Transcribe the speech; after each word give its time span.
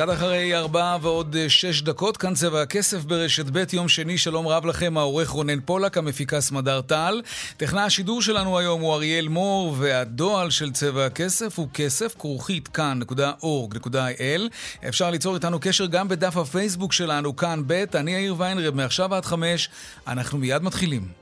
קצת 0.00 0.12
אחרי 0.12 0.56
ארבע 0.56 0.96
ועוד 1.02 1.36
אה, 1.36 1.48
שש 1.48 1.82
דקות, 1.82 2.16
כאן 2.16 2.34
צבע 2.34 2.62
הכסף 2.62 3.04
ברשת 3.04 3.44
ב', 3.52 3.64
יום 3.72 3.88
שני, 3.88 4.18
שלום 4.18 4.48
רב 4.48 4.66
לכם, 4.66 4.98
העורך 4.98 5.28
רונן 5.28 5.60
פולק, 5.60 5.98
המפיקה 5.98 6.40
סמדר 6.40 6.80
טל. 6.80 7.22
טכנה 7.56 7.84
השידור 7.84 8.22
שלנו 8.22 8.58
היום 8.58 8.80
הוא 8.80 8.94
אריאל 8.94 9.28
מור, 9.28 9.76
והדועל 9.78 10.50
של 10.50 10.72
צבע 10.72 11.06
הכסף 11.06 11.58
הוא 11.58 11.68
כסף, 11.74 12.14
כרוכית 12.18 12.68
כאן.org.il. 12.68 14.40
אפשר 14.88 15.10
ליצור 15.10 15.34
איתנו 15.34 15.58
קשר 15.60 15.86
גם 15.86 16.08
בדף 16.08 16.36
הפייסבוק 16.36 16.92
שלנו, 16.92 17.36
כאן 17.36 17.62
ב', 17.66 17.84
אני 17.94 18.10
יאיר 18.10 18.34
ויינרב, 18.38 18.74
מעכשיו 18.74 19.14
עד 19.14 19.24
חמש, 19.24 19.68
אנחנו 20.06 20.38
מיד 20.38 20.62
מתחילים. 20.62 21.19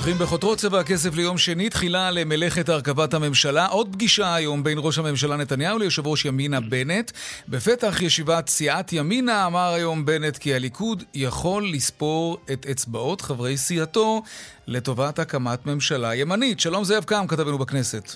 פותחים 0.00 0.18
בחותרות 0.18 0.58
צבע 0.58 0.80
הכסף 0.80 1.14
ליום 1.14 1.38
שני, 1.38 1.68
תחילה 1.70 2.10
למלאכת 2.10 2.68
הרכבת 2.68 3.14
הממשלה. 3.14 3.66
עוד 3.66 3.92
פגישה 3.92 4.34
היום 4.34 4.62
בין 4.62 4.78
ראש 4.80 4.98
הממשלה 4.98 5.36
נתניהו 5.36 5.78
ליושב 5.78 6.06
ראש 6.06 6.24
ימינה 6.24 6.60
בנט. 6.60 7.10
בפתח 7.48 8.02
ישיבת 8.02 8.48
סיעת 8.48 8.92
ימינה 8.92 9.46
אמר 9.46 9.72
היום 9.72 10.06
בנט 10.06 10.38
כי 10.38 10.54
הליכוד 10.54 11.04
יכול 11.14 11.68
לספור 11.72 12.38
את 12.52 12.66
אצבעות 12.70 13.20
חברי 13.20 13.56
סיעתו 13.56 14.22
לטובת 14.66 15.18
הקמת 15.18 15.66
ממשלה 15.66 16.14
ימנית. 16.14 16.60
שלום 16.60 16.84
זאב 16.84 17.04
קם, 17.04 17.26
כתבנו 17.28 17.58
בכנסת. 17.58 18.14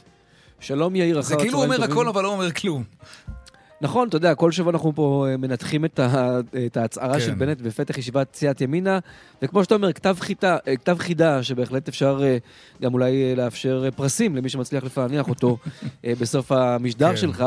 שלום 0.61 0.97
יאיר, 0.97 1.21
אחר 1.21 1.27
הצהריים 1.27 1.51
טובים. 1.51 1.71
זה 1.71 1.77
כאילו 1.77 1.85
אומר 1.85 1.93
הכל 1.93 2.09
אבל 2.09 2.23
לא 2.23 2.29
אומר 2.29 2.53
כלום. 2.53 2.85
נכון, 3.85 4.09
אתה 4.09 4.17
יודע, 4.17 4.35
כל 4.35 4.53
שבוע 4.53 4.73
אנחנו 4.73 4.93
פה 4.95 5.27
אה, 5.29 5.37
מנתחים 5.37 5.85
את, 5.85 5.99
ה, 5.99 6.41
את 6.67 6.77
ההצהרה 6.77 7.15
כן. 7.15 7.21
של 7.21 7.35
בנט 7.35 7.61
בפתח 7.61 7.99
ישיבת 7.99 8.35
סיעת 8.35 8.61
ימינה, 8.61 8.99
וכמו 9.43 9.65
שאתה 9.65 9.75
אומר, 9.75 9.93
כתב, 9.93 10.17
חיטה, 10.21 10.57
אה, 10.69 10.77
כתב 10.77 10.97
חידה 10.99 11.43
שבהחלט 11.43 11.89
אפשר 11.89 12.21
אה, 12.23 12.37
גם 12.83 12.95
אולי 12.95 13.37
לאפשר 13.37 13.85
פרסים 13.97 14.37
למי 14.37 14.49
שמצליח 14.49 14.85
לפענח 14.85 15.29
אותו 15.29 15.57
בסוף 16.21 16.53
המשדר 16.53 17.11
כן. 17.11 17.17
שלך. 17.17 17.45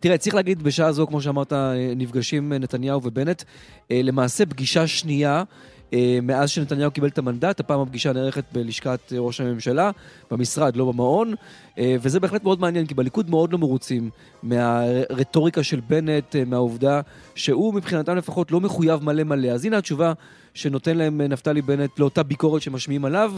תראה, 0.00 0.18
צריך 0.18 0.34
להגיד, 0.34 0.62
בשעה 0.62 0.92
זו, 0.92 1.06
כמו 1.06 1.20
שאמרת, 1.20 1.52
נפגשים 1.96 2.52
נתניהו 2.52 3.00
ובנט, 3.04 3.42
למעשה 3.90 4.46
פגישה 4.46 4.86
שנייה. 4.86 5.42
אה, 5.92 6.18
מאז 6.22 6.50
שנתניהו 6.50 6.90
קיבל 6.90 7.08
את 7.08 7.18
המנדט, 7.18 7.60
הפעם 7.60 7.80
הפגישה 7.80 8.12
נערכת 8.12 8.44
בלשכת 8.52 9.12
ראש 9.18 9.40
הממשלה, 9.40 9.90
במשרד, 10.30 10.76
לא 10.76 10.84
במעון, 10.92 11.34
אה, 11.78 11.96
וזה 12.02 12.20
בהחלט 12.20 12.44
מאוד 12.44 12.60
מעניין, 12.60 12.86
כי 12.86 12.94
בליכוד 12.94 13.30
מאוד 13.30 13.52
לא 13.52 13.58
מרוצים 13.58 14.10
מהרטוריקה 14.42 15.62
של 15.62 15.80
בנט, 15.88 16.36
אה, 16.36 16.44
מהעובדה 16.44 17.00
שהוא 17.34 17.74
מבחינתם 17.74 18.16
לפחות 18.16 18.52
לא 18.52 18.60
מחויב 18.60 19.04
מלא 19.04 19.24
מלא. 19.24 19.48
אז 19.48 19.64
הנה 19.64 19.78
התשובה 19.78 20.12
שנותן 20.54 20.96
להם 20.96 21.20
נפתלי 21.20 21.62
בנט 21.62 21.98
לאותה 21.98 22.22
ביקורת 22.22 22.62
שמשמיעים 22.62 23.04
עליו. 23.04 23.32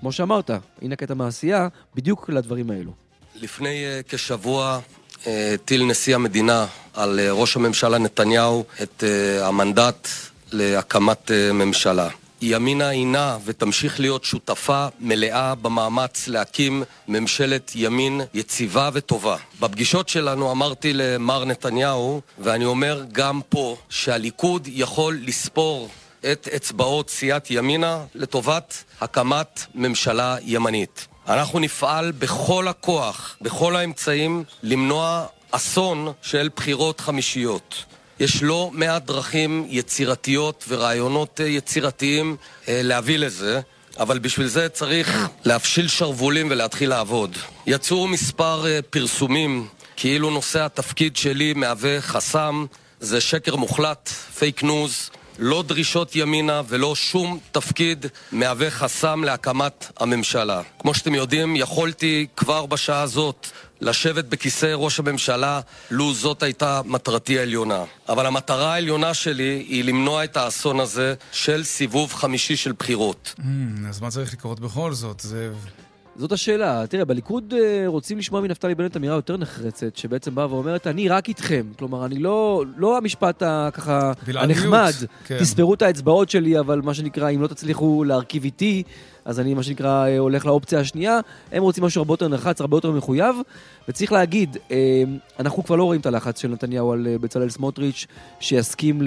כמו 0.00 0.12
שאמרת, 0.12 0.50
הנה 0.82 0.96
קטע 0.96 1.14
מעשייה, 1.14 1.68
בדיוק 1.94 2.30
לדברים 2.30 2.70
האלו. 2.70 2.92
לפני 3.40 3.84
כשבוע 4.08 4.80
הטיל 5.26 5.84
נשיא 5.84 6.14
המדינה 6.14 6.66
על 6.94 7.20
ראש 7.30 7.56
הממשלה 7.56 7.98
נתניהו 7.98 8.64
את 8.82 9.04
המנדט 9.40 10.08
להקמת 10.52 11.30
אה, 11.30 11.52
ממשלה. 11.52 12.08
ימינה 12.42 12.88
הינה 12.88 13.38
ותמשיך 13.44 14.00
להיות 14.00 14.24
שותפה 14.24 14.86
מלאה 15.00 15.54
במאמץ 15.54 16.28
להקים 16.28 16.82
ממשלת 17.08 17.72
ימין 17.74 18.20
יציבה 18.34 18.90
וטובה. 18.92 19.36
בפגישות 19.60 20.08
שלנו 20.08 20.50
אמרתי 20.50 20.92
למר 20.92 21.44
נתניהו, 21.44 22.20
ואני 22.38 22.64
אומר 22.64 23.04
גם 23.12 23.40
פה, 23.48 23.76
שהליכוד 23.88 24.68
יכול 24.70 25.18
לספור 25.22 25.88
את 26.32 26.48
אצבעות 26.56 27.10
סיעת 27.10 27.50
ימינה 27.50 28.04
לטובת 28.14 28.84
הקמת 29.00 29.66
ממשלה 29.74 30.36
ימנית. 30.42 31.06
אנחנו 31.28 31.58
נפעל 31.58 32.12
בכל 32.12 32.68
הכוח, 32.68 33.36
בכל 33.40 33.76
האמצעים, 33.76 34.44
למנוע 34.62 35.26
אסון 35.50 36.12
של 36.22 36.48
בחירות 36.56 37.00
חמישיות. 37.00 37.84
יש 38.22 38.42
לא 38.42 38.70
מעט 38.72 39.04
דרכים 39.04 39.66
יצירתיות 39.68 40.64
ורעיונות 40.68 41.40
אה, 41.40 41.48
יצירתיים 41.48 42.36
אה, 42.68 42.80
להביא 42.82 43.18
לזה. 43.18 43.60
אבל 43.98 44.18
בשביל 44.18 44.46
זה 44.46 44.68
צריך 44.68 45.28
להפשיל 45.44 45.88
שרוולים 45.88 46.46
ולהתחיל 46.50 46.90
לעבוד. 46.90 47.36
יצאו 47.66 48.08
מספר 48.08 48.66
אה, 48.66 48.78
פרסומים 48.90 49.66
כאילו 49.96 50.30
נושא 50.30 50.64
התפקיד 50.64 51.16
שלי 51.16 51.52
מהווה 51.52 52.00
חסם. 52.00 52.66
זה 53.00 53.20
שקר 53.20 53.56
מוחלט, 53.56 54.08
fake 54.08 54.62
news. 54.62 55.10
לא 55.38 55.62
דרישות 55.66 56.16
ימינה 56.16 56.62
ולא 56.68 56.94
שום 56.94 57.38
תפקיד 57.52 58.06
מהווה 58.32 58.70
חסם 58.70 59.24
להקמת 59.24 59.92
הממשלה. 60.00 60.62
כמו 60.78 60.94
שאתם 60.94 61.14
יודעים, 61.14 61.56
יכולתי 61.56 62.26
כבר 62.36 62.66
בשעה 62.66 63.02
הזאת 63.02 63.46
לשבת 63.82 64.24
בכיסא 64.24 64.72
ראש 64.74 64.98
הממשלה, 64.98 65.60
לו 65.90 66.14
זאת 66.14 66.42
הייתה 66.42 66.80
מטרתי 66.84 67.38
העליונה. 67.38 67.84
אבל 68.08 68.26
המטרה 68.26 68.74
העליונה 68.74 69.14
שלי 69.14 69.64
היא 69.68 69.84
למנוע 69.84 70.24
את 70.24 70.36
האסון 70.36 70.80
הזה 70.80 71.14
של 71.32 71.64
סיבוב 71.64 72.12
חמישי 72.14 72.56
של 72.56 72.72
בחירות. 72.72 73.34
Mm, 73.38 73.42
אז 73.88 74.00
מה 74.00 74.10
צריך 74.10 74.32
לקרות 74.32 74.60
בכל 74.60 74.92
זאת? 74.92 75.20
זה... 75.20 75.52
זאת 76.16 76.32
השאלה. 76.32 76.86
תראה, 76.86 77.04
בליכוד 77.04 77.54
אה, 77.56 77.84
רוצים 77.86 78.18
לשמוע 78.18 78.40
מנפתלי 78.40 78.74
בנט 78.74 78.96
אמירה 78.96 79.14
יותר 79.14 79.36
נחרצת, 79.36 79.96
שבעצם 79.96 80.34
באה 80.34 80.54
ואומרת, 80.54 80.86
אני 80.86 81.08
רק 81.08 81.28
איתכם. 81.28 81.66
כלומר, 81.78 82.04
אני 82.04 82.18
לא, 82.18 82.64
לא 82.76 82.96
המשפט 82.96 83.42
הככה 83.46 84.12
הנחמד, 84.26 84.92
כן. 85.24 85.38
תספרו 85.38 85.74
את 85.74 85.82
האצבעות 85.82 86.30
שלי, 86.30 86.58
אבל 86.58 86.80
מה 86.80 86.94
שנקרא, 86.94 87.30
אם 87.30 87.42
לא 87.42 87.46
תצליחו 87.46 88.04
להרכיב 88.04 88.44
איתי, 88.44 88.82
אז 89.24 89.40
אני, 89.40 89.54
מה 89.54 89.62
שנקרא, 89.62 90.06
אה, 90.06 90.18
הולך 90.18 90.46
לאופציה 90.46 90.80
השנייה. 90.80 91.20
הם 91.52 91.62
רוצים 91.62 91.84
משהו 91.84 92.00
הרבה 92.00 92.12
יותר 92.12 92.28
נחרץ, 92.28 92.60
הרבה 92.60 92.76
יותר 92.76 92.90
מחויב. 92.90 93.36
וצריך 93.88 94.12
להגיד, 94.12 94.56
אה, 94.70 95.02
אנחנו 95.40 95.64
כבר 95.64 95.76
לא 95.76 95.84
רואים 95.84 96.00
את 96.00 96.06
הלחץ 96.06 96.40
של 96.40 96.48
נתניהו 96.48 96.92
על 96.92 97.06
בצלאל 97.20 97.50
סמוטריץ', 97.50 98.06
שיסכים 98.40 99.02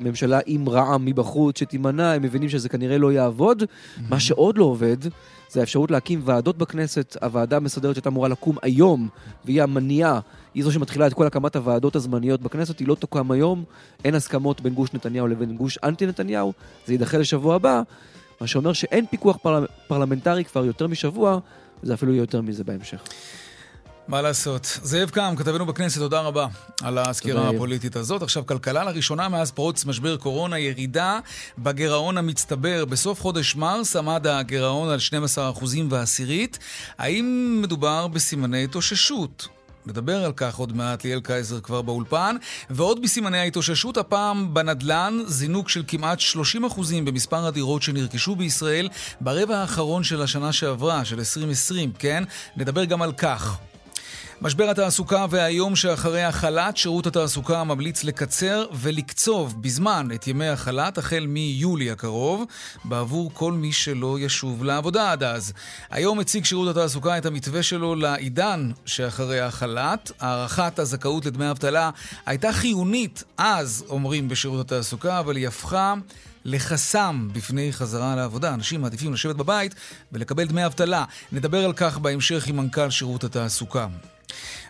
לממשלה 0.00 0.38
עם 0.46 0.68
רע"מ 0.68 1.04
מבחוץ, 1.04 1.58
שתימנע, 1.58 2.12
הם 2.12 2.22
מבינים 2.22 2.48
שזה 2.48 2.68
כנראה 2.68 2.98
לא 2.98 3.12
יעבוד. 3.12 3.62
Mm-hmm. 3.62 4.00
מה 4.10 4.20
שעוד 4.20 4.58
לא 4.58 4.64
עובד, 4.64 4.96
זה 5.52 5.60
האפשרות 5.60 5.90
להקים 5.90 6.20
ועדות 6.24 6.58
בכנסת. 6.58 7.16
הוועדה 7.22 7.56
המסדרת 7.56 7.94
שהייתה 7.94 8.08
אמורה 8.08 8.28
לקום 8.28 8.56
היום, 8.62 9.08
והיא 9.44 9.62
המניעה, 9.62 10.20
היא 10.54 10.64
זו 10.64 10.72
שמתחילה 10.72 11.06
את 11.06 11.14
כל 11.14 11.26
הקמת 11.26 11.56
הוועדות 11.56 11.96
הזמניות 11.96 12.40
בכנסת, 12.40 12.78
היא 12.78 12.88
לא 12.88 12.94
תוקם 12.94 13.30
היום. 13.30 13.64
אין 14.04 14.14
הסכמות 14.14 14.60
בין 14.60 14.74
גוש 14.74 14.92
נתניהו 14.94 15.28
לבין 15.28 15.56
גוש 15.56 15.78
אנטי 15.84 16.06
נתניהו, 16.06 16.52
זה 16.86 16.94
יידחה 16.94 17.18
לשבוע 17.18 17.54
הבא, 17.54 17.82
מה 18.40 18.46
שאומר 18.46 18.72
שאין 18.72 19.06
פיקוח 19.06 19.36
פרל... 19.36 19.66
פרלמנטרי 19.88 20.44
כבר 20.44 20.64
יותר 20.64 20.86
משבוע, 20.86 21.38
וזה 21.82 21.94
אפילו 21.94 22.12
יהיה 22.12 22.22
יותר 22.22 22.40
מזה 22.40 22.64
בהמשך. 22.64 23.02
מה 24.08 24.22
לעשות. 24.22 24.78
זאב 24.82 25.10
קם, 25.10 25.34
כתבנו 25.36 25.66
בכנסת, 25.66 25.98
תודה 25.98 26.20
רבה 26.20 26.46
על 26.82 26.98
הסקירה 26.98 27.48
הפוליטית 27.48 27.96
הזאת. 27.96 28.22
עכשיו, 28.22 28.46
כלכלה 28.46 28.84
לראשונה 28.84 29.28
מאז 29.28 29.50
פרוץ 29.50 29.84
משבר 29.84 30.16
קורונה, 30.16 30.58
ירידה 30.58 31.18
בגירעון 31.58 32.18
המצטבר. 32.18 32.84
בסוף 32.84 33.20
חודש 33.20 33.56
מרס 33.56 33.96
עמד 33.96 34.26
הגירעון 34.26 34.88
על 34.88 34.98
12% 35.58 35.64
ועשירית. 35.90 36.58
האם 36.98 37.58
מדובר 37.62 38.06
בסימני 38.06 38.64
התאוששות? 38.64 39.48
נדבר 39.86 40.24
על 40.24 40.32
כך 40.36 40.56
עוד 40.56 40.76
מעט, 40.76 41.04
ליאל 41.04 41.20
קייזר 41.20 41.60
כבר 41.60 41.82
באולפן. 41.82 42.36
ועוד 42.70 43.02
בסימני 43.02 43.38
ההתאוששות, 43.38 43.96
הפעם 43.96 44.54
בנדל"ן, 44.54 45.18
זינוק 45.26 45.68
של 45.68 45.82
כמעט 45.88 46.18
30% 46.20 46.24
במספר 47.04 47.46
הדירות 47.46 47.82
שנרכשו 47.82 48.36
בישראל 48.36 48.88
ברבע 49.20 49.58
האחרון 49.58 50.04
של 50.04 50.22
השנה 50.22 50.52
שעברה, 50.52 51.04
של 51.04 51.18
2020, 51.18 51.92
כן? 51.98 52.24
נדבר 52.56 52.84
גם 52.84 53.02
על 53.02 53.12
כך. 53.12 53.58
משבר 54.44 54.70
התעסוקה 54.70 55.26
והיום 55.30 55.76
שאחרי 55.76 56.22
החל"ת, 56.22 56.76
שירות 56.76 57.06
התעסוקה 57.06 57.64
ממליץ 57.64 58.04
לקצר 58.04 58.66
ולקצוב 58.72 59.62
בזמן 59.62 60.08
את 60.14 60.26
ימי 60.26 60.48
החל"ת 60.48 60.98
החל 60.98 61.26
מיולי 61.28 61.90
הקרוב, 61.90 62.44
בעבור 62.84 63.30
כל 63.34 63.52
מי 63.52 63.72
שלא 63.72 64.18
ישוב 64.20 64.64
לעבודה 64.64 65.12
עד 65.12 65.22
אז. 65.22 65.52
היום 65.90 66.20
הציג 66.20 66.44
שירות 66.44 66.76
התעסוקה 66.76 67.18
את 67.18 67.26
המתווה 67.26 67.62
שלו 67.62 67.94
לעידן 67.94 68.70
שאחרי 68.86 69.40
החל"ת. 69.40 70.10
הארכת 70.20 70.78
הזכאות 70.78 71.26
לדמי 71.26 71.50
אבטלה 71.50 71.90
הייתה 72.26 72.52
חיונית 72.52 73.24
אז, 73.38 73.84
אומרים 73.88 74.28
בשירות 74.28 74.60
התעסוקה, 74.60 75.18
אבל 75.18 75.36
היא 75.36 75.48
הפכה... 75.48 75.94
לחסם 76.44 77.28
בפני 77.32 77.72
חזרה 77.72 78.16
לעבודה. 78.16 78.54
אנשים 78.54 78.80
מעדיפים 78.80 79.12
לשבת 79.12 79.36
בבית 79.36 79.74
ולקבל 80.12 80.44
דמי 80.44 80.66
אבטלה. 80.66 81.04
נדבר 81.32 81.64
על 81.64 81.72
כך 81.72 81.98
בהמשך 81.98 82.46
עם 82.46 82.56
מנכ"ל 82.56 82.90
שירות 82.90 83.24
התעסוקה. 83.24 83.86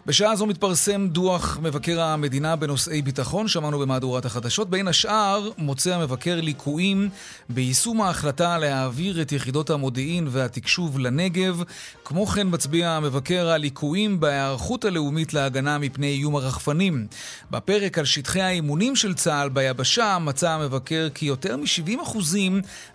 בשעה 0.07 0.37
זו 0.37 0.47
מתפרסם 0.47 1.09
דוח 1.09 1.59
מבקר 1.63 2.01
המדינה 2.01 2.57
בנושאי 2.57 3.03
ביטחון, 3.03 3.49
שמענו 3.49 3.79
במהדורת 3.79 4.25
החדשות. 4.25 4.71
בין 4.71 4.89
השאר, 4.89 5.51
מוצא 5.59 5.95
המבקר 5.95 6.41
ליקויים 6.41 7.09
ביישום 7.49 8.01
ההחלטה 8.01 8.59
להעביר 8.59 9.23
את 9.23 9.33
יחידות 9.33 9.71
המודיעין 9.71 10.29
והתקשוב 10.31 10.99
לנגב. 10.99 11.63
כמו 12.05 12.27
כן 12.27 12.47
מצביע 12.51 12.91
המבקר 12.91 13.49
על 13.49 13.61
ליקויים 13.61 14.21
בהיערכות 14.21 14.85
הלאומית 14.85 15.35
להגנה 15.35 15.79
מפני 15.79 16.07
איום 16.07 16.37
הרחפנים. 16.37 17.07
בפרק 17.51 17.99
על 17.99 18.05
שטחי 18.05 18.41
האימונים 18.41 18.97
של 18.97 19.15
צה"ל 19.15 19.49
ביבשה 19.49 20.19
מצא 20.19 20.51
המבקר 20.51 21.09
כי 21.15 21.27
יותר 21.27 21.57
מ-70% 21.57 22.19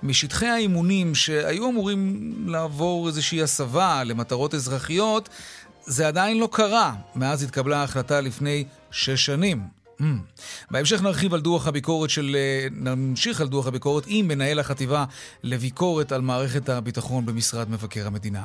משטחי 0.04 0.48
האימונים 0.48 1.16
שהיו 1.16 1.70
אמורים 1.70 2.34
לעבור 2.48 3.08
איזושהי 3.08 3.42
הסבה 3.42 4.04
למטרות 4.04 4.54
אזרחיות, 4.54 5.30
זה 5.88 6.08
עדיין 6.08 6.38
לא 6.38 6.50
קרה 6.52 6.94
מאז 7.16 7.44
התקבלה 7.44 7.78
ההחלטה 7.78 8.22
לפני 8.22 8.66
שש 8.92 9.26
שנים. 9.26 9.78
Mm. 10.00 10.04
בהמשך 10.72 11.02
נרחיב 11.02 11.34
על 11.34 11.42
דוח 11.42 11.68
הביקורת 11.68 12.10
של... 12.10 12.36
אה, 12.36 12.68
נמשיך 12.72 13.42
על 13.42 13.48
דוח 13.48 13.68
הביקורת 13.68 14.04
עם 14.08 14.28
מנהל 14.28 14.60
החטיבה 14.60 15.06
לביקורת 15.44 16.12
על 16.12 16.22
מערכת 16.22 16.70
הביטחון 16.70 17.26
במשרד 17.26 17.70
מבקר 17.70 18.08
המדינה. 18.08 18.44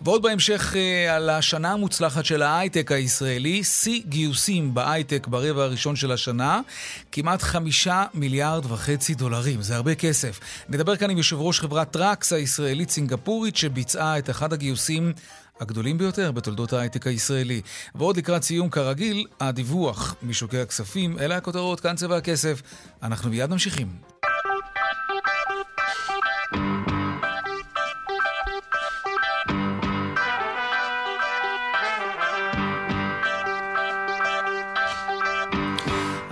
ועוד 0.00 0.22
בהמשך 0.22 0.74
אה, 0.76 1.16
על 1.16 1.30
השנה 1.30 1.72
המוצלחת 1.72 2.24
של 2.24 2.42
ההייטק 2.42 2.92
הישראלי, 2.92 3.64
שיא 3.64 4.02
גיוסים 4.06 4.74
בהייטק 4.74 5.26
ברבע 5.26 5.62
הראשון 5.62 5.96
של 5.96 6.12
השנה, 6.12 6.60
כמעט 7.12 7.42
חמישה 7.42 8.04
מיליארד 8.14 8.72
וחצי 8.72 9.14
דולרים, 9.14 9.62
זה 9.62 9.76
הרבה 9.76 9.94
כסף. 9.94 10.40
נדבר 10.68 10.96
כאן 10.96 11.10
עם 11.10 11.16
יושב 11.16 11.36
ראש 11.40 11.60
חברת 11.60 11.90
טראקס 11.90 12.32
הישראלית 12.32 12.90
סינגפורית 12.90 13.56
שביצעה 13.56 14.18
את 14.18 14.30
אחד 14.30 14.52
הגיוסים 14.52 15.12
הגדולים 15.64 15.98
ביותר 15.98 16.32
בתולדות 16.32 16.72
ההייטק 16.72 17.06
הישראלי. 17.06 17.60
ועוד 17.94 18.16
לקראת 18.16 18.42
סיום, 18.42 18.70
כרגיל, 18.70 19.26
הדיווח 19.40 20.14
משוקי 20.22 20.58
הכספים, 20.58 21.18
אלה 21.18 21.36
הכותרות, 21.36 21.80
כאן 21.80 21.96
צבע 21.96 22.16
הכסף. 22.16 22.62
אנחנו 23.02 23.30
מיד 23.30 23.50
ממשיכים. 23.50 23.88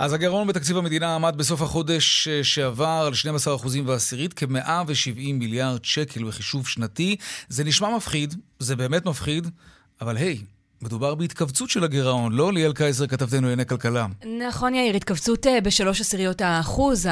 אז 0.03 0.13
הגירעון 0.13 0.47
בתקציב 0.47 0.77
המדינה 0.77 1.15
עמד 1.15 1.33
בסוף 1.37 1.61
החודש 1.61 2.27
אה, 2.27 2.43
שעבר 2.43 3.03
על 3.07 3.13
12% 3.45 3.67
ועשירית, 3.85 4.33
כ-170 4.33 5.33
מיליארד 5.33 5.85
שקל 5.85 6.23
בחישוב 6.23 6.67
שנתי. 6.67 7.15
זה 7.49 7.63
נשמע 7.63 7.95
מפחיד, 7.97 8.33
זה 8.59 8.75
באמת 8.75 9.05
מפחיד, 9.05 9.47
אבל 10.01 10.17
היי, 10.17 10.41
hey, 10.41 10.52
מדובר 10.83 11.15
בהתכווצות 11.15 11.69
של 11.69 11.83
הגירעון, 11.83 12.31
לא 12.31 12.53
ליאל 12.53 12.73
קייזר, 12.73 13.07
כתבתנו 13.07 13.41
לענייני 13.41 13.65
כלכלה. 13.65 14.05
נכון, 14.39 14.75
יאיר, 14.75 14.95
התכווצות 14.95 15.47
אה, 15.47 15.61
בשלוש 15.61 16.01
עשיריות 16.01 16.41
האחוז. 16.41 17.07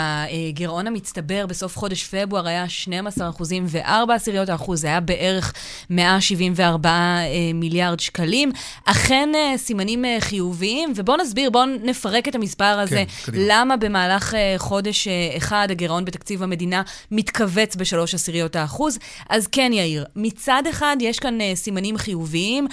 הגירעון 0.50 0.88
המצטבר 0.88 1.46
בסוף 1.46 1.78
חודש 1.78 2.04
פברואר 2.04 2.48
היה 2.48 2.70
12 2.70 3.30
אחוזים 3.30 3.66
וארבע 3.68 4.14
עשיריות 4.14 4.50
האחוז. 4.50 4.82
זה 4.82 4.88
היה 4.88 5.00
בערך 5.00 5.54
174 5.90 6.90
אה, 6.90 7.26
מיליארד 7.54 8.00
שקלים. 8.00 8.52
אכן 8.86 9.30
אה, 9.36 9.58
סימנים 9.58 10.06
חיוביים, 10.20 10.94
ובואו 10.96 11.18
נסביר, 11.18 11.50
בואו 11.50 11.66
נפרק 11.66 12.28
את 12.28 12.36
המספר 12.36 12.66
הזה. 12.66 13.04
כן, 13.26 13.32
למה 13.36 13.78
במהלך 13.78 14.36
חודש 14.58 15.08
אחד 15.38 15.68
הגירעון 15.72 16.06
בתקציב 16.06 16.44
המדינה 16.44 16.82
מתכווץ 17.12 17.76
בשלוש 17.76 18.14
עשיריות 18.16 18.56
האחוז? 18.56 18.98
אז 19.30 19.48
כן, 19.48 19.72
יאיר, 19.74 20.06
מצד 20.16 20.64
אחד 20.70 20.98
יש 21.00 21.20
כאן 21.20 21.38
סימנים 21.56 21.98
חיוביים. 21.98 22.68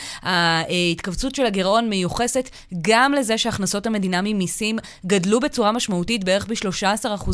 ההתכווצות 0.89 1.35
של 1.35 1.47
הגירעון 1.47 1.89
מיוחסת 1.89 2.51
גם 2.83 3.13
לזה 3.13 3.39
שהכנסות 3.39 3.87
המדינה 3.87 4.21
ממיסים 4.23 4.79
גדלו 5.07 5.41
בצורה 5.41 5.73
משמעותית, 5.73 6.25
בערך 6.25 6.47
ב-13% 6.47 7.31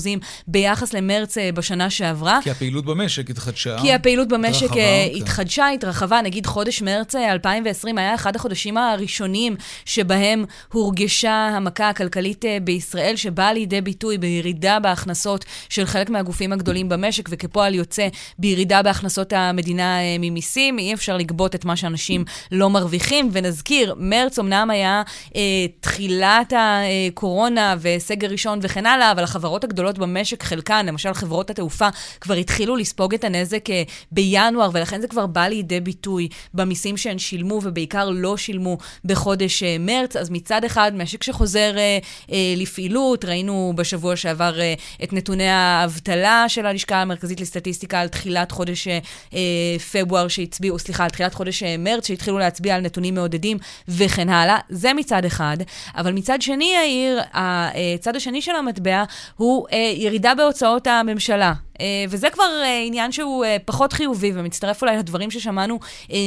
ביחס 0.47 0.93
למרץ 0.93 1.39
אה, 1.39 1.53
בשנה 1.53 1.91
שעברה. 1.91 2.39
כי 2.43 2.51
הפעילות 2.51 2.85
במשק 2.85 3.31
התחדשה. 3.31 3.77
כי 3.83 3.93
הפעילות 3.93 4.29
במשק 4.29 4.62
התרחבה, 4.62 4.81
אה, 4.81 5.09
כן. 5.12 5.17
התחדשה, 5.17 5.69
התרחבה. 5.69 6.21
נגיד 6.23 6.47
חודש 6.47 6.83
מרץ 6.83 7.15
2020 7.15 7.99
אה, 7.99 8.03
היה 8.03 8.15
אחד 8.15 8.37
החודשים 8.37 8.77
הראשונים 8.77 9.56
שבהם 9.85 10.45
הורגשה 10.73 11.33
המכה 11.33 11.89
הכלכלית 11.89 12.45
בישראל, 12.65 13.17
שבאה 13.17 13.53
לידי 13.53 13.81
ביטוי 13.81 14.19
בירידה 14.19 14.81
בהכנסות 14.81 15.45
של 15.69 15.87
חלק 15.87 16.11
מהגופים 16.11 16.53
הגדולים 16.53 16.89
במשק, 16.89 17.29
וכפועל 17.31 17.75
יוצא 17.75 18.09
בירידה 18.39 18.83
בהכנסות 18.83 19.33
המדינה 19.33 19.99
ממיסים. 20.19 20.79
אי 20.79 20.95
אפשר 20.95 21.17
לגבות 21.17 21.55
את 21.55 21.65
מה 21.65 21.77
שאנשים 21.77 22.25
לא 22.53 22.71
מרוויחים. 22.71 23.29
ונזכיר, 23.44 23.94
מרץ 23.99 24.38
אמנם 24.38 24.70
היה 24.70 25.02
אה, 25.37 25.41
תחילת 25.81 26.52
הקורונה 26.56 27.76
וסגר 27.81 28.29
ראשון 28.29 28.58
וכן 28.62 28.87
הלאה, 28.87 29.12
אבל 29.12 29.25
החברות 29.25 29.64
הגדולות 29.64 29.99
במשק, 29.99 30.43
חלקן, 30.43 30.87
למשל 30.87 31.14
חברות 31.14 31.50
התעופה, 31.50 31.88
כבר 32.20 32.35
התחילו 32.35 32.76
לספוג 32.76 33.14
את 33.14 33.25
הנזק 33.25 33.70
אה, 33.70 33.82
בינואר, 34.12 34.70
ולכן 34.73 35.00
זה 35.00 35.08
כבר 35.08 35.26
בא 35.26 35.46
לידי 35.46 35.81
ביטוי 35.81 36.29
במיסים 36.55 36.96
שהן 36.96 37.19
שילמו, 37.19 37.61
ובעיקר 37.62 38.11
לא 38.11 38.37
שילמו 38.37 38.79
בחודש 39.05 39.62
אה, 39.62 39.76
מרץ. 39.79 40.17
אז 40.17 40.31
מצד 40.31 40.64
אחד, 40.64 40.93
משק 40.94 41.23
שחוזר 41.23 41.75
אה, 41.76 41.99
אה, 42.32 42.55
לפעילות, 42.56 43.25
ראינו 43.25 43.73
בשבוע 43.76 44.17
שעבר 44.17 44.61
אה, 44.61 44.75
את 45.05 45.12
נתוני 45.12 45.49
האבטלה 45.49 46.44
של 46.49 46.67
הלשכה 46.67 47.02
המרכזית 47.02 47.41
לסטטיסטיקה 47.41 48.00
על 48.00 48.08
תחילת 48.08 48.52
חודש 48.52 48.88
אה, 49.35 49.76
פברואר 49.93 50.29
שהצביעו, 50.29 50.79
סליחה, 50.79 51.05
על 51.05 51.11
תחילת 51.11 51.35
חודש 51.35 51.62
אה, 51.62 51.76
מרץ, 51.79 52.08
שהתחילו 52.08 52.38
להצביע 52.38 52.75
על 52.75 52.81
נתונים 52.81 53.14
מעודדים 53.25 53.59
וכן 53.88 54.29
הלאה. 54.29 54.59
זה 54.69 54.94
מצד 54.94 55.25
אחד. 55.25 55.56
אבל 55.97 56.12
מצד 56.12 56.43
שני, 56.43 56.73
יאיר, 56.75 57.21
הצד 57.32 58.17
השני 58.17 58.43
של 58.43 58.56
המטבע 58.56 59.05
הוא 59.37 59.67
אה, 59.73 59.93
ירידה 59.97 60.35
בהוצאות 60.35 60.87
הממשלה. 60.87 61.53
אה, 61.81 61.87
וזה 62.09 62.31
כבר 62.31 62.61
אה, 62.62 62.82
עניין 62.87 63.12
שהוא 63.12 63.44
פחות 63.65 63.93
חיובי 63.93 64.32
ומצטרף 64.35 64.82
אולי 64.82 64.97
לדברים 64.97 65.31
ששמענו 65.31 65.79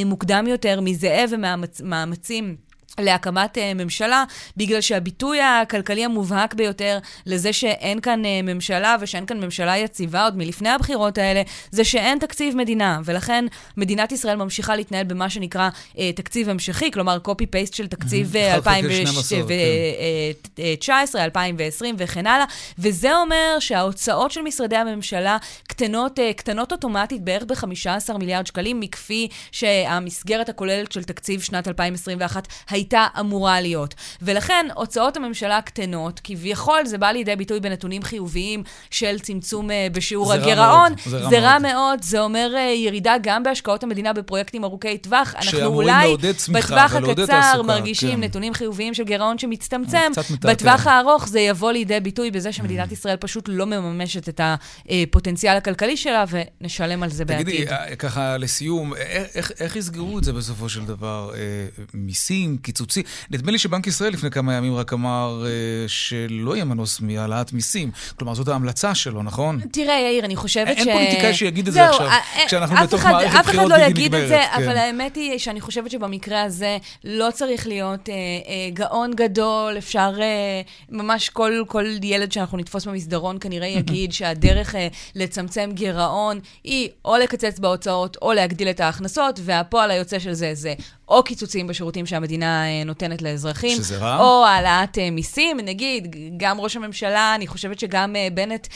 מוקדם 0.06 0.46
יותר 0.48 0.82
מזאב 0.82 1.30
ומאמצים. 1.32 2.67
להקמת 3.00 3.58
uh, 3.58 3.62
ממשלה, 3.76 4.24
בגלל 4.58 4.82
שהביטוי 4.82 5.40
הכלכלי 5.42 6.06
המובהק 6.06 6.54
ביותר 6.54 7.00
לזה 7.26 7.54
שאין 7.54 8.00
כאן 8.00 8.22
uh, 8.24 8.28
ממשלה 8.44 8.96
ושאין 9.02 9.26
כאן 9.26 9.40
ממשלה 9.40 9.78
יציבה 9.78 10.24
עוד 10.24 10.38
מלפני 10.38 10.70
הבחירות 10.70 11.18
האלה, 11.18 11.42
זה 11.72 11.84
שאין 11.84 12.20
תקציב 12.20 12.56
מדינה, 12.56 13.00
ולכן 13.06 13.46
מדינת 13.78 14.12
ישראל 14.12 14.36
ממשיכה 14.36 14.76
להתנהל 14.76 15.04
במה 15.04 15.30
שנקרא 15.30 15.70
uh, 15.70 15.74
תקציב 16.16 16.50
המשכי, 16.50 16.92
כלומר 16.92 17.20
קופי-פייסט 17.20 17.74
של 17.74 17.88
תקציב 17.88 18.36
2019, 18.36 21.24
2020 21.24 21.96
וכן 21.98 22.28
הלאה, 22.28 22.46
וזה 22.80 23.18
אומר 23.18 23.58
שההוצאות 23.60 24.32
של 24.32 24.42
משרדי 24.42 24.76
הממשלה 24.76 25.38
קטנות, 25.68 26.20
uh, 26.20 26.22
קטנות 26.36 26.72
אוטומטית 26.72 27.22
בערך 27.22 27.44
ב-15 27.44 28.18
מיליארד 28.18 28.48
שקלים, 28.48 28.80
מכפי 28.80 29.28
שהמסגרת 29.52 30.50
הכוללת 30.50 30.92
של 30.92 31.04
תקציב 31.04 31.42
שנת 31.42 31.68
2021 31.68 32.48
הייתה. 32.70 32.87
הייתה 32.88 33.08
אמורה 33.20 33.62
להיות. 33.62 33.96
ולכן 34.22 34.68
הוצאות 34.76 35.18
הממשלה 35.18 35.62
קטנות, 35.62 36.22
כביכול 36.24 36.86
זה 36.86 36.98
בא 36.98 37.08
לידי 37.08 37.36
ביטוי 37.36 37.60
בנתונים 37.60 38.04
חיוביים 38.04 38.64
של 38.90 39.20
צמצום 39.20 39.70
uh, 39.70 39.74
בשיעור 39.92 40.28
זה 40.28 40.34
הגירעון. 40.34 40.94
רע 41.08 41.20
מאוד, 41.20 41.30
זה 41.30 41.40
רע 41.40 41.60
מאוד. 41.60 42.00
זה 42.04 42.22
אומר 42.22 42.52
uh, 42.54 42.58
ירידה 42.58 43.16
גם 43.22 43.44
בהשקעות 43.44 43.84
המדינה 43.84 44.14
בפרויקטים 44.14 44.64
ארוכי 44.64 44.98
טווח. 44.98 45.36
אנחנו 45.36 45.66
אולי 45.66 46.18
בטווח 46.54 46.94
הקצר 46.94 47.62
מרגישים 47.62 48.12
כן. 48.12 48.24
נתונים 48.24 48.54
חיוביים 48.54 48.94
של 48.94 49.04
גירעון 49.04 49.38
שמצטמצם. 49.38 50.12
בטווח 50.42 50.88
הארוך 50.88 51.28
זה 51.28 51.40
יבוא 51.40 51.72
לידי 51.72 52.00
ביטוי 52.00 52.32
בזה 52.32 52.52
שמדינת 52.52 52.90
mm. 52.90 52.94
ישראל 52.94 53.18
פשוט 53.18 53.46
לא 53.48 53.66
מממשת 53.66 54.30
את 54.30 54.42
הפוטנציאל 54.90 55.58
הכלכלי 55.58 55.98
שלה, 55.98 56.26
ונשלם 56.62 57.04
על 57.04 57.10
זה 57.10 57.26
תגידי, 57.26 57.44
בעתיד. 57.44 57.68
תגידי, 57.68 57.96
ככה 57.98 58.38
לסיום, 58.38 58.94
איך, 58.96 59.28
איך, 59.36 59.52
איך 59.60 59.76
יסגרו 59.76 60.20
את 60.20 60.24
זה 60.24 60.34
בסופו 60.34 60.70
של 60.70 60.86
דבר? 60.86 61.32
מיסים, 61.94 62.58
קיצוצי. 62.78 63.04
נדמה 63.32 63.52
לי 63.52 63.58
שבנק 63.58 63.88
ישראל 63.88 64.14
לפני 64.14 64.32
כמה 64.32 64.54
ימים 64.54 64.76
רק 64.76 64.94
אמר 64.94 65.46
שלא 65.88 66.56
יהיה 66.56 66.66
מנוס 66.66 67.02
מהעלאת 67.02 67.54
מיסים. 67.54 67.92
כלומר, 68.16 68.34
זאת 68.34 68.48
ההמלצה 68.48 68.96
שלו, 68.96 69.24
נכון? 69.24 69.60
תראה, 69.72 70.00
יאיר, 70.00 70.26
אני 70.26 70.36
חושבת 70.36 70.78
ש... 70.78 70.80
אין 70.80 70.94
פוליטיקאי 70.94 71.34
שיגיד 71.34 71.68
את 71.68 71.74
זה 71.74 71.90
עכשיו, 71.90 72.10
כשאנחנו 72.48 72.76
בתוך 72.84 73.06
מערכת 73.06 73.46
בחירות 73.46 73.72
בלתי 73.72 73.74
נגמרת. 73.74 73.74
אף 73.74 73.76
אחד 73.76 73.82
לא 73.82 73.86
יגיד 73.86 74.16
את 74.16 74.28
זה, 74.28 74.42
כן. 74.54 74.64
אבל 74.64 74.78
האמת 74.78 75.16
היא 75.16 75.38
שאני 75.38 75.62
חושבת 75.62 75.92
שבמקרה 75.92 76.44
הזה 76.44 76.78
לא 77.04 77.28
צריך 77.34 77.68
להיות 77.68 78.10
גאון 78.74 79.12
גדול, 79.16 79.78
אפשר 79.78 80.12
ממש 80.90 81.30
כל 81.30 81.86
ילד 82.04 82.32
שאנחנו 82.32 82.58
נתפוס 82.58 82.86
במסדרון 82.86 83.38
כנראה 83.42 83.68
יגיד 83.80 84.14
שהדרך 84.14 84.76
לצמצם 85.16 85.70
גירעון 85.74 86.40
היא 86.64 86.90
או 87.06 87.18
לקצץ 87.18 87.60
בהוצאות 87.60 88.18
או 88.22 88.34
להגדיל 88.34 88.70
את 88.70 88.80
ההכנסות, 88.80 89.40
והפועל 89.44 89.92
היוצא 89.92 90.20
של 90.20 90.34
זה 90.34 90.50
זה 90.54 90.74
או 91.10 91.24
קיצוצים 91.24 91.68
בשירותים 91.68 92.06
שהמדינה 92.06 92.66
אה, 92.66 92.84
נותנת 92.84 93.22
לאזרחים, 93.22 93.78
שזה 93.78 93.98
רע. 93.98 94.20
או 94.20 94.46
העלאת 94.46 94.98
אה, 94.98 95.12
מיסים. 95.12 95.60
נגיד, 95.60 96.16
גם 96.38 96.62
ראש 96.62 96.76
הממשלה, 96.76 97.36
אני 97.36 97.48
חושבת 97.48 97.80
שגם 97.80 98.16
אה, 98.16 98.28
בנט 98.34 98.68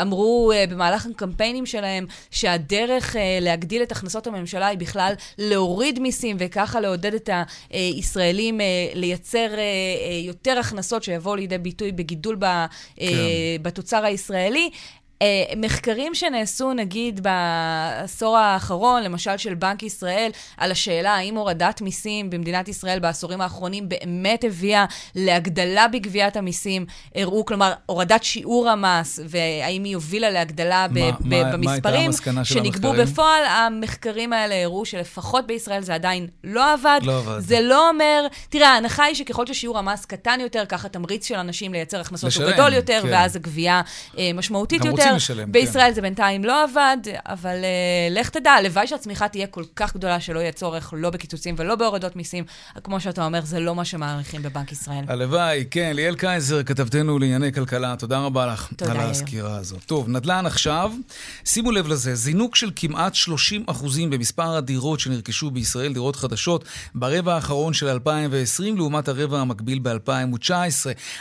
אמרו 0.00 0.52
במהלך 0.70 1.06
הקמפיינים 1.06 1.66
שלהם 1.66 2.06
שהדרך 2.30 3.16
להגדיל 3.40 3.82
את 3.82 3.92
הכנסות 3.92 4.26
הממשלה 4.26 4.66
היא 4.66 4.78
בכלל 4.78 5.12
להוריד 5.38 5.98
מיסים, 5.98 6.36
וככה 6.40 6.80
לעודד 6.80 7.14
את 7.14 7.30
הישראלים 7.70 8.60
לייצר 8.94 9.48
יותר 10.26 10.58
הכנסות 10.58 11.02
שיבואו 11.02 11.36
לידי 11.36 11.58
ביטוי 11.58 11.92
בגידול 11.92 12.36
כן. 12.96 13.06
בתוצר 13.62 14.04
הישראלי. 14.04 14.70
אה, 15.22 15.54
מחקרים 15.56 16.14
שנעשו, 16.14 16.72
נגיד, 16.72 17.20
בעשור 17.22 18.36
האחרון, 18.36 19.02
למשל 19.02 19.36
של 19.36 19.54
בנק 19.54 19.82
ישראל, 19.82 20.30
על 20.56 20.70
השאלה 20.70 21.14
האם 21.14 21.34
הורדת 21.34 21.80
מיסים 21.80 22.30
במדינת 22.30 22.68
ישראל 22.68 22.98
בעשורים 22.98 23.40
האחרונים 23.40 23.88
באמת 23.88 24.44
הביאה 24.44 24.84
להגדלה 25.14 25.88
בגביית 25.88 26.36
המיסים, 26.36 26.86
הראו, 27.14 27.44
כלומר, 27.44 27.72
הורדת 27.86 28.24
שיעור 28.24 28.68
המס, 28.68 29.20
והאם 29.24 29.84
היא 29.84 29.94
הובילה 29.94 30.30
להגדלה 30.30 30.86
ב- 30.88 30.98
מה, 30.98 31.10
ב- 31.20 31.52
במספרים 31.52 32.10
שנקבעו 32.44 32.92
בפועל, 32.92 33.44
המחקרים 33.44 34.32
האלה 34.32 34.62
הראו 34.62 34.84
שלפחות 34.84 35.46
בישראל 35.46 35.82
זה 35.82 35.94
עדיין 35.94 36.26
לא 36.44 36.72
עבד. 36.72 37.00
לא 37.02 37.18
עבד. 37.18 37.38
זה 37.38 37.60
לא 37.60 37.88
אומר, 37.88 38.26
תראה, 38.48 38.68
ההנחה 38.68 39.04
היא 39.04 39.14
שככל 39.14 39.46
ששיעור 39.46 39.78
המס 39.78 40.04
קטן 40.04 40.40
יותר, 40.40 40.64
ככה 40.68 40.88
תמריץ 40.88 41.28
של 41.28 41.34
אנשים 41.34 41.72
לייצר 41.72 42.00
הכנסות 42.00 42.32
הוא 42.36 42.52
גדול 42.52 42.72
יותר, 42.72 43.00
כן. 43.02 43.08
ואז 43.10 43.36
הגבייה 43.36 43.80
אה, 44.18 44.30
משמעותית 44.34 44.84
יותר. 44.84 45.11
לשלם, 45.16 45.46
כן. 45.46 45.52
בישראל 45.52 45.88
כן. 45.88 45.94
זה 45.94 46.00
בינתיים 46.00 46.44
לא 46.44 46.64
עבד, 46.64 46.96
אבל 47.26 47.56
uh, 47.56 48.14
לך 48.18 48.30
תדע, 48.30 48.50
הלוואי 48.50 48.86
שהצמיחה 48.86 49.28
תהיה 49.28 49.46
כל 49.46 49.64
כך 49.76 49.94
גדולה 49.94 50.20
שלא 50.20 50.40
יהיה 50.40 50.52
צורך 50.52 50.94
לא 50.96 51.10
בקיצוצים 51.10 51.54
ולא 51.58 51.74
בהורדות 51.74 52.16
מיסים. 52.16 52.44
כמו 52.84 53.00
שאתה 53.00 53.24
אומר, 53.24 53.40
זה 53.44 53.60
לא 53.60 53.74
מה 53.74 53.84
שמעריכים 53.84 54.42
בבנק 54.42 54.72
ישראל. 54.72 55.04
הלוואי, 55.08 55.64
כן. 55.70 55.92
ליאל 55.94 56.14
קייזר, 56.14 56.62
כתבתנו 56.62 57.18
לענייני 57.18 57.52
כלכלה, 57.52 57.94
תודה 57.98 58.18
רבה 58.18 58.46
לך 58.46 58.72
תודה, 58.76 58.92
על 58.92 59.00
הסקירה 59.00 59.56
הזאת. 59.56 59.84
טוב, 59.86 60.08
נדל"ן 60.08 60.46
עכשיו. 60.46 60.92
שימו 61.44 61.70
לב 61.70 61.88
לזה, 61.88 62.14
זינוק 62.14 62.56
של 62.56 62.70
כמעט 62.76 63.14
30 63.14 63.64
אחוזים 63.66 64.10
במספר 64.10 64.56
הדירות 64.56 65.00
שנרכשו 65.00 65.50
בישראל, 65.50 65.92
דירות 65.92 66.16
חדשות, 66.16 66.64
ברבע 66.94 67.34
האחרון 67.34 67.72
של 67.72 67.88
2020 67.88 68.76
לעומת 68.76 69.08
הרבע 69.08 69.40
המקביל 69.40 69.78
ב-2019. 69.82 70.52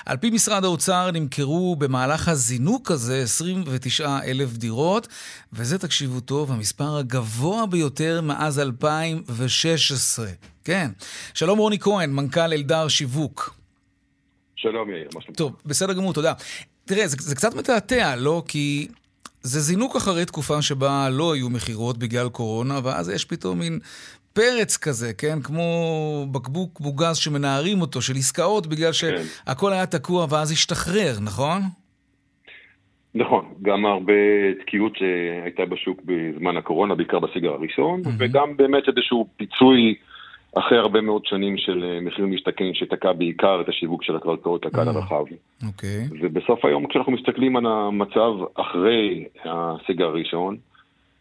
על 0.06 0.18
פי 0.18 0.30
משרד 0.30 0.64
האוצר 0.64 1.12
נמכרו 1.12 1.76
במהלך 1.76 2.28
הזינוק 2.28 2.92
הזה 2.92 3.22
29 3.24 3.71
אלף 4.24 4.58
דירות, 4.58 5.08
וזה, 5.54 5.78
תקשיבו 5.78 6.20
טוב, 6.20 6.52
המספר 6.52 6.98
הגבוה 6.98 7.66
ביותר 7.66 8.22
מאז 8.22 8.60
2016. 8.60 10.28
כן. 10.64 10.92
שלום 11.34 11.60
רוני 11.60 11.80
כהן, 11.80 12.12
מנכ"ל 12.12 12.40
אלדר 12.40 12.88
שיווק. 12.88 13.56
שלום 14.56 14.90
יאיר, 14.90 15.10
מה 15.16 15.22
שלומך? 15.22 15.38
טוב, 15.38 15.56
בסדר 15.66 15.94
גמור, 15.94 16.14
תודה. 16.14 16.34
תראה, 16.86 17.08
זה, 17.08 17.18
זה 17.20 17.36
קצת 17.36 17.54
מתעתע, 17.56 18.16
לא? 18.16 18.44
כי 18.48 18.88
זה 19.44 19.60
זינוק 19.60 19.96
אחרי 19.96 20.26
תקופה 20.26 20.62
שבה 20.62 21.10
לא 21.10 21.34
היו 21.34 21.50
מכירות 21.50 21.98
בגלל 21.98 22.30
קורונה, 22.30 22.80
ואז 22.84 23.10
יש 23.10 23.26
פתאום 23.26 23.60
מין 23.60 23.80
פרץ 24.34 24.78
כזה, 24.78 25.14
כן? 25.14 25.42
כמו 25.42 26.28
בקבוק 26.32 26.80
מוגז 26.80 27.18
שמנערים 27.18 27.82
אותו, 27.82 28.02
של 28.02 28.16
עסקאות, 28.16 28.68
בגלל 28.68 28.92
כן. 28.94 29.24
שהכל 29.46 29.74
היה 29.74 29.86
תקוע 29.86 30.28
ואז 30.30 30.52
השתחרר, 30.52 31.18
נכון? 31.20 31.62
נכון, 33.16 33.46
גם 33.62 33.86
הרבה 33.86 34.14
תקיעות 34.62 34.96
שהייתה 34.96 35.66
בשוק 35.66 36.02
בזמן 36.06 36.58
הקורונה, 36.58 36.96
בעיקר 36.96 37.20
בסגר 37.20 37.54
הראשון, 37.54 38.02
mm-hmm. 38.02 38.10
וגם 38.18 38.58
באמת 38.58 38.84
איזשהו 38.88 39.28
פיצוי 39.38 39.96
אחרי 40.56 40.78
הרבה 40.78 41.02
מאוד 41.02 41.26
שנים 41.26 41.58
של 41.58 41.84
אה, 41.84 42.02
מחיר 42.02 42.26
משתכן 42.26 42.74
שתקע 42.74 43.14
בעיקר 43.14 43.62
את 43.62 43.70
השיווק 43.70 44.04
של 44.04 44.16
הקרקעות 44.16 44.66
לקהל 44.66 44.88
mm-hmm. 44.88 44.92
הרחב. 44.92 45.24
אוקיי. 45.68 45.90
Okay. 45.90 46.16
ובסוף 46.22 46.66
היום 46.66 46.88
כשאנחנו 46.88 47.12
מסתכלים 47.12 47.56
על 47.56 47.66
המצב 47.66 48.32
אחרי 48.56 49.26
הסגר 49.46 50.06
הראשון, 50.06 50.58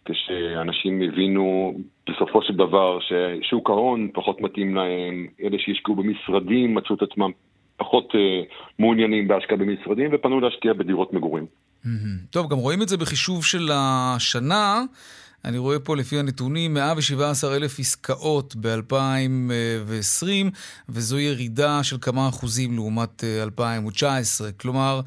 כשאנשים 0.05 1.03
הבינו 1.03 1.75
בסופו 2.11 2.43
של 2.43 2.57
דבר 2.57 2.99
ששוק 3.01 3.71
ההון 3.71 4.09
פחות 4.15 4.41
מתאים 4.41 4.75
להם, 4.75 5.27
אלה 5.43 5.57
שהשקיעו 5.59 5.97
במשרדים 5.97 6.75
מצאו 6.75 6.95
את 6.95 7.03
עצמם 7.03 7.31
פחות 7.77 8.13
uh, 8.13 8.19
מעוניינים 8.79 9.29
בהשקעה 9.29 9.59
במשרדים 9.59 10.11
ופנו 10.13 10.41
להשקיע 10.41 10.73
בדירות 10.73 11.13
מגורים. 11.13 11.47
טוב, 12.31 12.51
גם 12.51 12.59
רואים 12.59 12.83
את 12.83 12.89
זה 12.89 12.97
בחישוב 12.97 13.45
של 13.45 13.71
השנה. 13.75 14.83
אני 15.45 15.59
רואה 15.59 15.79
פה 15.79 15.97
לפי 15.97 16.19
הנתונים 16.19 16.75
117 16.75 17.57
אלף 17.57 17.81
עסקאות 17.81 18.55
ב-2020, 18.61 20.27
וזו 20.89 21.19
ירידה 21.19 21.83
של 21.83 21.97
כמה 22.01 22.29
אחוזים 22.29 22.75
לעומת 22.75 23.25
2019. 23.43 24.47
אה, 24.47 24.53
כלומר, 24.53 25.01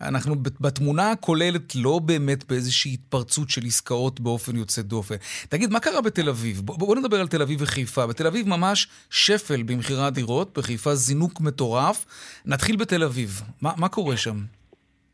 אנחנו 0.00 0.36
בתמונה 0.60 1.10
הכוללת 1.10 1.74
לא 1.74 1.98
באמת 1.98 2.48
באיזושהי 2.48 2.92
התפרצות 2.92 3.50
של 3.50 3.66
עסקאות 3.66 4.20
באופן 4.20 4.56
יוצא 4.56 4.82
דופן. 4.82 5.14
תגיד, 5.48 5.70
מה 5.70 5.80
קרה 5.80 6.00
בתל 6.00 6.28
אביב? 6.28 6.60
בוא, 6.64 6.78
בוא 6.78 6.96
נדבר 6.96 7.20
על 7.20 7.28
תל 7.28 7.42
אביב 7.42 7.58
וחיפה. 7.62 8.06
בתל 8.06 8.26
אביב 8.26 8.48
ממש 8.48 8.88
שפל 9.10 9.62
במכירת 9.62 10.12
דירות, 10.12 10.58
בחיפה 10.58 10.94
זינוק 10.94 11.40
מטורף. 11.40 12.06
נתחיל 12.44 12.76
בתל 12.76 13.02
אביב. 13.02 13.42
מה, 13.60 13.72
מה 13.76 13.88
קורה 13.88 14.16
שם? 14.16 14.44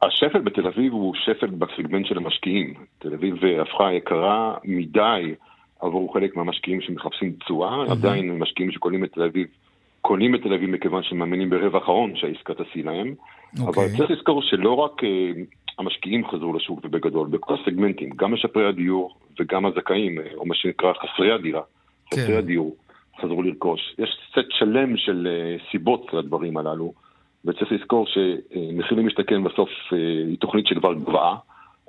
השפל 0.03 0.39
בתל 0.39 0.67
אביב 0.67 0.93
הוא 0.93 1.15
שפל 1.15 1.47
בסגמנט 1.47 2.07
של 2.07 2.17
המשקיעים. 2.17 2.75
תל 2.99 3.15
אביב 3.15 3.35
הפכה 3.63 3.93
יקרה 3.93 4.55
מדי 4.65 5.35
עבור 5.81 6.15
חלק 6.15 6.37
מהמשקיעים 6.37 6.81
שמחפשים 6.81 7.33
תשואה, 7.33 7.85
mm-hmm. 7.85 7.93
עדיין 7.93 8.39
משקיעים 8.39 8.73
שקונים 8.73 9.05
את 9.05 9.13
תל 9.13 9.23
אביב 9.23 9.47
קונים 10.07 10.35
את 10.35 10.43
תל 10.43 10.53
אביב 10.53 10.71
מכיוון 10.71 11.03
שהם 11.03 11.19
מאמינים 11.19 11.51
ברווח 11.51 11.89
ההון 11.89 12.17
שהעסקה 12.17 12.55
תשיא 12.55 12.85
להם. 12.85 13.15
Okay. 13.15 13.61
אבל 13.63 13.69
אוקיי. 13.69 13.97
צריך 13.97 14.11
לזכור 14.11 14.43
שלא 14.43 14.75
רק 14.75 15.03
uh, 15.03 15.07
המשקיעים 15.79 16.27
חזרו 16.27 16.53
לשוק 16.53 16.81
ובגדול, 16.85 17.27
בכל 17.27 17.55
הסגמנטים, 17.55 18.11
גם 18.17 18.35
משפרי 18.35 18.69
הדיור 18.69 19.15
וגם 19.41 19.67
הזכאים, 19.67 20.19
uh, 20.19 20.35
או 20.37 20.47
מה 20.47 20.55
שנקרא 20.55 20.93
חסרי 20.93 21.33
הדירה, 21.33 21.63
כן. 22.11 22.17
חסרי 22.17 22.37
הדיור, 22.37 22.77
חזרו 23.21 23.43
לרכוש. 23.43 23.95
יש 23.99 24.19
סט 24.31 24.51
שלם 24.51 24.97
של 24.97 25.29
uh, 25.29 25.71
סיבות 25.71 26.15
לדברים 26.15 26.57
הללו. 26.57 26.93
וצריך 27.47 27.73
לזכור 27.73 28.07
שמחיר 28.07 28.99
למשתכן 28.99 29.45
בסוף 29.45 29.69
אה, 29.93 29.99
היא 30.29 30.39
תוכנית 30.39 30.67
שכבר 30.67 30.95
גבוהה. 30.95 31.37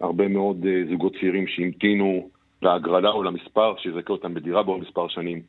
הרבה 0.02 0.28
מאוד 0.28 0.66
אה, 0.66 0.84
זוגות 0.90 1.14
צעירים 1.20 1.48
שהמתינו 1.48 2.30
להגרלה 2.62 3.10
או 3.10 3.24
למספר 3.24 3.74
שיזכה 3.78 4.14
אותם 4.14 4.34
בדירה 4.34 4.64
בעוד 4.64 4.80
מספר 4.82 5.08
שנים, 5.08 5.42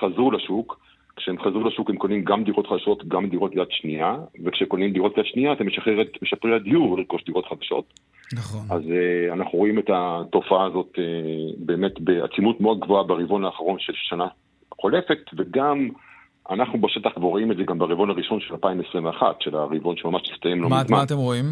חזרו 0.00 0.30
לשוק. 0.30 0.82
כשהם 1.16 1.38
חזרו 1.38 1.64
לשוק 1.64 1.90
הם 1.90 1.96
קונים 1.96 2.24
גם 2.24 2.44
דירות 2.44 2.66
חדשות, 2.66 3.08
גם 3.08 3.28
דירות 3.28 3.52
יד 3.54 3.66
שנייה, 3.70 4.16
וכשקונים 4.44 4.92
דירות 4.92 5.18
יד 5.18 5.24
שנייה 5.24 5.52
אתה 5.52 5.64
משחרר 5.64 6.00
את 6.00 6.22
משפרי 6.22 6.54
הדיור 6.54 6.98
לרכוש 6.98 7.24
דירות 7.24 7.46
חדשות. 7.46 7.84
נכון. 8.34 8.60
אז 8.70 8.82
uh, 8.82 9.32
אנחנו 9.32 9.58
רואים 9.58 9.78
את 9.78 9.90
התופעה 9.94 10.64
הזאת 10.64 10.92
uh, 10.94 11.00
באמת 11.58 12.00
בעצימות 12.00 12.60
מאוד 12.60 12.80
גבוהה 12.80 13.04
ברבעון 13.04 13.44
האחרון 13.44 13.78
של 13.78 13.92
שנה 13.96 14.26
חולפת, 14.80 15.18
וגם 15.36 15.88
אנחנו 16.50 16.80
בשטח 16.80 17.10
רואים 17.16 17.52
את 17.52 17.56
זה 17.56 17.62
גם 17.62 17.78
ברבעון 17.78 18.10
הראשון 18.10 18.40
של 18.40 18.54
2021, 18.54 19.26
של 19.40 19.56
הרבעון 19.56 19.96
שממש 19.96 20.22
הסתיים 20.34 20.62
לא 20.62 20.68
מזמן. 20.68 20.96
מה 20.96 21.02
אתם 21.02 21.16
רואים? 21.16 21.44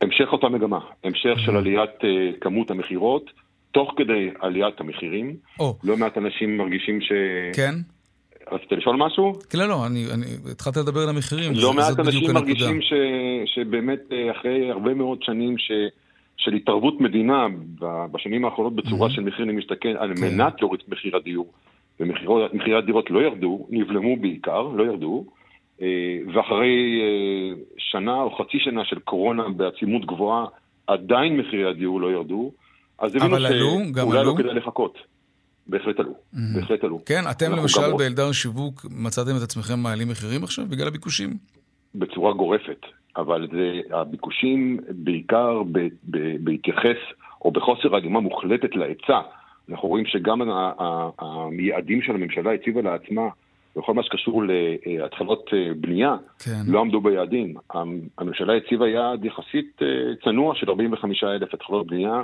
המשך 0.00 0.28
אותה 0.32 0.48
מגמה, 0.48 0.78
המשך 1.04 1.38
של 1.44 1.56
עליית 1.56 1.90
uh, 2.00 2.38
כמות 2.40 2.70
המכירות, 2.70 3.30
תוך 3.72 3.92
כדי 3.96 4.30
עליית 4.40 4.80
המחירים. 4.80 5.36
Oh. 5.60 5.64
לא 5.84 5.96
מעט 5.96 6.18
אנשים 6.18 6.56
מרגישים 6.56 7.00
ש... 7.00 7.12
כן? 7.56 7.74
רצית 8.52 8.72
לשאול 8.72 8.96
משהו? 8.96 9.32
כן, 9.50 9.58
לא, 9.58 9.68
לא, 9.68 9.86
אני, 9.86 10.06
אני 10.14 10.26
התחלתי 10.50 10.78
לדבר 10.80 11.00
על 11.00 11.08
המחירים, 11.08 11.52
לא 11.54 11.72
מעט 11.72 12.00
אנשים 12.00 12.34
מרגישים 12.34 12.80
ש, 12.82 12.92
שבאמת 13.54 14.00
אה, 14.12 14.30
אחרי 14.30 14.70
הרבה 14.70 14.94
מאוד 14.94 15.22
שנים 15.22 15.58
ש, 15.58 15.70
של 16.36 16.54
התערבות 16.54 17.00
מדינה 17.00 17.46
בשנים 18.12 18.44
האחרונות 18.44 18.74
בצורה 18.74 19.08
mm-hmm. 19.08 19.12
של 19.12 19.22
מחיר 19.22 19.44
למשתכן, 19.44 19.94
על 19.98 20.14
כן. 20.16 20.22
מנת 20.22 20.60
להוריד 20.60 20.80
את 20.84 20.88
מחיר 20.88 21.16
הדיור. 21.16 21.52
ומחירי 22.00 22.78
הדירות 22.78 23.10
לא 23.10 23.18
ירדו, 23.18 23.66
נבלמו 23.70 24.16
בעיקר, 24.16 24.62
לא 24.62 24.84
ירדו, 24.84 25.24
אה, 25.82 26.18
ואחרי 26.34 27.00
אה, 27.02 27.62
שנה 27.78 28.14
או 28.22 28.30
חצי 28.30 28.58
שנה 28.58 28.84
של 28.84 28.98
קורונה 28.98 29.48
בעצימות 29.48 30.06
גבוהה, 30.06 30.46
עדיין 30.86 31.36
מחירי 31.36 31.70
הדיור 31.70 32.00
לא 32.00 32.12
ירדו, 32.12 32.52
אז 32.98 33.16
הבינו 33.16 33.36
שאולי 33.40 34.24
לא 34.24 34.34
כדאי 34.38 34.54
לחכות. 34.54 34.98
בהחלט 35.66 36.00
עלו, 36.00 36.10
mm-hmm. 36.10 36.38
בהחלט 36.54 36.84
עלו. 36.84 37.04
כן, 37.06 37.22
אתם 37.30 37.52
למשל 37.52 37.92
באלדר 37.98 38.32
שיווק 38.32 38.86
מצאתם 38.90 39.36
את 39.36 39.42
עצמכם 39.42 39.78
מעלים 39.78 40.08
מחירים 40.08 40.44
עכשיו 40.44 40.64
בגלל 40.66 40.88
הביקושים? 40.88 41.30
בצורה 41.94 42.32
גורפת, 42.32 42.86
אבל 43.16 43.48
זה, 43.52 43.96
הביקושים 43.96 44.78
בעיקר 44.88 45.62
בהתייחס 46.40 47.00
או 47.44 47.50
בחוסר 47.50 47.96
הלימה 47.96 48.20
מוחלטת 48.20 48.76
להיצע. 48.76 49.20
אנחנו 49.70 49.88
רואים 49.88 50.06
שגם 50.06 50.40
המייעדים 51.18 52.02
של 52.02 52.14
הממשלה 52.14 52.52
הציבה 52.54 52.82
לעצמה 52.82 53.28
בכל 53.76 53.94
מה 53.94 54.02
שקשור 54.02 54.42
להתחלות 54.86 55.50
אה, 55.52 55.74
בנייה, 55.80 56.16
כן. 56.44 56.60
לא 56.66 56.80
עמדו 56.80 57.00
ביעדים. 57.00 57.54
הממשלה 58.18 58.56
הציבה 58.56 58.88
יעד 58.88 59.24
יחסית 59.24 59.82
אה, 59.82 59.86
צנוע 60.24 60.54
של 60.54 60.70
45 60.70 61.24
אלף 61.24 61.54
התחלות 61.54 61.86
בנייה. 61.86 62.22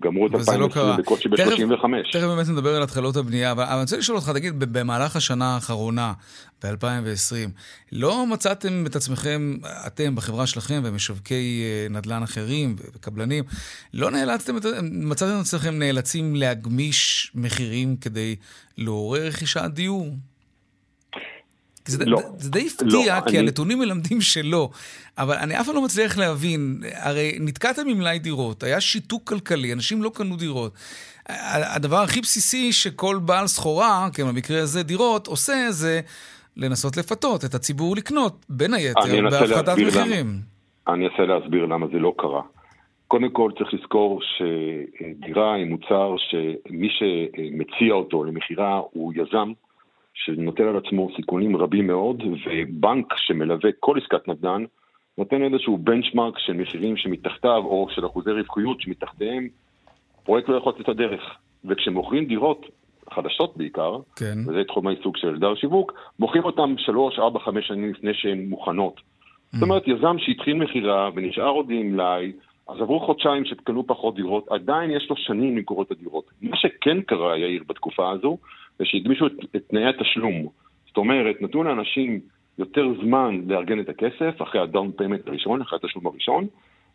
גמרו 0.00 0.26
את 0.26 0.34
2020 0.34 0.86
לא 0.88 0.96
בקושי 0.96 1.28
ב-35. 1.28 1.84
תכף 2.12 2.26
באמת 2.26 2.48
נדבר 2.48 2.76
על 2.76 2.82
התחלות 2.82 3.16
הבנייה, 3.16 3.52
אבל 3.52 3.64
אני 3.64 3.80
רוצה 3.80 3.96
לשאול 3.96 4.18
אותך, 4.18 4.30
תגיד, 4.30 4.58
במהלך 4.58 5.16
השנה 5.16 5.54
האחרונה, 5.54 6.12
ב-2020, 6.64 7.50
לא 7.92 8.26
מצאתם 8.26 8.86
את 8.86 8.96
עצמכם, 8.96 9.56
אתם 9.86 10.14
בחברה 10.14 10.46
שלכם 10.46 10.80
ומשווקי 10.84 11.62
אה, 11.64 11.88
נדל"ן 11.90 12.22
אחרים 12.22 12.76
וקבלנים, 12.78 13.44
לא 13.94 14.10
נאלצתם, 14.10 14.56
מצאתם 14.82 15.36
את 15.36 15.40
עצמכם 15.40 15.78
נאלצים 15.78 16.36
להגמיש 16.36 17.30
מחירים 17.34 17.96
כדי 17.96 18.36
לעורר 18.78 19.26
רכישת 19.26 19.70
דיור? 19.72 20.08
זה, 21.86 22.04
לא. 22.04 22.18
זה 22.38 22.50
די 22.50 22.66
הפתיע, 22.66 23.16
לא, 23.16 23.20
כי 23.20 23.30
אני... 23.30 23.38
הנתונים 23.38 23.78
מלמדים 23.78 24.20
שלא. 24.20 24.70
אבל 25.18 25.36
אני 25.36 25.60
אף 25.60 25.66
פעם 25.66 25.74
לא 25.74 25.84
מצליח 25.84 26.18
להבין, 26.18 26.80
הרי 26.92 27.38
נתקעתם 27.40 27.88
עם 27.88 27.98
מלאי 27.98 28.18
דירות, 28.18 28.62
היה 28.62 28.80
שיתוק 28.80 29.28
כלכלי, 29.28 29.72
אנשים 29.72 30.02
לא 30.02 30.10
קנו 30.14 30.36
דירות. 30.36 30.72
הדבר 31.74 31.96
הכי 31.96 32.20
בסיסי 32.20 32.72
שכל 32.72 33.18
בעל 33.24 33.46
סחורה, 33.46 34.08
כן, 34.14 34.28
במקרה 34.28 34.62
הזה 34.62 34.82
דירות, 34.82 35.26
עושה 35.26 35.66
זה 35.70 36.00
לנסות 36.56 36.96
לפתות 36.96 37.44
את 37.44 37.54
הציבור 37.54 37.96
לקנות, 37.96 38.46
בין 38.48 38.74
היתר, 38.74 39.00
בהפחתת 39.30 39.78
מחירים. 39.78 40.26
למה, 40.26 40.94
אני 40.94 41.06
אנסה 41.06 41.22
להסביר 41.22 41.64
למה 41.66 41.86
זה 41.92 41.98
לא 41.98 42.14
קרה. 42.18 42.42
קודם 43.08 43.30
כל 43.30 43.50
צריך 43.58 43.74
לזכור 43.74 44.20
שדירה 44.22 45.54
היא 45.54 45.66
מוצר 45.66 46.14
שמי 46.18 46.88
שמציע 46.90 47.94
אותו 47.94 48.24
למכירה 48.24 48.80
הוא 48.90 49.12
יזם, 49.16 49.52
שנוטל 50.24 50.62
על 50.62 50.76
עצמו 50.76 51.08
סיכונים 51.16 51.56
רבים 51.56 51.86
מאוד, 51.86 52.22
ובנק 52.22 53.06
שמלווה 53.16 53.70
כל 53.80 53.98
עסקת 54.02 54.28
נדל"ן, 54.28 54.64
נותן 55.18 55.42
איזשהו 55.42 55.78
בנצ'מארק 55.78 56.38
של 56.38 56.52
מחירים 56.52 56.96
שמתחתיו, 56.96 57.62
או 57.64 57.88
של 57.90 58.06
אחוזי 58.06 58.30
רווחיות 58.30 58.80
שמתחתיהם, 58.80 59.48
פרויקט 60.24 60.48
לא 60.48 60.56
יכול 60.56 60.72
לצאת 60.76 60.88
לדרך. 60.88 61.22
וכשמוכרים 61.64 62.24
דירות, 62.24 62.66
חדשות 63.14 63.56
בעיקר, 63.56 63.98
כן. 64.16 64.38
וזה 64.46 64.64
תחום 64.64 64.86
העיסוק 64.86 65.16
של 65.16 65.28
אלדר 65.28 65.54
שיווק, 65.54 65.92
מוכרים 66.18 66.44
אותם 66.44 66.74
שלוש, 66.78 67.18
ארבע, 67.18 67.40
חמש 67.40 67.68
שנים 67.68 67.90
לפני 67.90 68.14
שהן 68.14 68.48
מוכנות. 68.48 68.96
Mm. 68.96 69.00
זאת 69.52 69.62
אומרת, 69.62 69.88
יזם 69.88 70.16
שהתחיל 70.18 70.54
מכירה 70.54 71.10
ונשאר 71.14 71.48
עוד 71.48 71.66
עם 71.70 71.92
מלאי, 71.92 72.32
אז 72.68 72.80
עברו 72.80 73.00
חודשיים 73.00 73.44
שקנו 73.44 73.86
פחות 73.86 74.14
דירות, 74.14 74.48
עדיין 74.50 74.90
יש 74.90 75.10
לו 75.10 75.16
שנים 75.16 75.56
למכור 75.56 75.82
את 75.82 75.90
הדירות. 75.90 76.24
מה 76.42 76.56
שכן 76.56 77.02
קרה, 77.02 77.38
יאיר, 77.38 77.62
בתקופה 77.66 78.10
הזו, 78.10 78.38
זה 78.78 78.84
שהגמישו 78.84 79.26
את, 79.26 79.32
את 79.56 79.62
תנאי 79.68 79.88
התשלום. 79.88 80.46
זאת 80.86 80.96
אומרת, 80.96 81.42
נתנו 81.42 81.62
לאנשים 81.62 82.20
יותר 82.58 82.86
זמן 83.02 83.40
לארגן 83.46 83.80
את 83.80 83.88
הכסף, 83.88 84.42
אחרי 84.42 84.60
ה 84.60 84.66
down 84.66 84.92
payment 84.96 85.28
הראשון, 85.28 85.60
אחרי 85.62 85.78
התשלום 85.82 86.06
הראשון, 86.06 86.46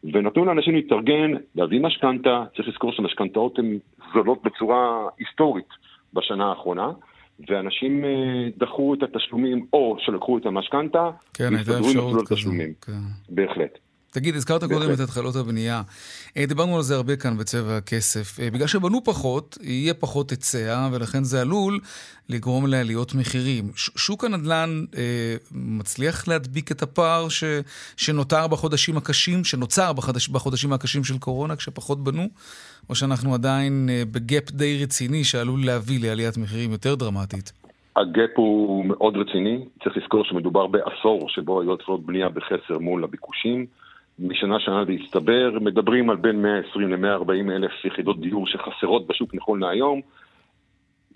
ונתנו 0.04 0.46
לאנשים 0.46 0.76
להתארגן, 0.76 1.32
להביא 1.56 1.82
משכנתה, 1.82 2.44
צריך 2.56 2.68
לזכור 2.68 2.92
שמשכנתאות 2.92 3.60
הן 3.60 3.78
זולות 4.14 4.44
בצורה 4.44 5.08
היסטורית 5.20 5.70
בשנה 6.14 6.50
האחרונה, 6.50 6.92
ואנשים 7.50 8.06
אה, 8.06 8.10
דחו 8.58 8.94
את 8.94 9.04
התשלומים, 9.04 9.66
או 9.74 9.98
שלקחו 10.00 10.38
את 10.38 10.46
המשכנתה, 10.46 11.10
כן, 11.34 11.56
הייתה 11.56 11.80
אפשרות 11.80 12.28
כזו. 12.28 12.52
כן. 12.82 12.92
בהחלט. 13.30 13.78
תגיד, 14.12 14.36
הזכרת 14.36 14.64
קודם 14.64 14.94
את 14.94 15.00
התחלות 15.00 15.36
הבנייה. 15.36 15.82
אה, 16.38 16.46
דיברנו 16.46 16.76
על 16.76 16.82
זה 16.82 16.96
הרבה 16.96 17.16
כאן 17.16 17.38
בצבע 17.38 17.78
הכסף. 17.78 18.40
אה, 18.40 18.52
בגלל 18.52 18.68
שבנו 18.68 19.04
פחות, 19.04 19.58
יהיה 19.62 19.94
פחות 19.94 20.32
היצע, 20.32 20.90
ולכן 20.92 21.24
זה 21.24 21.42
עלול 21.42 21.80
לגרום 22.30 22.68
לעליות 22.68 23.16
מחירים. 23.16 23.72
שוק 23.76 24.24
הנדל"ן 24.24 24.70
אה, 24.98 25.36
מצליח 25.52 26.28
להדביק 26.28 26.72
את 26.72 26.82
הפער 26.82 27.30
ש, 27.30 27.44
שנותר 27.98 28.48
בחודשים 28.48 28.98
הקשים, 28.98 29.44
שנוצר 29.44 29.94
בחודש, 29.94 30.28
בחודשים 30.30 30.74
הקשים 30.74 31.04
של 31.04 31.18
קורונה, 31.18 31.56
כשפחות 31.56 32.04
בנו, 32.04 32.28
או 32.90 32.96
שאנחנו 32.96 33.34
עדיין 33.34 33.90
אה, 33.92 34.04
בגאפ 34.12 34.52
די 34.52 34.84
רציני 34.84 35.24
שעלול 35.24 35.66
להביא 35.66 36.00
לעליית 36.02 36.38
מחירים 36.38 36.72
יותר 36.72 36.96
דרמטית? 36.96 37.52
הגאפ 37.96 38.30
הוא 38.36 38.86
מאוד 38.86 39.18
רציני, 39.18 39.66
צריך 39.84 39.98
לזכור 39.98 40.24
שמדובר 40.26 40.68
בעשור 40.68 41.30
שבו 41.30 41.62
היו 41.62 41.74
התחלות 41.74 42.06
בנייה 42.06 42.30
בחסר 42.30 42.80
מול 42.80 43.04
הביקושים. 43.04 43.66
משנה 44.20 44.60
שנה 44.60 44.86
זה 44.86 44.92
הסתבר, 44.92 45.58
מדברים 45.62 46.10
על 46.10 46.16
בין 46.16 46.42
120 46.42 46.94
ל-140 46.94 47.52
אלף 47.52 47.86
יחידות 47.86 48.20
דיור 48.20 48.48
שחסרות 48.48 49.08
בשוק 49.08 49.36
נכון 49.36 49.60
להיום. 49.60 50.02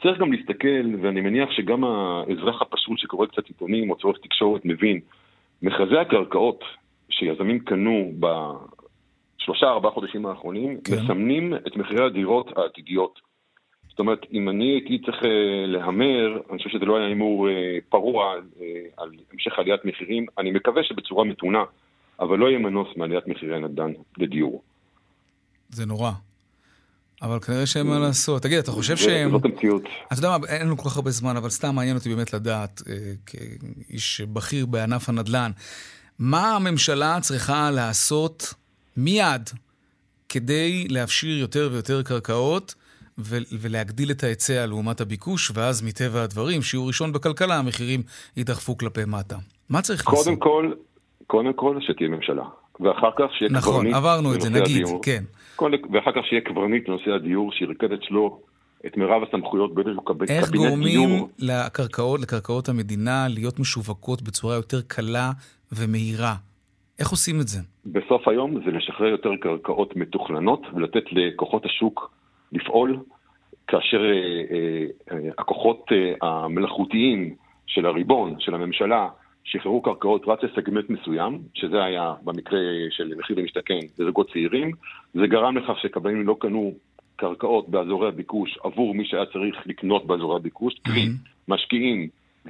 צריך 0.02 0.20
גם 0.20 0.34
להסתכל, 0.34 0.86
ואני 1.02 1.22
מניח 1.22 1.52
שגם 1.52 1.84
האזרח 1.84 2.62
הפשוט 2.62 2.98
שקורא 2.98 3.26
קצת 3.26 3.48
עיתונים 3.48 3.90
או 3.90 3.96
צורך 3.96 4.18
תקשורת 4.24 4.62
מבין, 4.66 5.00
מכרזי 5.62 5.98
הקרקעות 5.98 6.64
שיזמים 7.10 7.60
קנו 7.60 8.12
בשלושה 8.20 9.68
ארבעה 9.68 9.92
חודשים 9.92 10.26
האחרונים, 10.26 10.78
כן. 10.84 10.94
מסמנים 10.96 11.54
את 11.54 11.76
מחירי 11.76 12.06
הדירות 12.06 12.58
העתידיות. 12.58 13.20
זאת 13.90 14.00
אומרת, 14.00 14.26
אם 14.34 14.50
אני 14.50 14.66
הייתי 14.66 15.00
צריך 15.06 15.26
אה, 15.26 15.66
להמר, 15.68 16.40
אני 16.50 16.58
חושב 16.58 16.70
שזה 16.70 16.86
לא 16.86 16.98
היה 16.98 17.08
הימור 17.08 17.50
אה, 17.50 17.78
פרוע 17.90 18.34
אה, 18.34 18.40
על 18.98 19.10
המשך 19.34 19.60
עליית 19.60 19.86
מחירים, 19.86 20.26
אני 20.38 20.52
מקווה 20.52 20.84
שבצורה 20.84 21.24
מתונה. 21.24 21.64
אבל 22.20 22.38
לא 22.38 22.46
יהיה 22.46 22.60
מנוס 22.60 22.88
מעליית 22.98 23.28
מחירי 23.28 23.60
נדל"ן 23.60 23.94
לדיור. 24.18 24.62
זה 25.70 25.86
נורא. 25.86 26.12
אבל 27.22 27.40
כנראה 27.40 27.66
שאין 27.66 27.88
מה 27.88 28.00
לעשות. 28.00 28.42
תגיד, 28.42 28.58
אתה 28.58 28.72
חושב 28.72 28.98
שהם... 28.98 29.32
זאת 29.32 29.46
המציאות. 29.46 29.84
אתה 30.08 30.20
יודע 30.20 30.38
מה, 30.38 30.48
אין 30.48 30.62
לנו 30.62 30.78
כל 30.78 30.90
כך 30.90 30.96
הרבה 30.96 31.12
זמן, 31.12 31.38
אבל 31.38 31.50
סתם 31.50 31.76
מעניין 31.76 31.98
אותי 31.98 32.10
באמת 32.10 32.34
לדעת, 32.34 32.82
אה, 32.90 32.94
כאיש 33.26 34.22
בכיר 34.22 34.66
בענף 34.66 35.10
הנדל"ן, 35.10 35.52
מה 36.20 36.56
הממשלה 36.56 37.18
צריכה 37.22 37.72
לעשות 37.72 38.54
מיד 38.98 39.50
כדי 40.30 40.88
להפשיר 40.90 41.38
יותר 41.38 41.70
ויותר 41.72 42.04
קרקעות 42.04 42.76
ולהגדיל 43.52 44.12
את 44.12 44.24
ההיצע 44.24 44.66
לעומת 44.66 45.02
הביקוש, 45.02 45.52
ואז 45.54 45.82
מטבע 45.82 46.24
הדברים, 46.24 46.62
שיעור 46.62 46.88
ראשון 46.88 47.12
בכלכלה, 47.12 47.56
המחירים 47.58 48.04
יידחפו 48.38 48.78
כלפי 48.78 49.06
מטה. 49.08 49.38
מה 49.70 49.82
צריך 49.82 50.04
קודם 50.04 50.18
לעשות? 50.18 50.40
קודם 50.40 50.40
כל, 50.40 50.72
קודם 51.28 51.54
כל 51.54 51.78
שתהיה 51.82 52.10
ממשלה, 52.10 52.44
ואחר 52.80 53.10
כך 53.18 53.26
שיהיה 53.38 53.52
נכון, 53.52 53.74
קברניט 53.74 53.96
נכון, 53.96 54.10
עברנו 54.10 54.34
את 54.34 54.42
זה, 54.42 54.50
נגיד, 54.50 54.62
הדיור, 54.62 55.02
כן. 55.04 55.24
ואחר 55.92 56.12
כך 56.12 56.26
שיהיה 56.30 56.42
קברניט 56.42 56.90
לנושא 56.90 57.12
הדיור, 57.12 57.52
שירכז 57.52 57.90
אצלו 57.94 58.40
את 58.86 58.98
מירב 58.98 59.24
הסמכויות 59.24 59.74
באיזשהו 59.74 60.02
קבינט 60.02 60.30
דיור. 60.30 60.42
איך 60.42 60.52
גורמים 60.52 61.10
לקרקעות, 61.40 62.22
לקרקעות 62.22 62.70
המדינה 62.70 63.28
להיות 63.30 63.60
משווקות 63.60 64.22
בצורה 64.22 64.56
יותר 64.56 64.82
קלה 64.88 65.32
ומהירה? 65.72 66.36
איך 67.00 67.10
עושים 67.10 67.42
את 67.42 67.48
זה? 67.48 67.60
בסוף 67.86 68.28
היום 68.28 68.66
זה 68.66 68.72
לשחרר 68.72 69.08
יותר 69.08 69.30
קרקעות 69.42 69.96
מתוכננות 69.96 70.62
ולתת 70.74 71.04
לכוחות 71.12 71.66
השוק 71.66 72.12
לפעול, 72.52 73.00
כאשר 73.68 73.98
אה, 73.98 74.12
אה, 74.12 74.86
אה, 75.12 75.30
הכוחות 75.38 75.86
אה, 75.92 76.28
המלאכותיים 76.28 77.36
של 77.68 77.86
הריבון, 77.86 78.36
של 78.40 78.56
הממשלה, 78.56 79.08
שחררו 79.46 79.82
קרקעות 79.82 80.24
רק 80.28 80.44
לסגמנט 80.44 80.90
מסוים, 80.90 81.40
שזה 81.54 81.84
היה 81.84 82.14
במקרה 82.24 82.60
של 82.90 83.14
מחיר 83.18 83.40
למשתכן 83.40 83.80
לזוגות 84.00 84.32
צעירים, 84.32 84.72
זה 85.14 85.28
גרם 85.28 85.58
לכך 85.58 85.80
שקבלנים 85.82 86.28
לא 86.28 86.36
קנו 86.40 86.74
קרקעות 87.16 87.70
באזורי 87.70 88.08
הביקוש 88.08 88.58
עבור 88.64 88.96
מי 88.96 89.06
שהיה 89.06 89.26
צריך 89.26 89.56
לקנות 89.66 90.06
באזורי 90.06 90.36
הביקוש, 90.36 90.74
קרי 90.84 91.06
mm-hmm. 91.06 91.30
משקיעים 91.48 92.08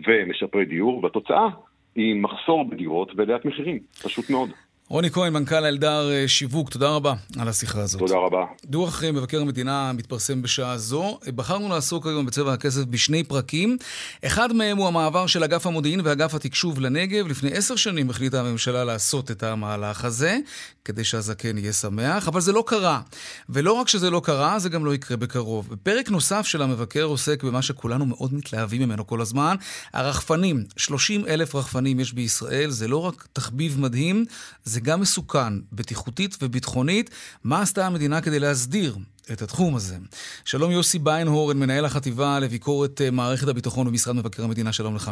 ומשפרי 0.08 0.66
דיור, 0.66 1.04
והתוצאה 1.04 1.48
היא 1.96 2.16
מחסור 2.16 2.66
בדירות 2.70 3.12
ועליית 3.16 3.46
מחירים, 3.46 3.80
פשוט 4.04 4.30
מאוד. 4.30 4.50
רוני 4.90 5.12
כהן, 5.12 5.34
מנכ"ל 5.34 5.66
אלדר 5.66 6.12
אה, 6.12 6.28
שיווק, 6.28 6.70
תודה 6.70 6.90
רבה 6.90 7.14
על 7.40 7.48
השיחה 7.48 7.80
הזאת. 7.80 8.00
תודה 8.00 8.16
רבה. 8.16 8.46
דוח 8.66 9.04
אה, 9.04 9.12
מבקר 9.12 9.42
המדינה 9.42 9.92
מתפרסם 9.94 10.42
בשעה 10.42 10.78
זו. 10.78 11.20
בחרנו 11.36 11.70
לעסוק 11.70 12.08
היום 12.08 12.26
בצבע 12.26 12.54
הכסף 12.54 12.82
בשני 12.84 13.24
פרקים. 13.24 13.78
אחד 14.26 14.54
מהם 14.54 14.78
הוא 14.78 14.88
המעבר 14.88 15.28
של 15.28 15.44
אגף 15.44 15.68
המודיעין 15.68 16.02
ואגף 16.04 16.34
התקשוב 16.34 16.80
לנגב. 16.80 17.28
לפני 17.28 17.52
עשר 17.52 17.76
שנים 17.76 18.10
החליטה 18.10 18.40
הממשלה 18.40 18.84
לעשות 18.84 19.32
את 19.32 19.44
המהלך 19.44 20.06
הזה. 20.06 20.38
כדי 20.86 21.04
שהזקן 21.04 21.58
יהיה 21.58 21.74
שמח, 21.74 22.28
אבל 22.28 22.42
זה 22.42 22.52
לא 22.52 22.64
קרה. 22.68 23.02
ולא 23.50 23.74
רק 23.74 23.88
שזה 23.88 24.10
לא 24.10 24.22
קרה, 24.26 24.60
זה 24.60 24.70
גם 24.70 24.86
לא 24.86 24.94
יקרה 24.94 25.18
בקרוב. 25.18 25.70
בפרק 25.70 26.10
נוסף 26.10 26.46
של 26.46 26.62
המבקר 26.62 27.04
עוסק 27.04 27.44
במה 27.44 27.62
שכולנו 27.62 28.06
מאוד 28.06 28.34
מתלהבים 28.34 28.82
ממנו 28.82 29.08
כל 29.08 29.22
הזמן, 29.22 29.56
הרחפנים. 29.94 30.64
30 30.78 31.26
אלף 31.28 31.56
רחפנים 31.56 32.00
יש 32.00 32.14
בישראל, 32.14 32.70
זה 32.70 32.88
לא 32.88 32.98
רק 32.98 33.28
תחביב 33.34 33.80
מדהים, 33.80 34.26
זה 34.64 34.80
גם 34.80 35.02
מסוכן, 35.02 35.54
בטיחותית 35.72 36.38
וביטחונית. 36.42 37.10
מה 37.44 37.62
עשתה 37.62 37.86
המדינה 37.86 38.22
כדי 38.22 38.40
להסדיר 38.40 38.98
את 39.32 39.42
התחום 39.42 39.76
הזה. 39.76 39.98
שלום 40.46 40.72
יוסי 40.72 41.00
ביינהורן, 41.00 41.60
מנהל 41.60 41.86
החטיבה 41.86 42.40
לביקורת 42.40 43.02
אה, 43.02 43.12
מערכת 43.12 43.48
הביטחון 43.48 43.88
במשרד 43.88 44.16
מבקר 44.16 44.44
המדינה, 44.44 44.74
שלום 44.74 44.96
לך. 44.96 45.12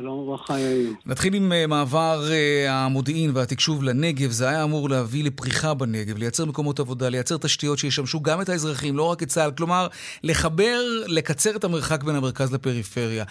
שלום 0.00 0.18
וברכה, 0.18 0.58
יאיר. 0.58 0.92
נתחיל 1.06 1.34
עם 1.34 1.52
אה, 1.52 1.66
מעבר 1.66 2.20
uh, 2.28 2.70
המודיעין 2.70 3.30
והתקשוב 3.34 3.84
לנגב. 3.84 4.30
זה 4.30 4.48
היה 4.48 4.64
אמור 4.64 4.88
להביא 4.90 5.24
לפריחה 5.24 5.74
בנגב, 5.74 6.18
לייצר 6.18 6.44
מקומות 6.44 6.80
עבודה, 6.80 7.08
לייצר 7.08 7.36
תשתיות 7.36 7.78
שישמשו 7.78 8.20
גם 8.20 8.40
את 8.40 8.48
האזרחים, 8.48 8.96
לא 8.96 9.10
רק 9.10 9.22
את 9.22 9.28
צה"ל. 9.28 9.50
כלומר, 9.56 9.86
לחבר, 10.24 10.80
לקצר 11.08 11.56
את 11.56 11.64
המרחק 11.64 12.04
בין 12.04 12.14
המרכז 12.14 12.54
לפריפריה. 12.54 13.24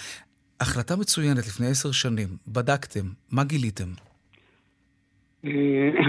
החלטה 0.62 0.96
מצוינת 0.96 1.38
לפני 1.38 1.68
עשר 1.68 1.92
שנים. 1.92 2.28
בדקתם, 2.48 3.06
מה 3.32 3.44
גיליתם? 3.44 3.90
אה, 5.46 5.52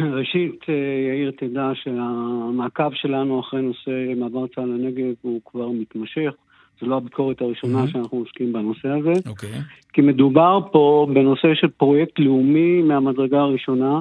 ראשית, 0.18 0.60
יאיר, 1.08 1.30
תדע 1.38 1.70
שהמעקב 1.74 2.90
שלנו 2.94 3.40
אחרי 3.40 3.62
נושא 3.62 3.90
מעבר 4.16 4.46
צה"ל 4.46 4.64
לנגב 4.64 5.14
הוא 5.22 5.40
כבר 5.44 5.68
מתמשך. 5.68 6.32
זו 6.80 6.86
לא 6.86 6.96
הביקורת 6.96 7.40
הראשונה 7.40 7.84
mm-hmm. 7.84 7.90
שאנחנו 7.90 8.18
עוסקים 8.18 8.52
בנושא 8.52 8.88
הזה. 8.88 9.12
אוקיי. 9.26 9.50
Okay. 9.50 9.92
כי 9.92 10.00
מדובר 10.00 10.60
פה 10.72 11.06
בנושא 11.14 11.54
של 11.54 11.68
פרויקט 11.68 12.18
לאומי 12.18 12.82
מהמדרגה 12.82 13.40
הראשונה, 13.40 14.00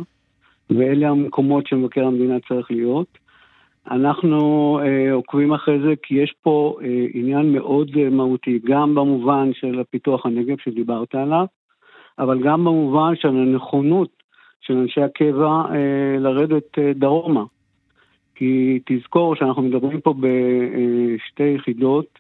ואלה 0.69 1.09
המקומות 1.09 1.67
שמבקר 1.67 2.05
המדינה 2.05 2.35
צריך 2.47 2.71
להיות. 2.71 3.17
אנחנו 3.91 4.79
אה, 4.83 5.13
עוקבים 5.13 5.53
אחרי 5.53 5.79
זה 5.79 5.93
כי 6.03 6.15
יש 6.15 6.33
פה 6.41 6.77
אה, 6.83 7.05
עניין 7.13 7.53
מאוד 7.53 7.91
אה, 7.97 8.09
מהותי, 8.09 8.59
גם 8.65 8.95
במובן 8.95 9.49
של 9.53 9.79
הפיתוח 9.79 10.25
הנגב 10.25 10.55
שדיברת 10.63 11.15
עליו, 11.15 11.45
אבל 12.19 12.43
גם 12.43 12.65
במובן 12.65 13.15
של 13.15 13.27
הנכונות 13.27 14.09
של 14.61 14.77
אנשי 14.77 15.01
הקבע 15.01 15.61
אה, 15.71 16.19
לרדת 16.19 16.79
אה, 16.79 16.91
דרומה. 16.95 17.43
כי 18.35 18.79
תזכור 18.85 19.35
שאנחנו 19.35 19.61
מדברים 19.61 20.01
פה 20.01 20.13
בשתי 20.19 21.43
יחידות 21.43 22.19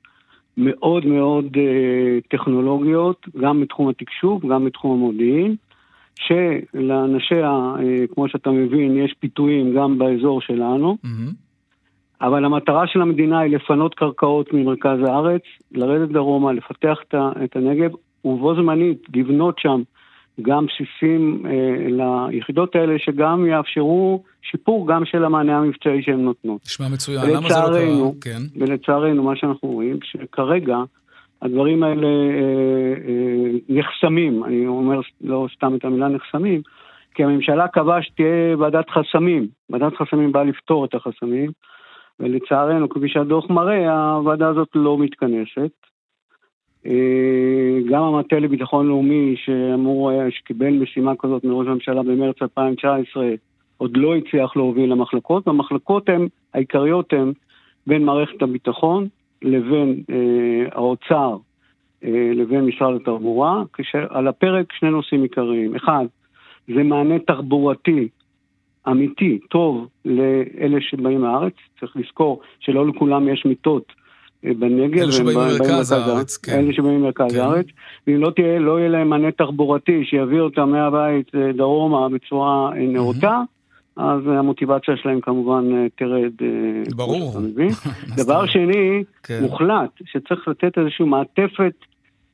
מאוד 0.57 1.05
מאוד 1.05 1.45
אה, 1.57 2.19
טכנולוגיות, 2.29 3.25
גם 3.41 3.61
בתחום 3.61 3.89
התקשוב, 3.89 4.45
גם 4.53 4.65
בתחום 4.65 4.91
המודיעין, 4.91 5.55
שלאנשיה, 6.15 7.51
אה, 7.79 8.07
כמו 8.13 8.29
שאתה 8.29 8.49
מבין, 8.49 8.97
יש 8.97 9.15
פיתויים 9.19 9.75
גם 9.75 9.97
באזור 9.97 10.41
שלנו, 10.41 10.97
mm-hmm. 11.05 11.31
אבל 12.21 12.45
המטרה 12.45 12.87
של 12.87 13.01
המדינה 13.01 13.39
היא 13.39 13.55
לפנות 13.55 13.95
קרקעות 13.95 14.53
ממרכז 14.53 14.99
הארץ, 15.07 15.41
לרדת 15.71 16.09
דרומה, 16.09 16.53
לפתח 16.53 16.97
את 17.43 17.55
הנגב, 17.55 17.91
ובו 18.25 18.55
זמנית 18.55 19.01
לבנות 19.15 19.59
שם 19.59 19.81
גם 20.41 20.65
בסיסים 20.65 21.45
אה, 21.45 22.31
ליחידות 22.31 22.75
האלה, 22.75 22.99
שגם 22.99 23.45
יאפשרו 23.45 24.23
שיפור 24.41 24.87
גם 24.87 25.05
של 25.05 25.25
המענה 25.25 25.57
המבצעי 25.57 26.03
שהן 26.03 26.21
נותנות. 26.21 26.61
נשמע 26.65 26.85
מצוין, 26.93 27.29
למה 27.29 27.49
זה 27.49 27.59
לא 27.59 27.65
קרה? 27.67 28.11
כן. 28.21 28.41
ולצערנו, 28.55 29.23
מה 29.23 29.35
שאנחנו 29.35 29.69
רואים, 29.69 29.99
שכרגע 30.03 30.77
הדברים 31.41 31.83
האלה 31.83 32.07
אה, 32.07 32.93
אה, 33.07 33.51
נחסמים, 33.69 34.43
אני 34.43 34.67
אומר 34.67 34.99
לא 35.21 35.47
סתם 35.55 35.75
את 35.75 35.85
המילה 35.85 36.07
נחסמים, 36.07 36.61
כי 37.15 37.23
הממשלה 37.23 37.67
קבעה 37.67 38.03
שתהיה 38.03 38.57
ועדת 38.59 38.89
חסמים. 38.89 39.47
ועדת 39.69 39.93
חסמים 39.95 40.31
באה 40.31 40.43
לפתור 40.43 40.85
את 40.85 40.95
החסמים, 40.95 41.51
ולצערנו, 42.19 42.89
כפי 42.89 43.09
שהדוח 43.09 43.49
מראה, 43.49 44.11
הוועדה 44.11 44.47
הזאת 44.47 44.67
לא 44.75 44.97
מתכנסת. 44.97 45.71
אה, 46.85 47.79
גם 47.89 48.03
המטה 48.03 48.39
לביטחון 48.39 48.87
לאומי, 48.87 49.35
שאמור 49.37 50.09
היה, 50.09 50.31
שקיבל 50.31 50.73
משימה 50.73 51.13
כזאת 51.19 51.43
מראש 51.43 51.67
הממשלה 51.67 52.03
במרץ 52.03 52.35
2019, 52.41 53.29
עוד 53.77 53.97
לא 53.97 54.15
הצליח 54.15 54.55
להוביל 54.55 54.91
למחלקות, 54.91 55.47
והמחלקות 55.47 56.09
הן, 56.09 56.27
העיקריות 56.53 57.13
הן 57.13 57.33
בין 57.87 58.03
מערכת 58.03 58.41
הביטחון 58.41 59.07
לבין 59.41 60.03
אה, 60.09 60.65
האוצר 60.71 61.37
אה, 62.03 62.31
לבין 62.35 62.65
משרד 62.65 62.95
התחבורה, 62.95 63.63
כשעל 63.73 64.27
הפרק 64.27 64.73
שני 64.73 64.89
נושאים 64.89 65.23
עיקריים. 65.23 65.75
אחד, 65.75 66.05
זה 66.67 66.83
מענה 66.83 67.19
תחבורתי 67.19 68.07
אמיתי, 68.87 69.39
טוב, 69.49 69.87
לאלה 70.05 70.81
שבאים 70.81 71.21
לארץ. 71.21 71.53
צריך 71.79 71.97
לזכור 71.97 72.41
שלא 72.59 72.87
לכולם 72.87 73.27
יש 73.27 73.45
מיטות 73.45 73.93
בנגב. 74.43 74.99
אלה 74.99 75.11
שבאים 75.11 75.37
ממרכז 75.37 75.91
הארץ, 75.91 76.37
כן. 76.37 76.59
אלה 76.59 76.73
שבאים 76.73 77.01
ממרכז 77.01 77.35
כן. 77.35 77.39
הארץ. 77.39 77.65
ואם 78.07 78.21
לא, 78.21 78.31
תהיה, 78.35 78.59
לא 78.59 78.79
יהיה 78.79 78.89
להם 78.89 79.09
מענה 79.09 79.31
תחבורתי 79.31 80.05
שיביא 80.05 80.39
אותם 80.39 80.69
מהבית 80.69 81.35
אה, 81.35 81.51
דרומה 81.53 82.09
בצורה 82.09 82.71
אה, 82.75 82.87
נאותה, 82.87 83.41
אז 83.97 84.21
המוטיבציה 84.27 84.97
שלהם 84.97 85.21
כמובן 85.21 85.75
אה, 85.75 85.87
תרד. 85.95 86.33
ברור. 86.95 87.33
דבר 88.23 88.45
שני, 88.45 89.03
כן. 89.23 89.39
מוחלט, 89.41 89.89
שצריך 90.05 90.47
לתת 90.47 90.77
איזושהי 90.77 91.05
מעטפת, 91.05 91.73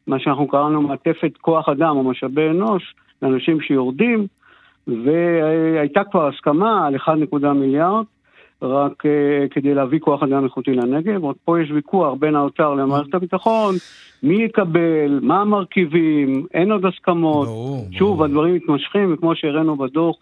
מה 0.08 0.20
שאנחנו 0.20 0.48
קראנו 0.48 0.82
מעטפת 0.82 1.32
כוח 1.42 1.70
אדם 1.70 1.98
או 1.98 2.04
משאבי 2.04 2.50
אנוש, 2.50 2.96
לאנשים 3.22 3.62
שיורדים, 3.62 4.28
והייתה 4.88 6.04
כבר 6.04 6.28
הסכמה 6.28 6.88
על 6.88 6.96
1.1 6.96 7.48
מיליארד. 7.48 8.06
רק 8.62 9.06
uh, 9.06 9.54
כדי 9.54 9.74
להביא 9.74 10.00
כוח 10.00 10.24
אדם 10.24 10.44
איכותי 10.44 10.72
לנגב. 10.72 11.24
עוד 11.24 11.36
פה 11.46 11.62
יש 11.62 11.72
ויכוח 11.72 12.14
בין 12.20 12.36
האוצר 12.36 12.74
למערכת 12.74 13.14
הביטחון, 13.14 13.76
מי 14.24 14.44
יקבל, 14.44 15.20
מה 15.22 15.42
המרכיבים, 15.42 16.46
אין 16.54 16.72
עוד 16.72 16.86
הסכמות. 16.86 17.48
ברור, 17.48 17.88
שוב, 17.92 18.10
ברור. 18.10 18.26
הדברים 18.26 18.56
מתמשכים, 18.56 19.14
וכמו 19.14 19.36
שהראינו 19.36 19.78
בדוח, 19.78 20.16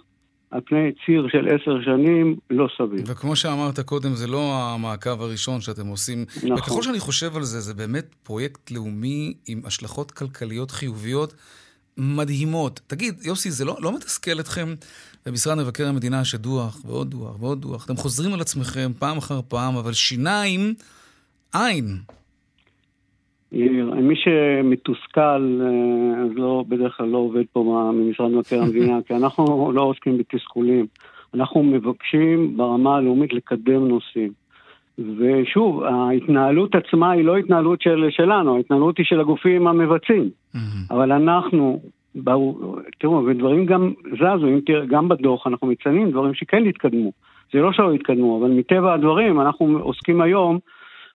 על 0.51 0.61
פני 0.65 0.91
ציר 1.05 1.27
של 1.31 1.47
עשר 1.47 1.81
שנים, 1.85 2.35
לא 2.49 2.67
סביר. 2.77 3.03
וכמו 3.05 3.35
שאמרת 3.35 3.79
קודם, 3.79 4.15
זה 4.15 4.27
לא 4.27 4.53
המעקב 4.53 5.21
הראשון 5.21 5.61
שאתם 5.61 5.87
עושים. 5.87 6.25
נכון. 6.37 6.51
וככל 6.51 6.81
שאני 6.81 6.99
חושב 6.99 7.35
על 7.35 7.43
זה, 7.43 7.59
זה 7.59 7.73
באמת 7.73 8.15
פרויקט 8.23 8.71
לאומי 8.71 9.33
עם 9.47 9.61
השלכות 9.65 10.11
כלכליות 10.11 10.71
חיוביות 10.71 11.33
מדהימות. 11.97 12.81
תגיד, 12.87 13.15
יוסי, 13.23 13.51
זה 13.51 13.65
לא, 13.65 13.77
לא 13.81 13.95
מתסכל 13.95 14.39
אתכם 14.39 14.73
במשרד 15.29 15.57
מבקר 15.57 15.87
המדינה 15.87 16.25
שדוח 16.25 16.85
ועוד 16.85 17.11
דוח 17.11 17.41
ועוד 17.41 17.61
דוח? 17.61 17.85
אתם 17.85 17.95
חוזרים 17.95 18.33
על 18.33 18.41
עצמכם 18.41 18.91
פעם 18.99 19.17
אחר 19.17 19.39
פעם, 19.47 19.75
אבל 19.77 19.93
שיניים, 19.93 20.73
אין. 21.55 21.85
מי 24.01 24.15
שמתוסכל, 24.15 25.21
אה, 25.21 26.23
אז 26.23 26.29
לא, 26.35 26.63
בדרך 26.67 26.97
כלל 26.97 27.07
לא 27.07 27.17
עובד 27.17 27.43
פה 27.53 27.91
ממשרד 27.93 28.31
מבקר 28.31 28.61
המדינה, 28.61 28.99
כי 29.07 29.15
אנחנו 29.15 29.71
לא 29.71 29.81
עוסקים 29.81 30.17
בתסכולים. 30.17 30.85
אנחנו 31.33 31.63
מבקשים 31.63 32.57
ברמה 32.57 32.95
הלאומית 32.95 33.33
לקדם 33.33 33.87
נושאים. 33.87 34.31
ושוב, 34.97 35.83
ההתנהלות 35.83 36.75
עצמה 36.75 37.11
היא 37.11 37.25
לא 37.25 37.37
התנהלות 37.37 37.81
של, 37.81 38.07
שלנו, 38.09 38.55
ההתנהלות 38.55 38.97
היא 38.97 39.05
של 39.05 39.19
הגופים 39.19 39.67
המבצעים. 39.67 40.29
אבל 40.91 41.11
אנחנו, 41.11 41.81
באו, 42.15 42.75
תראו, 42.99 43.25
ודברים 43.25 43.65
גם 43.65 43.93
זזו, 44.15 44.47
אם 44.47 44.59
תראה, 44.65 44.85
גם 44.85 45.09
בדוח 45.09 45.47
אנחנו 45.47 45.67
מציינים 45.67 46.11
דברים 46.11 46.33
שכן 46.33 46.65
התקדמו. 46.65 47.11
זה 47.53 47.59
לא 47.59 47.71
שלא 47.73 47.93
התקדמו, 47.93 48.39
אבל 48.39 48.51
מטבע 48.51 48.93
הדברים 48.93 49.41
אנחנו 49.41 49.79
עוסקים 49.81 50.21
היום 50.21 50.59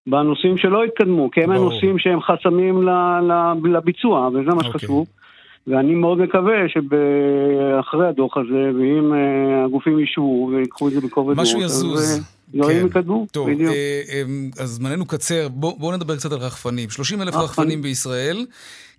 בנושאים 0.07 0.59
שלא 0.59 0.85
התקדמו, 0.85 1.31
כי 1.31 1.43
הם 1.43 1.51
הנושאים 1.51 1.99
שהם 1.99 2.21
חסמים 2.21 2.89
לביצוע, 3.65 4.29
וזה 4.29 4.51
מה 4.55 4.65
שחשוב. 4.65 5.07
Okay. 5.07 5.25
ואני 5.67 5.95
מאוד 5.95 6.19
מקווה 6.19 6.55
שאחרי 6.69 8.09
הדוח 8.09 8.37
הזה, 8.37 8.71
ואם 8.79 9.13
uh, 9.13 9.17
הגופים 9.67 9.99
ישבו 9.99 10.51
ויקחו 10.53 10.89
את 10.89 10.93
זה 10.93 11.01
בכובד 11.01 11.37
משהו 11.37 11.61
יזוז. 11.61 12.35
דברים 12.55 12.81
כן. 12.81 12.87
יקדמו, 12.87 13.27
טוב, 13.33 13.51
בדיוק. 13.51 13.71
אה, 13.71 14.03
אה, 14.13 14.23
אז 14.63 14.71
זמננו 14.71 15.07
קצר, 15.07 15.49
בואו 15.49 15.77
בוא 15.79 15.97
נדבר 15.97 16.17
קצת 16.17 16.33
על 16.33 16.39
רחפנים. 16.39 16.91
30 16.91 17.23
אלף 17.23 17.35
רחפנים 17.35 17.83
בישראל. 17.83 18.47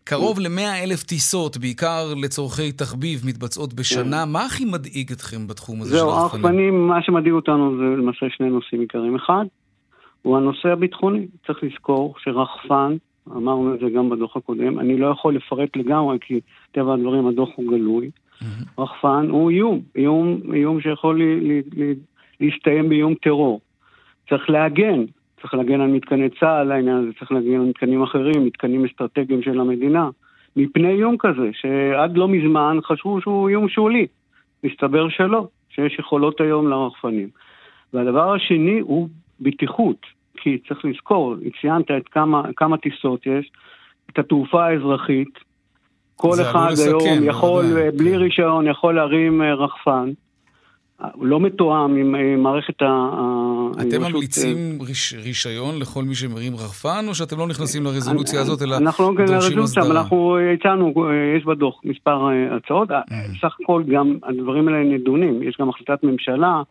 קרוב 0.10 0.40
ל-100 0.40 0.84
אלף 0.84 1.04
טיסות, 1.04 1.58
בעיקר 1.58 2.14
לצורכי 2.24 2.72
תחביב, 2.72 3.22
מתבצעות 3.28 3.74
בשנה. 3.74 4.24
כן. 4.26 4.32
מה 4.32 4.46
הכי 4.46 4.66
מדאיג 4.66 5.12
אתכם 5.12 5.48
בתחום 5.48 5.82
הזה 5.82 5.90
זהו, 5.90 6.10
של 6.10 6.16
הרחפנים? 6.16 6.42
זהו, 6.42 6.50
הרחפנים, 6.50 6.88
מה 6.88 7.02
שמדאיג 7.02 7.34
אותנו 7.34 7.78
זה 7.78 7.84
למעשה 8.02 8.26
שני 8.30 8.50
נושאים 8.50 8.82
עיקריים. 8.82 9.16
אחד, 9.16 9.46
הוא 10.22 10.38
הנושא 10.38 10.70
הביטחוני. 10.70 11.28
צריך 11.48 11.64
לזכור 11.64 12.16
שרחפן, 12.24 12.96
אמרנו 13.36 13.74
את 13.74 13.80
זה 13.80 13.86
גם 13.96 14.10
בדוח 14.10 14.38
הקודם, 14.38 14.80
אני 14.80 14.98
לא 14.98 15.08
יכול 15.08 15.36
לפרט 15.36 15.70
לגמרי, 15.76 16.18
כי 16.22 16.40
טבע 16.72 16.94
הדברים, 16.94 17.28
הדוח 17.28 17.50
הוא 17.56 17.66
גלוי. 17.72 18.10
Mm-hmm. 18.10 18.82
רחפן 18.82 19.28
הוא 19.30 19.50
איום, 19.50 19.82
איום, 19.96 20.40
איום 20.54 20.82
שיכול 20.82 21.22
להסתיים 22.40 22.90
באיום 22.90 23.14
טרור. 23.14 23.62
צריך 24.30 24.50
להגן, 24.50 25.06
צריך 25.42 25.54
להגן 25.54 25.82
על 25.82 25.88
מתקני 25.88 26.30
צה"ל 26.40 26.72
העניין 26.72 26.98
הזה, 26.98 27.10
צריך 27.20 27.32
להגן 27.32 27.56
על 27.56 27.66
מתקנים 27.66 28.04
אחרים, 28.04 28.46
מתקנים 28.46 28.86
אסטרטגיים 28.86 29.42
של 29.42 29.60
המדינה, 29.60 30.10
מפני 30.56 30.88
איום 30.88 31.16
כזה, 31.20 31.50
שעד 31.54 32.18
לא 32.18 32.28
מזמן 32.28 32.78
חשבו 32.84 33.22
שהוא 33.22 33.50
איום 33.50 33.70
שולי. 33.70 34.08
מסתבר 34.64 35.10
שלא, 35.10 35.48
שיש 35.70 36.00
יכולות 36.00 36.42
היום 36.42 36.70
לרחפנים. 36.70 37.30
והדבר 37.94 38.34
השני 38.34 38.80
הוא 38.80 39.10
בטיחות, 39.40 40.06
כי 40.38 40.58
צריך 40.68 40.86
לזכור, 40.86 41.36
ציינת 41.62 41.92
את 41.92 42.08
כמה, 42.08 42.44
כמה 42.56 42.78
טיסות 42.78 43.26
יש, 43.26 43.52
את 44.10 44.20
התעופה 44.20 44.66
האזרחית, 44.66 45.40
כל 46.16 46.36
אחד 46.42 46.74
היום 46.86 47.24
יכול, 47.24 47.64
בלי 47.98 48.12
כן. 48.12 48.18
רישיון, 48.18 48.68
יכול 48.68 48.96
להרים 48.96 49.42
אה, 49.42 49.54
רחפן. 49.54 50.12
לא 51.22 51.40
מתואם 51.40 51.96
עם 51.96 52.16
אה, 52.16 52.36
מערכת 52.38 52.82
ה... 52.82 53.10
אתם 53.82 54.02
ממליצים 54.02 54.80
רישיון 55.24 55.80
לכל 55.80 56.04
מי 56.04 56.16
שמרים 56.16 56.54
רחפן, 56.54 57.06
או 57.08 57.16
שאתם 57.16 57.38
לא 57.38 57.48
נכנסים 57.48 57.84
לרזולוציה 57.84 58.42
הזאת, 58.42 58.62
אלא 58.62 58.78
אנחנו 58.78 59.04
לא 59.04 59.14
נכנסים 59.14 59.36
לרזולוציה, 59.36 59.84
אבל 59.84 59.98
אנחנו 59.98 60.38
הצענו, 60.54 60.94
יש 61.38 61.46
בדוח 61.46 61.82
מספר 61.84 62.30
אה, 62.30 62.56
הצעות, 62.56 62.90
סך 63.42 63.56
הכל 63.62 63.84
גם 63.88 64.18
הדברים 64.24 64.68
האלה 64.68 64.84
נדונים, 64.84 65.44
יש 65.44 65.58
גם 65.60 65.70
החלטת 65.70 66.04
ממשלה, 66.04 66.62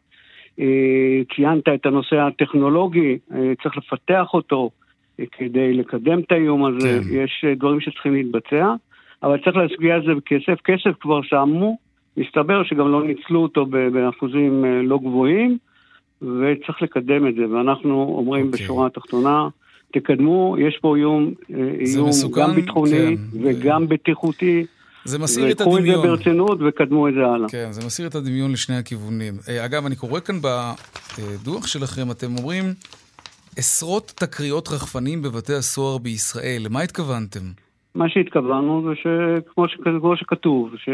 ציינת 1.35 1.69
את 1.75 1.87
הנושא 1.87 2.17
הטכנולוגי, 2.17 3.19
צריך 3.63 3.77
לפתח 3.77 4.27
אותו 4.35 4.71
כדי 5.33 5.73
לקדם 5.73 6.21
את 6.21 6.33
האיום 6.33 6.65
הזה, 6.65 7.01
כן. 7.05 7.17
יש 7.17 7.45
דברים 7.59 7.81
שצריכים 7.81 8.15
להתבצע. 8.15 8.75
אבל 9.25 9.39
צריך 9.45 9.57
להשקיע 9.57 9.95
על 9.95 10.03
זה 10.07 10.15
בכסף. 10.15 10.61
כסף 10.65 10.91
כבר 11.01 11.23
שמו, 11.23 11.77
מסתבר 12.17 12.65
שגם 12.65 12.93
לא 12.93 13.05
ניצלו 13.07 13.43
אותו 13.43 13.67
באחוזים 13.67 14.65
אה, 14.65 14.83
לא 14.83 14.99
גבוהים, 14.99 15.59
וצריך 16.23 16.83
לקדם 16.83 17.27
את 17.27 17.35
זה. 17.35 17.43
ואנחנו 17.51 18.15
אומרים 18.19 18.45
okay. 18.45 18.49
אוקיי. 18.49 18.65
בשורה 18.65 18.87
התחתונה, 18.87 19.49
תקדמו, 19.93 20.57
יש 20.59 20.79
פה 20.81 20.97
איום, 20.97 21.33
אה, 21.55 21.57
איום 21.81 22.09
מסוכן, 22.09 22.41
גם 22.41 22.55
ביטחוני 22.55 23.17
כן. 23.17 23.39
וגם 23.43 23.83
ו... 23.83 23.89
בטיחותי. 23.89 24.67
זה 25.05 25.19
מסיר 25.19 25.51
את 25.51 25.61
הדמיון. 25.61 25.81
וקחו 25.81 25.99
את 25.99 26.03
זה 26.03 26.09
ברצינות 26.09 26.59
וקדמו 26.69 27.09
את 27.09 27.15
זה 27.15 27.27
הלאה. 27.27 27.49
כן, 27.49 27.73
זה 27.73 27.87
מסיר 27.87 28.07
את 28.07 28.15
הדמיון 28.15 28.53
לשני 28.53 28.77
הכיוונים. 28.77 29.35
אה, 29.49 29.65
אגב, 29.65 29.87
אני 29.87 29.97
קורא 29.97 30.21
כאן 30.21 30.37
בדוח 30.41 31.67
שלכם, 31.67 32.11
אתם 32.11 32.37
אומרים 32.39 32.65
עשרות 33.57 34.13
תקריות 34.17 34.69
רחפנים 34.69 35.23
בבתי 35.23 35.55
הסוהר 35.55 35.99
בישראל. 35.99 36.63
למה 36.65 36.81
התכוונתם? 36.81 37.64
מה 37.95 38.09
שהתכוונו 38.09 38.83
זה 38.89 38.95
שכמו 38.95 39.69
ש... 39.69 40.21
שכתוב, 40.21 40.71
ש... 40.77 40.89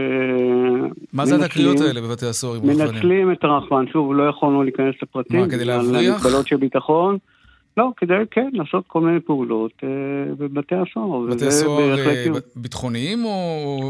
מה 1.13 1.27
זה 1.27 1.37
התקריות 1.37 1.81
האלה 1.81 2.01
בבתי 2.01 2.27
הסוהר 2.27 2.55
עם 2.55 2.71
רחפנים? 2.71 2.95
מנצלים 2.95 3.33
את 3.33 3.45
הרחפן, 3.45 3.85
שוב, 3.93 4.15
לא 4.15 4.29
יכולנו 4.29 4.63
להיכנס 4.63 4.95
לפרטים. 5.03 5.41
מה, 5.41 5.49
כדי 5.49 5.65
להבריח? 5.65 6.27
מגבלות 6.27 6.47
של 6.47 6.57
ביטחון. 6.57 7.19
לא, 7.77 7.93
כדי, 7.97 8.15
כן, 8.31 8.49
לעשות 8.53 8.85
כל 8.87 9.01
מיני 9.01 9.21
פעולות 9.21 9.73
אה, 9.83 9.89
בבתי 10.39 10.75
הסוהר. 10.75 11.27
בתי 11.31 11.47
הסוהר 11.47 11.99
אה, 11.99 12.27
ביטחוניים 12.57 13.25
או, 13.25 13.31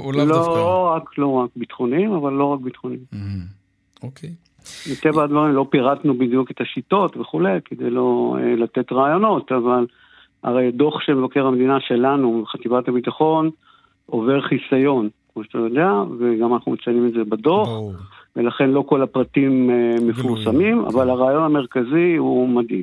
או 0.04 0.12
לאו 0.12 0.24
לא 0.24 0.34
דווקא? 0.34 0.50
לא 0.50 0.92
רק, 0.96 1.18
לא 1.18 1.32
רק 1.32 1.50
ביטחוניים, 1.56 2.12
אבל 2.12 2.32
לא 2.32 2.44
רק 2.44 2.60
ביטחוניים. 2.60 3.00
Mm-hmm. 3.12 4.02
אוקיי. 4.02 4.30
מטבע 4.92 5.24
הדברים 5.24 5.54
לא 5.54 5.66
פירטנו 5.70 6.18
בדיוק 6.18 6.50
את 6.50 6.60
השיטות 6.60 7.16
וכולי, 7.16 7.58
כדי 7.64 7.90
לא 7.90 8.36
אה, 8.38 8.56
לתת 8.56 8.92
רעיונות, 8.92 9.52
אבל... 9.52 9.86
הרי 10.44 10.70
דוח 10.72 11.00
של 11.00 11.14
מבקר 11.14 11.46
המדינה 11.46 11.80
שלנו, 11.80 12.44
חטיבת 12.52 12.88
הביטחון, 12.88 13.50
עובר 14.06 14.40
חיסיון, 14.40 15.08
כמו 15.32 15.44
שאתה 15.44 15.58
יודע, 15.58 15.90
וגם 16.18 16.54
אנחנו 16.54 16.72
מציינים 16.72 17.06
את 17.06 17.12
זה 17.12 17.24
בדוח, 17.24 17.68
בוא. 17.68 17.92
ולכן 18.36 18.70
לא 18.70 18.84
כל 18.86 19.02
הפרטים 19.02 19.70
uh, 19.70 20.02
מפורסמים, 20.02 20.80
אבל 20.80 21.04
כן. 21.04 21.10
הרעיון 21.10 21.42
המרכזי 21.42 22.16
הוא 22.18 22.48
מדאיג. 22.48 22.82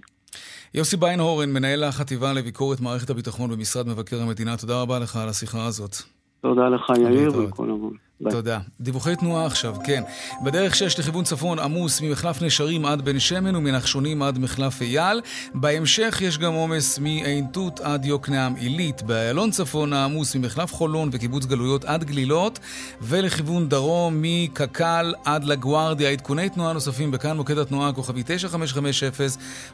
יוסי 0.74 0.98
ביינהורן, 0.98 1.50
מנהל 1.54 1.84
החטיבה 1.84 2.34
לביקורת 2.34 2.82
מערכת 2.82 3.10
הביטחון 3.10 3.52
במשרד 3.52 3.88
מבקר 3.88 4.22
המדינה, 4.22 4.58
תודה 4.58 4.82
רבה 4.82 5.00
לך 5.00 5.16
על 5.16 5.30
השיחה 5.30 5.66
הזאת. 5.66 5.96
תודה 6.42 6.70
לך, 6.70 6.92
יאיר, 7.00 7.32
וכל 7.40 7.70
המון. 7.70 8.07
תודה. 8.24 8.60
דיווחי 8.82 9.16
תנועה 9.16 9.46
עכשיו, 9.46 9.76
כן. 9.84 10.04
בדרך 10.44 10.76
6 10.76 11.00
לכיוון 11.00 11.24
צפון 11.24 11.60
עמוס 11.60 12.02
ממחלף 12.02 12.42
נשרים 12.42 12.86
עד 12.86 13.02
בן 13.02 13.20
שמן 13.20 13.56
ומנחשונים 13.56 14.22
עד 14.22 14.40
מחלף 14.40 14.82
אייל. 14.82 15.22
בהמשך 15.54 16.22
יש 16.22 16.38
גם 16.38 16.54
עומס 16.54 17.00
מעין 17.00 17.46
תות 17.52 17.80
עד 17.80 18.06
יוקנעם 18.06 18.56
עילית. 18.56 19.02
באיילון 19.02 19.52
צפון 19.52 19.94
העמוס 19.94 20.36
ממחלף 20.36 20.74
חולון 20.74 21.10
וקיבוץ 21.12 21.46
גלויות 21.46 21.86
עד 21.86 22.04
גלילות. 22.04 22.60
ולכיוון 23.02 23.70
דרום 23.70 24.22
מקק"ל 24.22 25.14
עד 25.26 25.44
לגוארדיה. 25.44 26.10
עדכוני 26.10 26.50
תנועה 26.50 26.74
נוספים 26.74 27.12
בכאן 27.12 27.38
מוקד 27.38 27.58
התנועה 27.58 27.90
הכוכבי 27.90 28.24
9550 28.26 29.10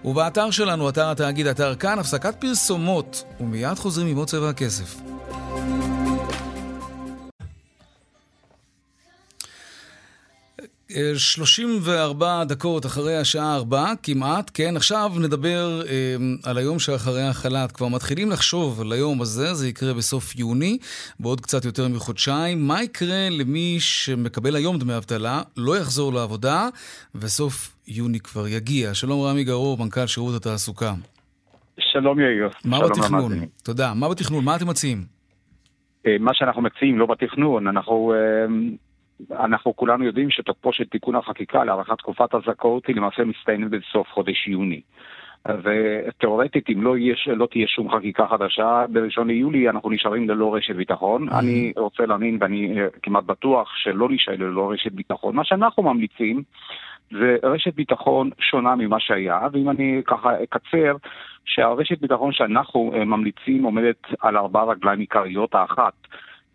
ובאתר 0.06 0.52
שלנו, 0.52 0.90
אתר 0.90 1.12
התאגיד, 1.12 1.48
אתר 1.48 1.76
כאן, 1.76 2.00
הפסקת 2.00 2.36
פרסומות. 2.40 3.24
ומיד 3.40 3.78
חוזרים 3.78 4.08
עם 4.08 4.18
עוד 4.18 4.28
צבע 4.28 4.50
הכסף. 4.50 4.96
34 11.18 12.44
דקות 12.44 12.86
אחרי 12.86 13.18
השעה 13.18 13.56
4, 13.56 13.86
כמעט, 14.04 14.52
כן. 14.54 14.76
עכשיו 14.76 15.12
נדבר 15.24 15.82
אה, 15.90 16.16
על 16.50 16.58
היום 16.58 16.80
שאחרי 16.80 17.22
החל"ת. 17.22 17.72
כבר 17.72 17.88
מתחילים 17.88 18.30
לחשוב 18.30 18.82
על 18.82 18.92
היום 18.92 19.22
הזה, 19.22 19.54
זה 19.54 19.68
יקרה 19.68 19.94
בסוף 19.94 20.36
יוני, 20.36 20.78
בעוד 21.20 21.42
קצת 21.42 21.66
יותר 21.66 21.88
מחודשיים. 21.88 22.68
מה 22.68 22.84
יקרה 22.84 23.30
למי 23.32 23.78
שמקבל 23.80 24.56
היום 24.56 24.78
דמי 24.78 24.98
אבטלה, 24.98 25.42
לא 25.58 25.78
יחזור 25.78 26.14
לעבודה, 26.14 26.68
וסוף 27.16 27.76
יוני 27.88 28.20
כבר 28.20 28.48
יגיע? 28.48 28.94
שלום 28.94 29.22
רמי 29.22 29.44
גרור, 29.44 29.78
מנכ"ל 29.78 30.08
שירות 30.08 30.36
התעסוקה. 30.36 30.94
שלום 31.80 32.20
יאיר. 32.20 32.50
מה 32.66 32.80
בתכנון? 32.80 33.32
תודה. 33.64 33.94
מה 33.94 34.10
בתכנון? 34.10 34.46
מה 34.46 34.56
אתם 34.56 34.68
מציעים? 34.68 34.98
אה, 36.08 36.16
מה 36.20 36.32
שאנחנו 36.34 36.62
מציעים, 36.62 37.00
לא 37.00 37.06
בתכנון, 37.06 37.68
אנחנו 37.68 38.14
אה, 38.14 38.46
אנחנו 39.32 39.76
כולנו 39.76 40.04
יודעים 40.04 40.30
שתוקפו 40.30 40.74
של 40.74 40.84
תיקון 40.84 41.16
החקיקה 41.16 41.64
להארכת 41.64 41.98
תקופת 41.98 42.34
הזכאות 42.34 42.88
היא 42.88 42.96
למעשה 42.96 43.24
מסתיימת 43.24 43.72
בסוף 43.72 44.08
חודש 44.08 44.48
יוני. 44.48 44.82
ותאורטית, 45.48 46.70
אם 46.70 46.84
לא, 46.84 46.98
יש, 46.98 47.30
לא 47.36 47.46
תהיה 47.52 47.68
שום 47.68 47.92
חקיקה 47.92 48.28
חדשה, 48.28 48.86
ב-1 48.92 49.24
ליולי 49.24 49.70
אנחנו 49.70 49.90
נשארים 49.90 50.30
ללא 50.30 50.56
רשת 50.56 50.76
ביטחון. 50.76 51.30
Mm-hmm. 51.30 51.40
אני 51.40 51.74
רוצה 51.78 52.06
להאמין, 52.06 52.38
ואני 52.42 52.82
אה, 52.82 52.88
כמעט 53.02 53.24
בטוח 53.24 53.70
שלא 53.76 54.10
נשאר 54.10 54.34
ללא 54.34 54.72
רשת 54.72 54.92
ביטחון. 54.92 55.36
מה 55.36 55.44
שאנחנו 55.44 55.84
ממליצים 55.84 56.44
זה 57.12 57.38
רשת 57.44 57.76
ביטחון 57.76 58.30
שונה 58.40 58.76
ממה 58.76 59.00
שהיה, 59.00 59.40
ואם 59.52 59.70
אני 59.70 60.02
ככה 60.06 60.44
אקצר, 60.44 60.96
שהרשת 61.46 62.02
ביטחון 62.02 62.32
שאנחנו 62.34 62.92
אה, 62.96 63.06
ממליצים 63.06 63.64
עומדת 63.64 64.02
על 64.22 64.38
ארבע 64.38 64.64
רגליים 64.64 65.00
עיקריות. 65.00 65.56
האחת, 65.56 65.94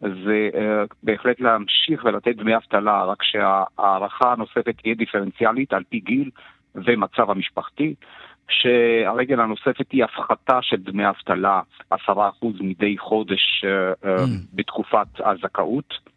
זה 0.00 0.50
uh, 0.52 0.94
בהחלט 1.02 1.40
להמשיך 1.40 2.04
ולתת 2.04 2.37
דמי 2.37 2.56
אבטלה, 2.56 3.04
רק 3.04 3.22
שההערכה 3.22 4.32
הנוספת 4.32 4.74
תהיה 4.82 4.94
דיפרנציאלית 4.94 5.72
על 5.72 5.82
פי 5.88 6.00
גיל 6.00 6.30
ומצב 6.74 7.30
המשפחתי, 7.30 7.94
שהרגל 8.48 9.40
הנוספת 9.40 9.92
היא 9.92 10.04
הפחתה 10.04 10.58
של 10.62 10.76
דמי 10.76 11.08
אבטלה, 11.08 11.61
עשרה 11.90 12.28
אחוז 12.28 12.54
מדי 12.61 12.98
חודש 12.98 13.64
uh, 13.64 14.04
uh, 14.04 14.08
בתקופת 14.52 15.06
הזכאות. 15.18 16.08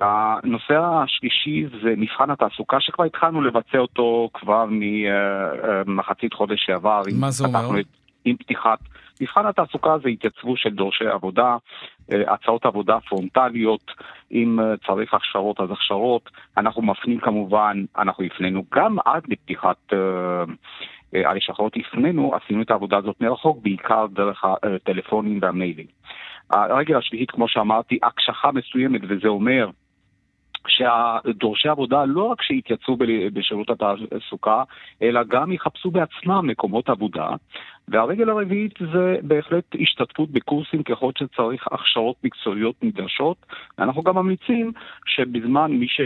הנושא 0.00 0.74
השלישי 0.78 1.66
זה 1.82 1.94
מבחן 1.96 2.30
התעסוקה 2.30 2.76
שכבר 2.80 3.04
התחלנו 3.04 3.42
לבצע 3.42 3.78
אותו 3.78 4.30
כבר 4.34 4.66
ממחצית 5.86 6.34
חודש 6.34 6.66
שעבר. 6.66 7.02
מה 7.20 7.30
זה 7.30 7.46
אומר? 7.46 7.80
עם 8.24 8.36
פתיחת 8.36 8.78
מבחן 9.20 9.46
התעסוקה 9.46 9.98
זה 10.02 10.08
התייצבות 10.08 10.58
של 10.58 10.70
דורשי 10.70 11.06
עבודה, 11.06 11.56
אה, 12.12 12.34
הצעות 12.34 12.66
עבודה 12.66 13.00
פרונטליות, 13.00 13.90
אם 14.32 14.60
אה, 14.60 14.76
צריך 14.86 15.14
הכשרות 15.14 15.60
אז 15.60 15.70
הכשרות. 15.70 16.30
אנחנו 16.56 16.82
מפנים 16.82 17.20
כמובן, 17.20 17.84
אנחנו 17.98 18.24
הפנינו 18.24 18.64
גם 18.74 18.96
עד 19.04 19.22
לפתיחת... 19.28 19.92
אה, 19.92 20.44
הלשכות 21.14 21.72
הפנינו, 21.76 22.34
עשינו 22.34 22.62
את 22.62 22.70
העבודה 22.70 22.96
הזאת 22.96 23.20
מרחוק, 23.20 23.58
בעיקר 23.62 24.06
דרך 24.06 24.44
הטלפונים 24.44 25.38
והמיילים. 25.42 25.86
הרגל 26.50 26.96
השביעית, 26.96 27.30
כמו 27.30 27.48
שאמרתי, 27.48 27.98
הקשחה 28.02 28.52
מסוימת, 28.52 29.00
וזה 29.08 29.28
אומר 29.28 29.70
שהדורשי 30.68 31.68
עבודה 31.68 32.04
לא 32.04 32.22
רק 32.22 32.42
שיתייצבו 32.42 32.96
בשירות 33.32 33.70
התעסוקה, 33.70 34.62
אלא 35.02 35.20
גם 35.28 35.52
יחפשו 35.52 35.90
בעצמם 35.90 36.46
מקומות 36.46 36.88
עבודה. 36.88 37.28
והרגל 37.88 38.30
הרביעית 38.30 38.74
זה 38.92 39.16
בהחלט 39.22 39.64
השתתפות 39.80 40.30
בקורסים 40.30 40.82
ככל 40.82 41.10
שצריך 41.18 41.66
הכשרות 41.72 42.16
מקצועיות 42.24 42.74
נדרשות. 42.82 43.36
אנחנו 43.78 44.02
גם 44.02 44.14
ממליצים 44.14 44.72
שבזמן 45.06 45.72
מי 45.72 45.86
ש... 45.88 46.00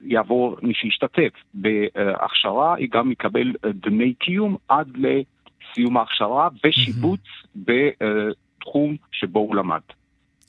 יעבור, 0.00 0.56
מי 0.62 0.74
שישתתף 0.74 1.32
בהכשרה, 1.54 2.74
היא 2.74 2.88
גם 2.90 3.12
יקבל 3.12 3.52
דמי 3.66 4.14
קיום 4.14 4.56
עד 4.68 4.88
לסיום 4.96 5.96
ההכשרה 5.96 6.48
ושיבוץ 6.64 7.20
בתחום 7.56 8.96
שבו 9.12 9.38
הוא 9.38 9.56
למד. 9.56 9.80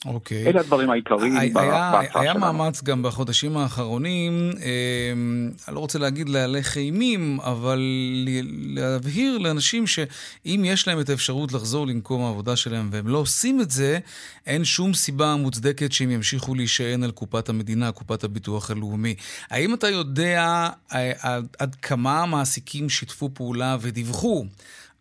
אוקיי. 0.06 0.46
אלה 0.46 0.60
הדברים 0.60 0.90
העיקריים 0.90 1.34
בהצעה 1.54 2.02
שלנו. 2.12 2.22
היה 2.22 2.34
מאמץ 2.34 2.82
גם 2.82 3.02
בחודשים 3.02 3.56
האחרונים, 3.56 4.50
אה, 4.62 5.12
אני 5.68 5.74
לא 5.74 5.80
רוצה 5.80 5.98
להגיד 5.98 6.28
להלך 6.28 6.76
אימים, 6.76 7.40
אבל 7.40 7.80
להבהיר 8.62 9.38
לאנשים 9.38 9.86
שאם 9.86 10.62
יש 10.64 10.88
להם 10.88 11.00
את 11.00 11.08
האפשרות 11.08 11.52
לחזור 11.52 11.86
למקום 11.86 12.24
העבודה 12.24 12.56
שלהם 12.56 12.88
והם 12.92 13.08
לא 13.08 13.18
עושים 13.18 13.60
את 13.60 13.70
זה, 13.70 13.98
אין 14.46 14.64
שום 14.64 14.94
סיבה 14.94 15.36
מוצדקת 15.36 15.92
שהם 15.92 16.10
ימשיכו 16.10 16.54
להישען 16.54 17.02
על 17.02 17.10
קופת 17.10 17.48
המדינה, 17.48 17.92
קופת 17.92 18.24
הביטוח 18.24 18.70
הלאומי. 18.70 19.14
האם 19.50 19.74
אתה 19.74 19.88
יודע 19.88 20.68
אה, 20.94 21.12
עד, 21.20 21.46
עד 21.58 21.74
כמה 21.74 22.22
המעסיקים 22.22 22.88
שיתפו 22.88 23.30
פעולה 23.34 23.76
ודיווחו 23.80 24.44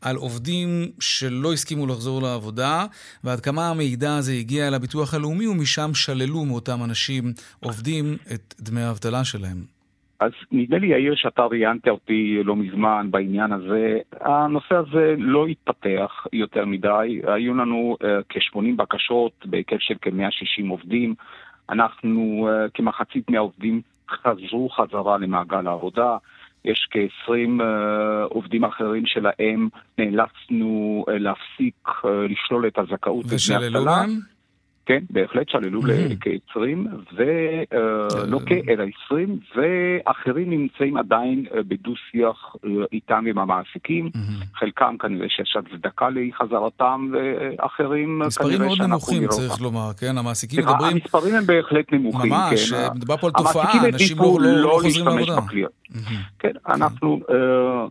על 0.02 0.16
עובדים 0.16 0.68
שלא 1.00 1.54
הסכימו 1.54 1.88
לחזור 1.88 2.22
לעבודה, 2.22 2.86
ועד 3.24 3.40
כמה 3.40 3.70
המידע 3.70 4.16
הזה 4.16 4.32
הגיע 4.32 4.68
אל 4.68 4.74
הביטוח 4.74 5.14
הלאומי, 5.14 5.48
ומשם 5.48 5.94
שללו 5.94 6.46
מאותם 6.46 6.84
אנשים 6.84 7.24
עובדים 7.60 8.06
את 8.34 8.56
דמי 8.60 8.82
האבטלה 8.82 9.24
שלהם. 9.24 9.80
אז 10.20 10.32
נדמה 10.52 10.78
לי, 10.78 10.88
יאיר, 10.88 11.16
שאתה 11.16 11.42
ראיינת 11.42 11.88
אותי 11.88 12.42
לא 12.44 12.56
מזמן 12.56 13.08
בעניין 13.12 13.52
הזה. 13.52 13.98
הנושא 14.22 14.76
הזה 14.76 15.16
לא 15.18 15.48
התפתח 15.48 16.28
יותר 16.34 16.66
מדי. 16.66 17.22
היו 17.24 17.54
לנו 17.54 17.98
uh, 18.02 18.06
כ-80 18.30 18.76
בקשות 18.76 19.32
בהיקף 19.46 19.80
של 19.80 19.94
כ-160 20.02 20.70
עובדים. 20.70 21.16
אנחנו, 21.70 22.50
uh, 22.50 22.72
כמחצית 22.74 23.30
מהעובדים, 23.30 23.82
חזרו 24.10 24.70
חזרה 24.70 25.18
למעגל 25.18 25.68
העבודה. 25.68 26.18
יש 26.66 26.88
כ-20 26.92 27.32
uh, 27.62 27.64
עובדים 28.30 28.64
אחרים 28.64 29.04
שלהם 29.06 29.70
נאלצנו 29.98 31.06
uh, 31.08 31.12
להפסיק, 31.12 31.76
uh, 31.88 32.08
לשלול 32.30 32.68
את 32.68 32.78
הזכאות. 32.78 33.26
ושללו 33.30 33.86
להם? 33.86 34.39
כן, 34.90 35.04
בהחלט 35.10 35.50
שללו 35.50 35.82
לכ-20, 35.86 36.60
ולא 37.14 38.40
כ, 38.46 38.52
אלא 38.70 38.84
20, 39.06 39.40
ואחרים 39.56 40.50
נמצאים 40.50 40.98
עדיין 40.98 41.46
אה, 41.54 41.64
בדו-שיח 41.64 42.56
אה, 42.66 42.70
איתם 42.94 43.26
עם 43.28 43.38
המעסיקים. 43.38 44.10
חלקם 44.56 44.96
כנראה 45.00 45.28
שיש 45.30 45.56
הצדקה 45.56 46.08
לחזרתם, 46.10 47.12
ואחרים 47.14 48.22
כנראה 48.22 48.32
שאנחנו 48.32 48.48
נראה 48.48 48.58
אותם. 48.58 48.58
מספרים 48.58 48.62
מאוד 48.62 48.82
נמוכים, 48.82 49.28
צריך 49.28 49.62
לומר, 49.62 49.94
כן? 50.00 50.18
המעסיקים 50.18 50.60
מדברים... 50.60 50.92
המספרים 50.94 51.36
הם 51.36 51.46
בהחלט 51.46 51.94
נמוכים, 51.94 52.32
ממש, 52.32 52.72
כן? 52.72 52.88
מדובר 52.96 53.18
פה 53.18 53.28
על 53.28 53.34
תופעה, 53.34 53.90
אנשים 53.90 54.18
לא, 54.18 54.38
לא, 54.42 54.62
לא 54.62 54.80
חוזרים 54.82 55.06
לעבודה. 55.06 55.68
כן, 56.40 56.52
אנחנו 56.68 57.20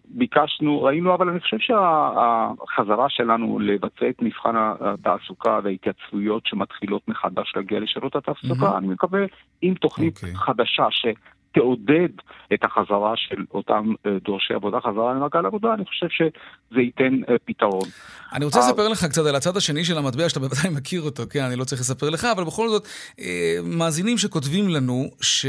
ביקשנו, 0.08 0.82
ראינו, 0.82 1.14
אבל 1.14 1.28
אני 1.28 1.40
חושב 1.40 1.58
שהחזרה 1.58 3.06
שלנו 3.08 3.58
לבצע 3.58 4.08
את 4.08 4.22
מבחן 4.22 4.54
התעסוקה 4.56 5.60
וההתייצבויות 5.64 6.46
שמתחילים 6.46 6.87
מתחילות 6.88 7.08
מחדש 7.08 7.52
להגיע 7.56 7.80
לשירות 7.80 8.16
התעסוקה. 8.16 8.74
Mm-hmm. 8.74 8.78
אני 8.78 8.86
מקווה 8.86 9.20
עם 9.62 9.74
תוכנית 9.74 10.16
okay. 10.16 10.20
אוקיי. 10.20 10.34
חדשה 10.36 10.86
שתעודד 10.90 12.08
את 12.54 12.64
החזרה 12.64 13.12
של 13.16 13.44
אותם 13.54 13.92
אה, 14.06 14.10
דורשי 14.24 14.54
עבודה 14.54 14.78
חזרה 14.80 15.14
למעגל 15.14 15.46
עבודה, 15.46 15.74
אני 15.74 15.84
חושב 15.84 16.06
שזה 16.08 16.80
ייתן 16.80 17.14
uh, 17.22 17.32
פתרון. 17.44 17.88
אני 18.32 18.44
רוצה 18.44 18.58
לספר 18.58 18.88
לך 18.88 19.04
קצת 19.04 19.26
על 19.26 19.36
הצד 19.36 19.56
השני 19.56 19.84
של 19.84 19.98
המטבע, 19.98 20.28
שאתה 20.28 20.40
בוודאי 20.40 20.70
מכיר 20.78 21.02
אותו, 21.02 21.22
כן, 21.30 21.42
אני 21.42 21.56
לא 21.56 21.64
צריך 21.64 21.80
לספר 21.80 22.10
לך, 22.10 22.24
אבל 22.24 22.44
בכל 22.44 22.68
זאת, 22.68 22.86
אה, 23.20 23.58
מאזינים 23.64 24.18
שכותבים 24.18 24.68
לנו, 24.68 25.04
ש... 25.20 25.46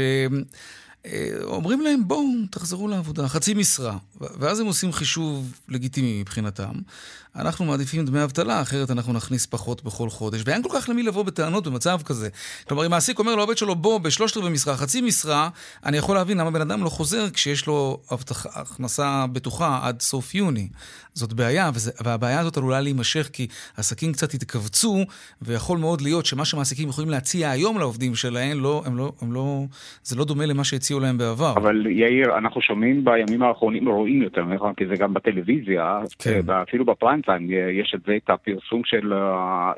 אומרים 1.42 1.80
להם, 1.80 2.08
בואו, 2.08 2.24
תחזרו 2.50 2.88
לעבודה, 2.88 3.28
חצי 3.28 3.54
משרה. 3.54 3.96
ואז 4.20 4.60
הם 4.60 4.66
עושים 4.66 4.92
חישוב 4.92 5.52
לגיטימי 5.68 6.20
מבחינתם. 6.20 6.72
אנחנו 7.36 7.64
מעדיפים 7.64 8.06
דמי 8.06 8.24
אבטלה, 8.24 8.62
אחרת 8.62 8.90
אנחנו 8.90 9.12
נכניס 9.12 9.46
פחות 9.46 9.84
בכל 9.84 10.10
חודש. 10.10 10.42
ואין 10.44 10.62
כל 10.62 10.68
כך 10.72 10.88
למי 10.88 11.02
לבוא 11.02 11.22
בטענות 11.22 11.66
במצב 11.66 12.00
כזה. 12.04 12.28
כלומר, 12.68 12.86
אם 12.86 12.90
מעסיק 12.90 13.18
אומר 13.18 13.34
לעובד 13.34 13.58
שלו, 13.58 13.74
בוא, 13.74 13.98
בשלושת 13.98 14.36
רבעי 14.36 14.50
משרה, 14.50 14.76
חצי 14.76 15.00
משרה, 15.00 15.48
אני 15.84 15.96
יכול 15.96 16.16
להבין 16.16 16.38
למה 16.38 16.50
בן 16.50 16.60
אדם 16.60 16.84
לא 16.84 16.88
חוזר 16.88 17.30
כשיש 17.30 17.66
לו 17.66 18.00
הבטח, 18.10 18.46
הכנסה 18.46 19.26
בטוחה 19.32 19.80
עד 19.82 20.02
סוף 20.02 20.34
יוני. 20.34 20.68
זאת 21.14 21.32
בעיה, 21.32 21.70
וזה, 21.74 21.90
והבעיה 22.04 22.40
הזאת 22.40 22.56
עלולה 22.56 22.80
להימשך 22.80 23.28
כי 23.32 23.46
עסקים 23.76 24.12
קצת 24.12 24.34
התכווצו, 24.34 25.04
ויכול 25.42 25.78
מאוד 25.78 26.00
להיות 26.00 26.26
שמה 26.26 26.44
שמעסיקים 26.44 26.88
יכולים 26.88 27.10
להציע 27.10 27.50
היום 27.50 27.78
לעובדים 27.78 28.14
שלהם, 28.14 28.60
לא, 28.60 28.82
הם 28.86 28.96
לא, 28.96 29.12
הם 29.20 29.32
לא, 29.32 29.64
זה 30.04 30.16
לא 30.16 30.24
דומה 30.24 30.46
למה 30.46 30.64
שהציעו 30.64 30.89
להם 30.98 31.18
בעבר. 31.18 31.52
אבל 31.56 31.86
יאיר, 31.86 32.38
אנחנו 32.38 32.60
שומעים 32.60 33.04
בימים 33.04 33.42
האחרונים, 33.42 33.88
רואים 33.88 34.22
יותר 34.22 34.44
נכון, 34.44 34.74
כי 34.74 34.86
זה 34.86 34.96
גם 34.96 35.14
בטלוויזיה, 35.14 36.00
כן. 36.18 36.40
אפילו 36.50 36.84
בפריים 36.84 37.22
טיים, 37.22 37.48
יש 37.50 37.94
את 37.94 38.00
זה, 38.06 38.16
את 38.16 38.30
הפרסום 38.30 38.82
של... 38.84 39.12
אה, 39.12 39.72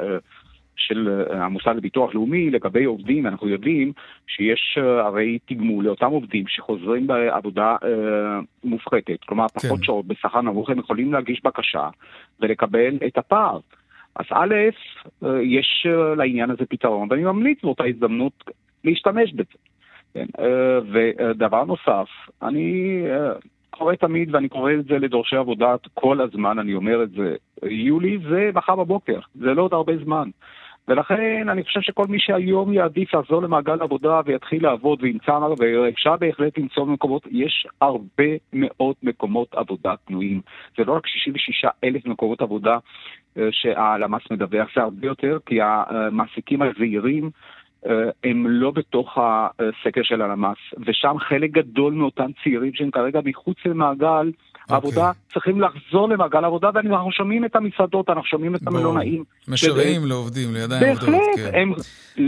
של 0.76 1.08
אה, 1.30 1.44
המוסד 1.44 1.74
לביטוח 1.76 2.14
לאומי 2.14 2.50
לגבי 2.50 2.84
עובדים, 2.84 3.26
אנחנו 3.26 3.48
יודעים 3.48 3.92
שיש 4.26 4.78
אה, 4.78 5.06
הרי 5.06 5.38
תגמול 5.46 5.84
לאותם 5.84 6.10
עובדים 6.10 6.44
שחוזרים 6.48 7.06
בעבודה 7.06 7.76
אה, 7.84 8.40
מופחתת, 8.64 9.18
כלומר 9.26 9.48
פחות 9.48 9.78
כן. 9.78 9.84
שעות 9.84 10.06
בשכר 10.06 10.40
נמוך, 10.40 10.70
הם 10.70 10.78
יכולים 10.78 11.12
להגיש 11.12 11.42
בקשה 11.44 11.88
ולקבל 12.40 12.98
את 13.06 13.18
הפער. 13.18 13.58
אז 14.16 14.24
א', 14.30 14.54
יש 15.42 15.86
לעניין 16.16 16.50
הזה 16.50 16.64
פתרון, 16.68 17.08
ואני 17.10 17.22
ממליץ 17.22 17.58
באותה 17.62 17.84
הזדמנות 17.84 18.44
להשתמש 18.84 19.32
בזה. 19.32 19.58
כן, 20.14 20.26
ודבר 20.92 21.64
נוסף, 21.64 22.08
אני 22.42 23.02
קורא 23.70 23.94
תמיד, 23.94 24.34
ואני 24.34 24.48
קורא 24.48 24.72
את 24.72 24.84
זה 24.84 24.98
לדורשי 24.98 25.36
עבודה 25.36 25.74
כל 25.94 26.20
הזמן, 26.20 26.58
אני 26.58 26.74
אומר 26.74 27.02
את 27.02 27.10
זה, 27.10 27.36
יולי 27.62 28.18
זה 28.30 28.50
מחר 28.54 28.76
בבוקר, 28.76 29.20
זה 29.34 29.54
לא 29.54 29.62
עוד 29.62 29.74
הרבה 29.74 29.92
זמן. 30.04 30.30
ולכן 30.88 31.48
אני 31.48 31.64
חושב 31.64 31.80
שכל 31.80 32.06
מי 32.08 32.18
שהיום 32.20 32.72
יעדיף 32.72 33.14
לחזור 33.14 33.42
למעגל 33.42 33.82
עבודה 33.82 34.20
ויתחיל 34.24 34.62
לעבוד 34.62 34.98
וימצא, 35.02 35.38
ואפשר 35.58 36.16
בהחלט 36.16 36.58
למצוא 36.58 36.86
מקומות, 36.86 37.26
יש 37.30 37.66
הרבה 37.80 38.24
מאוד 38.52 38.94
מקומות 39.02 39.54
עבודה 39.54 39.94
פנויים. 40.04 40.40
זה 40.76 40.84
לא 40.84 40.92
רק 40.92 41.06
66 41.06 41.64
אלף 41.84 42.06
מקומות 42.06 42.42
עבודה 42.42 42.78
אה, 43.38 43.48
שהלמ"ס 43.50 44.30
מדווח, 44.30 44.68
זה 44.76 44.82
הרבה 44.82 45.06
יותר, 45.06 45.38
כי 45.46 45.58
המעסיקים 45.62 46.62
הזעירים 46.62 47.24
אה, 47.24 47.30
הם 48.24 48.46
לא 48.46 48.70
בתוך 48.70 49.18
הסקר 49.18 50.00
של 50.02 50.22
הלמ"ס, 50.22 50.56
ושם 50.86 51.16
חלק 51.28 51.50
גדול 51.50 51.92
מאותם 51.92 52.30
צעירים 52.42 52.70
שהם 52.74 52.90
כרגע 52.90 53.20
מחוץ 53.24 53.56
למעגל 53.64 54.30
okay. 54.30 54.74
העבודה 54.74 55.08
אוקיי. 55.08 55.22
צריכים 55.32 55.60
לחזור 55.60 56.08
למעגל 56.08 56.44
העבודה, 56.44 56.70
ואנחנו 56.74 57.12
שומעים 57.12 57.44
את 57.44 57.56
המסעדות, 57.56 58.08
אנחנו 58.08 58.24
שומעים 58.24 58.54
את 58.54 58.60
המלונאים. 58.66 59.24
משוועים 59.48 60.00
שזה... 60.00 60.08
לעובדים, 60.08 60.54
לידיים 60.54 60.88
עובדות. 60.88 61.08
בהחלט, 61.08 61.52
כן. 61.54 61.68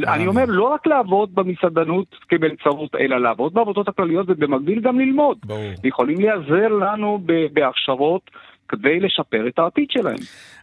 אני 0.09 0.27
אומר, 0.27 0.45
לא 0.49 0.65
רק 0.65 0.87
לעבוד 0.87 1.35
במסעדנות 1.35 2.07
כמלצרות, 2.29 2.95
אלא 2.95 3.21
לעבוד 3.23 3.55
בעבודות 3.55 3.89
הכלליות 3.89 4.27
ובמקביל 4.29 4.81
גם 4.81 5.01
ללמוד. 5.01 5.39
ברור. 5.45 5.73
יכולים 5.85 6.21
להיעזר 6.21 6.69
לנו 6.69 7.21
בהכשרות. 7.53 8.31
כדי 8.69 9.01
לשפר 9.01 9.49
את 9.49 9.59
העתיד 9.59 9.87
שלהם. 9.91 10.17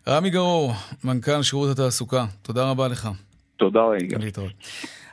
רמי 0.08 0.30
גרור, 0.30 0.71
מנכ"ל 1.04 1.41
שירות 1.41 1.69
התעסוקה, 1.71 2.25
תודה 2.41 2.71
רבה 2.71 2.88
לך. 2.88 3.10
תודה 3.62 3.84
רגע. 3.84 4.17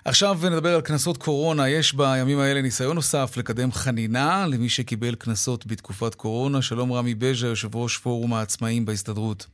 עכשיו 0.05 0.37
נדבר 0.53 0.75
על 0.75 0.81
קנסות 0.81 1.17
קורונה. 1.17 1.69
יש 1.69 1.95
בימים 1.95 2.39
האלה 2.39 2.63
ניסיון 2.63 2.95
נוסף 2.95 3.37
לקדם 3.37 3.73
חנינה 3.73 4.45
למי 4.53 4.69
שקיבל 4.69 5.15
קנסות 5.15 5.67
בתקופת 5.67 6.15
קורונה. 6.15 6.63
שלום 6.63 6.93
רמי 6.93 7.15
בז'ה, 7.15 7.47
יושב 7.47 7.77
ראש 7.77 7.97
פורום 7.97 8.35
העצמאים 8.35 8.85
בהסתדרות. 8.85 9.47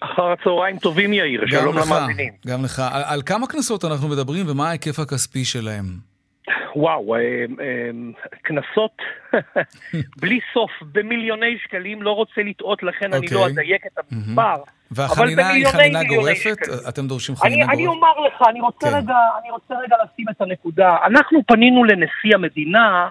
אחר 0.00 0.32
הצהריים 0.32 0.78
טובים 0.78 1.12
יאיר, 1.12 1.46
שלום 1.46 1.76
למאזינים. 1.78 2.32
גם 2.46 2.64
לך. 2.64 2.82
על, 2.92 3.02
על 3.06 3.22
כמה 3.22 3.46
קנסות 3.46 3.84
אנחנו 3.84 4.08
מדברים 4.08 4.46
ומה 4.48 4.68
ההיקף 4.68 4.98
הכספי 4.98 5.44
שלהם? 5.44 5.84
וואו, 6.76 7.14
אה, 7.14 7.20
אה, 7.60 7.90
קנסות 8.42 8.96
בלי 10.20 10.38
סוף, 10.54 10.70
במיליוני 10.92 11.58
שקלים, 11.64 12.02
לא 12.02 12.10
רוצה 12.10 12.40
לטעות, 12.44 12.82
לכן 12.82 13.12
okay. 13.12 13.16
אני 13.16 13.26
לא 13.32 13.38
אוקיי. 13.38 13.52
אדייק 13.52 13.86
את 13.86 13.98
המספר. 13.98 14.62
Mm-hmm. 14.62 14.75
והחנינה 14.90 15.48
היא 15.48 15.66
חנינה 15.66 16.04
גורפת? 16.04 16.56
אתם 16.88 17.06
דורשים 17.06 17.36
חנינה 17.36 17.64
גורפת? 17.64 17.78
אני 17.78 17.86
אומר 17.86 18.20
לך, 18.26 18.42
אני 18.48 18.60
רוצה, 18.60 18.90
כן. 18.90 18.96
רגע, 18.96 19.16
אני 19.42 19.50
רוצה 19.50 19.74
רגע 19.84 19.96
לשים 20.04 20.26
את 20.30 20.40
הנקודה. 20.40 20.96
אנחנו 21.06 21.40
פנינו 21.46 21.84
לנשיא 21.84 22.34
המדינה 22.34 23.08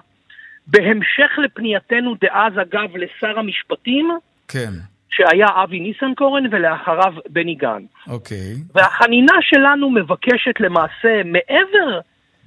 בהמשך 0.66 1.38
לפנייתנו 1.44 2.14
דאז, 2.20 2.52
אגב, 2.62 2.96
לשר 2.96 3.38
המשפטים. 3.38 4.10
כן. 4.48 4.70
שהיה 5.10 5.46
אבי 5.62 5.80
ניסנקורן 5.80 6.44
ולאחריו 6.50 7.14
בני 7.28 7.54
גן. 7.54 7.82
אוקיי. 8.08 8.54
והחנינה 8.74 9.32
שלנו 9.40 9.90
מבקשת 9.90 10.60
למעשה, 10.60 11.22
מעבר 11.24 12.00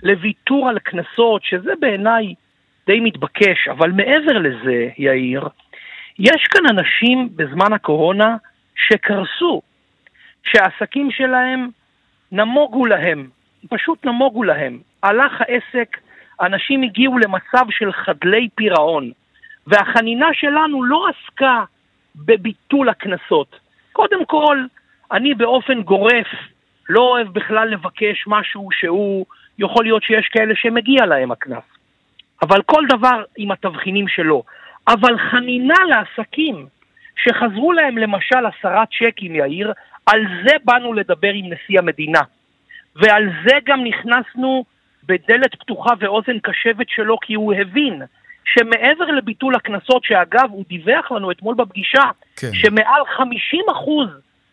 לוויתור 0.04 0.70
על 0.70 0.80
קנסות, 0.80 1.42
שזה 1.44 1.72
בעיניי 1.80 2.34
די 2.88 3.00
מתבקש, 3.00 3.68
אבל 3.72 3.92
מעבר 3.92 4.38
לזה, 4.38 4.88
יאיר, 4.98 5.48
יש 6.20 6.48
כאן 6.50 6.62
אנשים 6.70 7.30
בזמן 7.36 7.74
הקורונה 7.74 8.36
שקרסו, 8.88 9.62
שהעסקים 10.44 11.12
שלהם 11.12 11.70
נמוגו 12.32 12.86
להם, 12.86 13.30
פשוט 13.70 14.06
נמוגו 14.06 14.44
להם. 14.44 14.80
הלך 15.04 15.42
העסק, 15.42 15.98
אנשים 16.42 16.84
הגיעו 16.84 17.18
למצב 17.18 17.66
של 17.70 17.92
חדלי 17.92 18.50
פירעון, 18.56 19.12
והחנינה 19.68 20.28
שלנו 20.34 20.84
לא 20.84 21.06
עסקה 21.10 21.64
בביטול 22.16 22.90
הקנסות. 22.90 23.60
קודם 23.94 24.26
כל, 24.26 24.66
אני 25.12 25.34
באופן 25.34 25.82
גורף 25.82 26.28
לא 26.90 27.02
אוהב 27.02 27.28
בכלל 27.28 27.68
לבקש 27.70 28.24
משהו 28.28 28.70
שהוא, 28.72 29.26
יכול 29.60 29.84
להיות 29.86 30.04
שיש 30.04 30.28
כאלה 30.28 30.54
שמגיע 30.56 31.06
להם 31.06 31.32
הקנס. 31.32 31.64
אבל 32.42 32.62
כל 32.62 32.84
דבר 32.90 33.24
עם 33.38 33.52
התבחינים 33.52 34.08
שלו. 34.08 34.44
אבל 34.88 35.18
חנינה 35.32 35.76
לעסקים 35.90 36.68
שחזרו 37.24 37.74
להם 37.74 37.98
למשל 37.98 38.46
עשרה 38.46 38.84
צ'קים, 38.86 39.36
יאיר, 39.36 39.74
על 40.06 40.22
זה 40.46 40.52
באנו 40.66 40.94
לדבר 40.94 41.32
עם 41.34 41.46
נשיא 41.46 41.80
המדינה. 41.80 42.22
ועל 42.96 43.30
זה 43.46 43.56
גם 43.66 43.84
נכנסנו 43.84 44.66
בדלת 45.04 45.56
פתוחה 45.56 45.94
ואוזן 46.00 46.40
קשבת 46.40 46.90
שלו, 46.90 47.18
כי 47.22 47.34
הוא 47.34 47.54
הבין 47.54 48.02
שמעבר 48.46 49.06
לביטול 49.06 49.56
הקנסות, 49.56 50.04
שאגב, 50.04 50.50
הוא 50.50 50.64
דיווח 50.70 51.12
לנו 51.12 51.32
אתמול 51.32 51.56
בפגישה, 51.56 52.04
כן. 52.36 52.54
שמעל 52.54 53.02
50% 53.18 53.24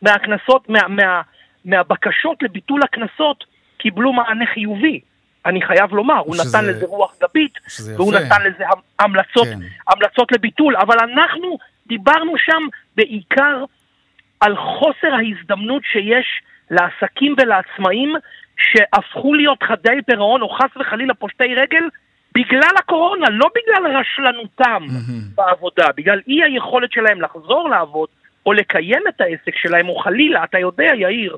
מהקנסות, 0.02 0.68
מה, 0.68 0.88
מה, 0.88 1.22
מהבקשות 1.64 2.42
לביטול 2.42 2.80
הקנסות 2.82 3.44
קיבלו 3.78 4.12
מענה 4.12 4.46
חיובי. 4.54 5.00
אני 5.46 5.62
חייב 5.62 5.94
לומר, 5.94 6.18
הוא 6.18 6.34
שזה, 6.34 6.58
נתן 6.58 6.68
לזה 6.68 6.86
רוח 6.86 7.14
גבית, 7.22 7.52
והוא 7.96 8.14
יפה. 8.14 8.24
נתן 8.24 8.42
לזה 8.42 8.64
המלצות, 8.98 9.46
כן. 9.46 9.58
המלצות 9.88 10.32
לביטול, 10.32 10.76
אבל 10.76 10.96
אנחנו 10.98 11.58
דיברנו 11.86 12.32
שם 12.38 12.62
בעיקר 12.96 13.64
על 14.40 14.56
חוסר 14.56 15.14
ההזדמנות 15.14 15.82
שיש 15.92 16.26
לעסקים 16.70 17.34
ולעצמאים 17.38 18.14
שהפכו 18.56 19.34
להיות 19.34 19.62
חדי 19.62 20.02
פירעון 20.06 20.42
או 20.42 20.48
חס 20.48 20.76
וחלילה 20.80 21.14
פושטי 21.14 21.54
רגל 21.54 21.84
בגלל 22.34 22.74
הקורונה, 22.78 23.26
לא 23.30 23.46
בגלל 23.56 23.96
רשלנותם 23.96 24.82
mm-hmm. 24.88 25.34
בעבודה, 25.34 25.86
בגלל 25.96 26.20
אי 26.28 26.42
היכולת 26.42 26.92
שלהם 26.92 27.20
לחזור 27.20 27.68
לעבוד 27.68 28.08
או 28.46 28.52
לקיים 28.52 29.02
את 29.08 29.20
העסק 29.20 29.56
שלהם, 29.56 29.88
או 29.88 29.96
חלילה, 29.96 30.44
אתה 30.44 30.58
יודע, 30.58 30.94
יאיר, 30.94 31.36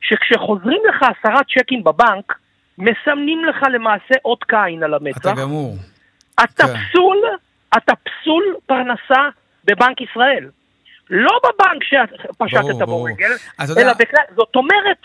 שכשחוזרים 0.00 0.82
לך 0.88 1.02
עשרה 1.02 1.40
צ'קים 1.44 1.84
בבנק, 1.84 2.38
מסמנים 2.78 3.44
לך 3.44 3.62
למעשה 3.72 4.14
אות 4.24 4.44
קין 4.44 4.82
על 4.82 4.94
המצח. 4.94 5.20
אתה 5.20 5.42
גמור. 5.42 5.74
אתה 6.34 6.66
כן. 6.66 6.74
פסול, 6.74 7.16
אתה 7.76 7.92
פסול 7.96 8.44
פרנסה 8.66 9.28
בבנק 9.68 10.00
ישראל. 10.00 10.50
לא 11.10 11.40
בבנק 11.44 11.84
שפשטת 11.84 12.86
בו 12.86 13.02
רגל, 13.02 13.30
אלא 13.78 13.92
בכלל, 13.92 14.24
זאת 14.36 14.56
אומרת, 14.56 14.98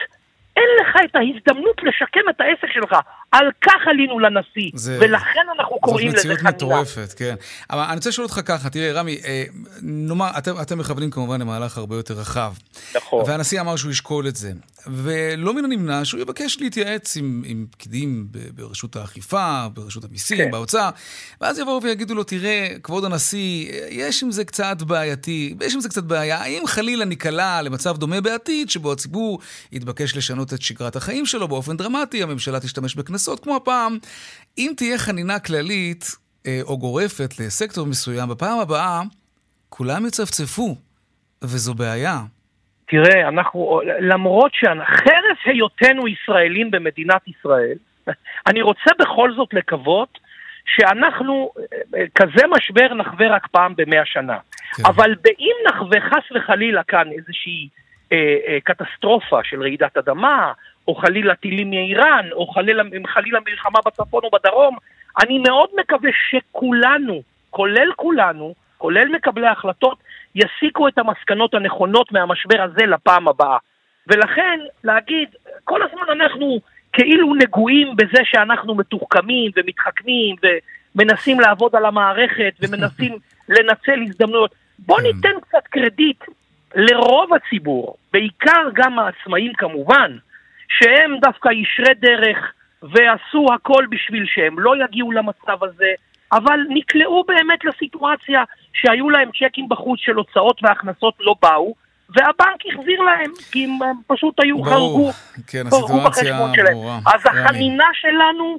אין 0.58 0.66
לך 0.82 0.96
את 1.06 1.16
ההזדמנות 1.16 1.84
לשקם 1.84 2.30
את 2.30 2.42
העסק 2.42 2.74
שלך. 2.74 2.96
על 3.34 3.52
כך 3.62 3.82
עלינו 3.86 4.20
לנשיא, 4.20 4.72
זה... 4.74 4.98
ולכן 5.02 5.46
אנחנו 5.60 5.80
קוראים 5.80 6.08
לזה 6.08 6.18
חנינה. 6.18 6.36
זאת 6.36 6.44
מציאות 6.44 6.72
מטורפת, 6.72 7.14
כן. 7.14 7.36
אבל 7.70 7.82
אני 7.82 7.96
רוצה 7.96 8.10
לשאול 8.10 8.26
אותך 8.26 8.40
ככה, 8.46 8.70
תראה, 8.70 8.92
רמי, 8.92 9.18
אה, 9.26 9.44
נאמר, 9.82 10.30
אתם, 10.38 10.62
אתם 10.62 10.78
מכוונים 10.78 11.12
כמובן 11.12 11.42
למהלך 11.42 11.78
הרבה 11.78 11.96
יותר 11.96 12.14
רחב. 12.14 12.54
נכון. 12.96 13.24
והנשיא 13.28 13.62
אמר 13.62 13.76
שהוא 13.76 13.92
ישקול 13.92 14.28
את 14.28 14.36
זה. 14.36 14.52
ולא 14.88 15.54
מן 15.54 15.66
הנמנע 15.66 16.06
שהוא 16.06 16.22
יבקש 16.22 16.58
להתייעץ 16.62 17.18
עם, 17.18 17.44
עם 17.46 17.66
פקידים 17.72 18.28
ברשות 18.56 18.96
האכיפה, 18.96 19.68
ברשות 19.74 20.04
המיסים, 20.04 20.38
כן. 20.38 20.52
באוצר, 20.52 20.90
ואז 21.42 21.60
יבואו 21.60 21.84
ויגידו 21.84 22.16
לו, 22.16 22.24
תראה, 22.24 22.68
כבוד 22.84 23.06
הנשיא, 23.06 23.72
יש 23.90 24.24
עם 24.24 24.32
זה 24.32 24.46
קצת 24.46 24.82
בעייתי, 24.82 25.56
יש 25.62 25.76
עם 25.76 25.82
זה 25.82 25.90
קצת 25.90 26.04
בעיה. 26.04 26.38
האם 26.38 26.68
חלילה 26.68 27.06
ניקלע 27.06 27.62
למצב 27.62 27.98
דומה 27.98 28.22
בעתיד, 28.22 28.70
שבו 28.70 28.92
הציבור 28.92 29.40
יתבקש 29.72 30.18
לשנות 30.18 30.54
את 30.54 30.62
שגרת 30.62 30.96
החיים 30.96 31.26
שלו 31.26 31.48
באופן 31.48 31.78
דרמטי, 31.78 32.24
הממשלה 32.24 32.60
תשתמש 32.60 32.96
בקנסות 33.24 33.44
כמו 33.44 33.56
הפעם, 33.56 33.98
אם 34.58 34.72
תהיה 34.78 34.98
חנינה 34.98 35.40
כללית 35.40 36.04
אה, 36.48 36.60
או 36.68 36.78
גורפת 36.78 37.40
לסקטור 37.40 37.88
מסוים, 37.88 38.30
בפעם 38.30 38.60
הבאה 38.60 39.02
כולם 39.70 40.06
יצפצפו, 40.06 40.76
וזו 41.44 41.74
בעיה. 41.74 42.20
תראה, 42.88 43.28
אנחנו, 43.28 43.82
למרות 44.00 44.52
שחרף 44.54 45.40
היותנו 45.46 46.08
ישראלים 46.08 46.72
במדינת 46.72 47.28
ישראל, 47.28 47.78
אני 48.48 48.62
רוצה 48.62 48.92
בכל 49.00 49.34
זאת 49.36 49.54
לקוות 49.54 50.20
שאנחנו, 50.66 51.52
כזה 52.16 52.48
משבר 52.50 52.94
נחווה 52.94 53.36
רק 53.36 53.48
פעם 53.48 53.74
במאה 53.78 54.06
שנה. 54.06 54.38
כן. 54.76 54.84
אבל 54.86 55.16
באם 55.22 55.56
נחווה 55.68 56.02
חס 56.02 56.32
וחלילה 56.36 56.84
כאן 56.84 57.08
איזושהי 57.18 57.70
אה, 58.12 58.18
אה, 58.48 58.58
קטסטרופה 58.64 59.40
של 59.44 59.62
רעידת 59.62 59.98
אדמה, 59.98 60.54
או 60.88 60.96
חלילה 60.96 61.36
טילים 61.36 61.70
מאיראן, 61.70 62.30
או 62.32 62.48
חלילה, 62.48 62.84
חלילה 63.08 63.40
מלחמה 63.50 63.80
בצפון 63.86 64.22
או 64.24 64.30
בדרום, 64.30 64.78
אני 65.24 65.40
מאוד 65.40 65.70
מקווה 65.80 66.10
שכולנו, 66.30 67.22
כולל 67.50 67.92
כולנו, 67.96 68.54
כולל 68.78 69.08
מקבלי 69.16 69.48
ההחלטות, 69.48 69.98
יסיקו 70.36 70.88
את 70.88 70.98
המסקנות 70.98 71.54
הנכונות 71.54 72.12
מהמשבר 72.12 72.62
הזה 72.62 72.86
לפעם 72.86 73.28
הבאה. 73.28 73.58
ולכן, 74.08 74.60
להגיד, 74.84 75.30
כל 75.64 75.82
הזמן 75.84 76.22
אנחנו 76.22 76.60
כאילו 76.94 77.36
נגועים 77.36 77.96
בזה 77.96 78.22
שאנחנו 78.24 78.76
מתוחכמים 78.76 79.52
ומתחכמים 79.56 80.36
ומנסים 80.96 81.40
לעבוד 81.40 81.76
על 81.76 81.86
המערכת 81.86 82.54
ומנסים 82.62 83.18
לנצל 83.50 84.02
הזדמנויות. 84.08 84.56
בוא 84.80 84.98
כן. 84.98 85.04
ניתן 85.04 85.40
קצת 85.42 85.68
קרדיט 85.70 86.24
לרוב 86.76 87.30
הציבור, 87.34 87.96
בעיקר 88.14 88.70
גם 88.74 89.00
העצמאים 89.00 89.54
כמובן, 89.54 90.18
שהם 90.78 91.18
דווקא 91.22 91.50
ישרי 91.50 91.94
דרך 91.94 92.54
ועשו 92.84 93.46
הכל 93.56 93.86
בשביל 93.90 94.26
שהם 94.26 94.60
לא 94.60 94.74
יגיעו 94.84 95.12
למצב 95.12 95.64
הזה, 95.64 95.92
אבל 96.32 96.60
נקלעו 96.70 97.24
באמת 97.28 97.66
לסיטואציה 97.66 98.44
שהיו 98.74 99.10
להם 99.10 99.30
צ'קים 99.32 99.70
בחוץ 99.70 100.00
של 100.00 100.16
הוצאות 100.16 100.60
והכנסות 100.64 101.14
לא 101.20 101.36
באו, 101.42 101.76
והבנק 102.10 102.66
החזיר 102.66 103.02
להם, 103.02 103.32
כי 103.52 103.66
הם 103.66 103.80
פשוט 104.08 104.40
היו 104.40 104.64
ברור, 104.64 105.12
חרגו, 105.12 105.12
כן, 105.48 105.64
הסיטואציה 105.68 106.34
ברורה. 106.34 107.00
אז 107.06 107.22
החנינה 107.26 107.88
שלנו 107.94 108.58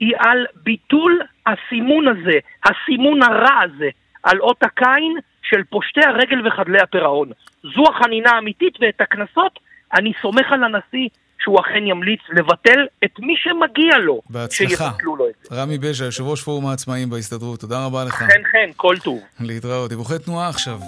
היא 0.00 0.14
על 0.18 0.46
ביטול 0.62 1.20
הסימון 1.46 2.08
הזה, 2.08 2.38
הסימון 2.64 3.22
הרע 3.22 3.60
הזה, 3.60 3.88
על 4.22 4.40
אות 4.40 4.62
הקין 4.62 5.18
של 5.42 5.64
פושטי 5.64 6.00
הרגל 6.06 6.46
וחדלי 6.46 6.80
הפירעון. 6.80 7.30
זו 7.62 7.84
החנינה 7.90 8.30
האמיתית, 8.30 8.78
ואת 8.80 9.00
הקנסות 9.00 9.58
אני 9.94 10.12
סומך 10.22 10.52
על 10.52 10.64
הנשיא 10.64 11.08
שהוא 11.44 11.60
אכן 11.60 11.86
ימליץ 11.86 12.20
לבטל 12.30 12.80
את 13.04 13.10
מי 13.18 13.34
שמגיע 13.36 13.98
לו, 13.98 14.20
בהצלחה. 14.30 14.90
שיבטלו 14.90 15.16
לו 15.16 15.28
את 15.28 15.34
זה. 15.42 15.62
רמי 15.62 15.78
בז'ה, 15.78 16.04
יושב 16.04 16.24
ראש 16.24 16.42
פורום 16.42 16.66
העצמאים 16.66 17.10
בהסתדרות, 17.10 17.60
תודה 17.60 17.84
רבה 17.86 18.04
לך. 18.04 18.14
חן 18.14 18.24
חן, 18.52 18.70
כל 18.76 18.96
טוב. 19.04 19.20
להתראות. 19.40 19.88
דיווחי 19.88 20.18
תנועה 20.18 20.48
עכשיו. 20.48 20.78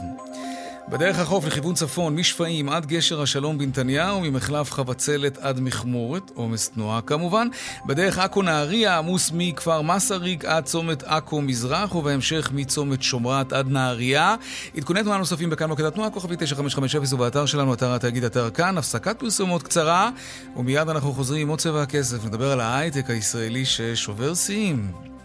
בדרך 0.89 1.19
החוף 1.19 1.45
לכיוון 1.45 1.75
צפון, 1.75 2.15
משפעים 2.15 2.69
עד 2.69 2.87
גשר 2.87 3.23
השלום 3.23 3.59
בנתניהו, 3.59 4.21
ממחלף 4.21 4.73
חבצלת 4.73 5.39
עד 5.39 5.61
מכמורת, 5.61 6.31
עומס 6.35 6.69
תנועה 6.69 7.01
כמובן. 7.01 7.49
בדרך 7.87 8.19
עכו 8.19 8.43
נהריה, 8.43 8.99
עמוס 8.99 9.31
מכפר 9.35 9.83
מסריק 9.83 10.45
עד 10.45 10.65
צומת 10.65 11.03
עכו 11.03 11.41
מזרח, 11.43 11.95
ובהמשך 11.95 12.51
מצומת 12.55 13.03
שומרת 13.03 13.53
עד 13.53 13.69
נהריה. 13.69 14.35
עדכוני 14.77 15.03
תנועה 15.03 15.19
נוספים 15.19 15.51
בכאן 15.51 15.69
מוקד 15.69 15.85
התנועה, 15.85 16.11
כוכבי 16.11 16.37
9550 16.37 17.19
ובאתר 17.19 17.47
שלנו, 17.47 17.75
אתר 17.75 17.95
התאגיד, 17.95 18.25
אתר 18.25 18.51
כאן. 18.51 18.79
הפסקת 18.79 19.19
פרסומות 19.19 19.63
קצרה, 19.63 20.11
ומיד 20.57 20.89
אנחנו 20.89 21.13
חוזרים 21.13 21.43
עם 21.43 21.49
עוד 21.49 21.59
צבע 21.59 21.83
הכסף. 21.83 22.25
נדבר 22.25 22.53
על 22.53 22.61
ההייטק 22.61 23.11
הישראלי 23.11 23.65
ששובר 23.65 24.35
שיאים. 24.35 25.16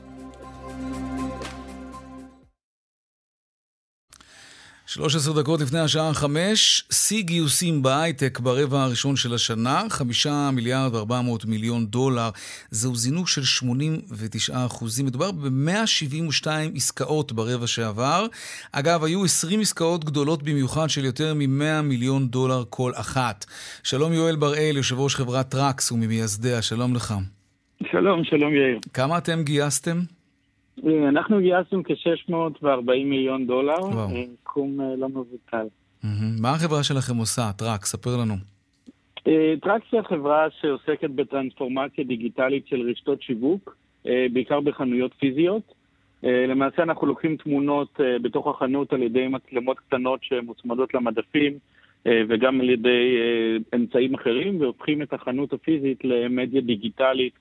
13 4.94 5.42
דקות 5.42 5.62
לפני 5.62 5.80
השעה 5.80 6.14
5, 6.14 6.84
שיא 6.92 7.24
גיוסים 7.24 7.82
בהייטק 7.82 8.40
ברבע 8.40 8.84
הראשון 8.84 9.16
של 9.16 9.34
השנה, 9.34 9.84
5 9.90 10.28
מיליארד 10.54 10.96
ו-400 10.96 11.48
מיליון 11.48 11.86
דולר. 11.86 12.30
זהו 12.72 12.96
זינוק 12.96 13.28
של 13.28 13.44
89 13.44 14.66
אחוזים. 14.66 15.06
מדובר 15.06 15.32
ב-172 15.32 16.48
עסקאות 16.76 17.32
ברבע 17.32 17.68
שעבר. 17.68 18.26
אגב, 18.72 19.04
היו 19.04 19.24
20 19.24 19.60
עסקאות 19.60 20.06
גדולות 20.06 20.44
במיוחד 20.44 20.90
של 20.90 21.06
יותר 21.06 21.34
מ-100 21.34 21.82
מיליון 21.84 22.28
דולר 22.28 22.64
כל 22.70 22.92
אחת. 22.96 23.46
שלום 23.84 24.14
יואל 24.14 24.36
בראל, 24.36 24.74
יושב 24.78 25.00
ראש 25.00 25.16
חברת 25.16 25.50
טראקס 25.50 25.92
וממייסדיה, 25.92 26.62
שלום 26.62 26.96
לך. 26.96 27.14
שלום, 27.92 28.24
שלום 28.24 28.56
יאיר. 28.56 28.80
כמה 28.94 29.18
אתם 29.18 29.44
גייסתם? 29.44 30.02
אה, 30.88 31.10
אנחנו 31.10 31.40
גייסנו 31.40 31.84
כ-640 31.84 33.06
מיליון 33.06 33.48
דולר, 33.48 33.82
סכום 34.44 34.82
אה, 34.82 34.96
לא 34.98 35.10
מבוטל. 35.10 35.68
מה 36.42 36.52
החברה 36.52 36.84
שלכם 36.84 37.18
עושה? 37.18 37.42
טראקס, 37.58 37.86
ספר 37.86 38.10
לנו. 38.22 38.34
אה, 39.28 39.54
טראקס 39.62 39.82
היא 39.92 40.00
החברה 40.00 40.48
שעוסקת 40.62 41.10
בטרנספורמציה 41.10 42.04
דיגיטלית 42.04 42.68
של 42.68 42.90
רשתות 42.90 43.22
שיווק, 43.22 43.76
בעיקר 44.06 44.60
בחנויות 44.60 45.12
פיזיות. 45.20 45.74
למעשה 46.24 46.84
אנחנו 46.84 47.08
לוקחים 47.08 47.38
תמונות 47.38 48.00
בתוך 48.22 48.48
החנות 48.48 48.94
על 48.94 49.04
ידי 49.04 49.28
מצלמות 49.28 49.80
קטנות 49.80 50.20
שמוצמדות 50.24 50.94
למדפים 50.94 51.54
וגם 52.06 52.62
על 52.62 52.70
ידי 52.70 53.18
אמצעים 53.76 54.14
אחרים, 54.14 54.62
והופכים 54.62 55.02
את 55.02 55.14
החנות 55.14 55.54
הפיזית 55.54 56.06
למדיה 56.06 56.62
דיגיטלית 56.62 57.34
אה, 57.34 57.41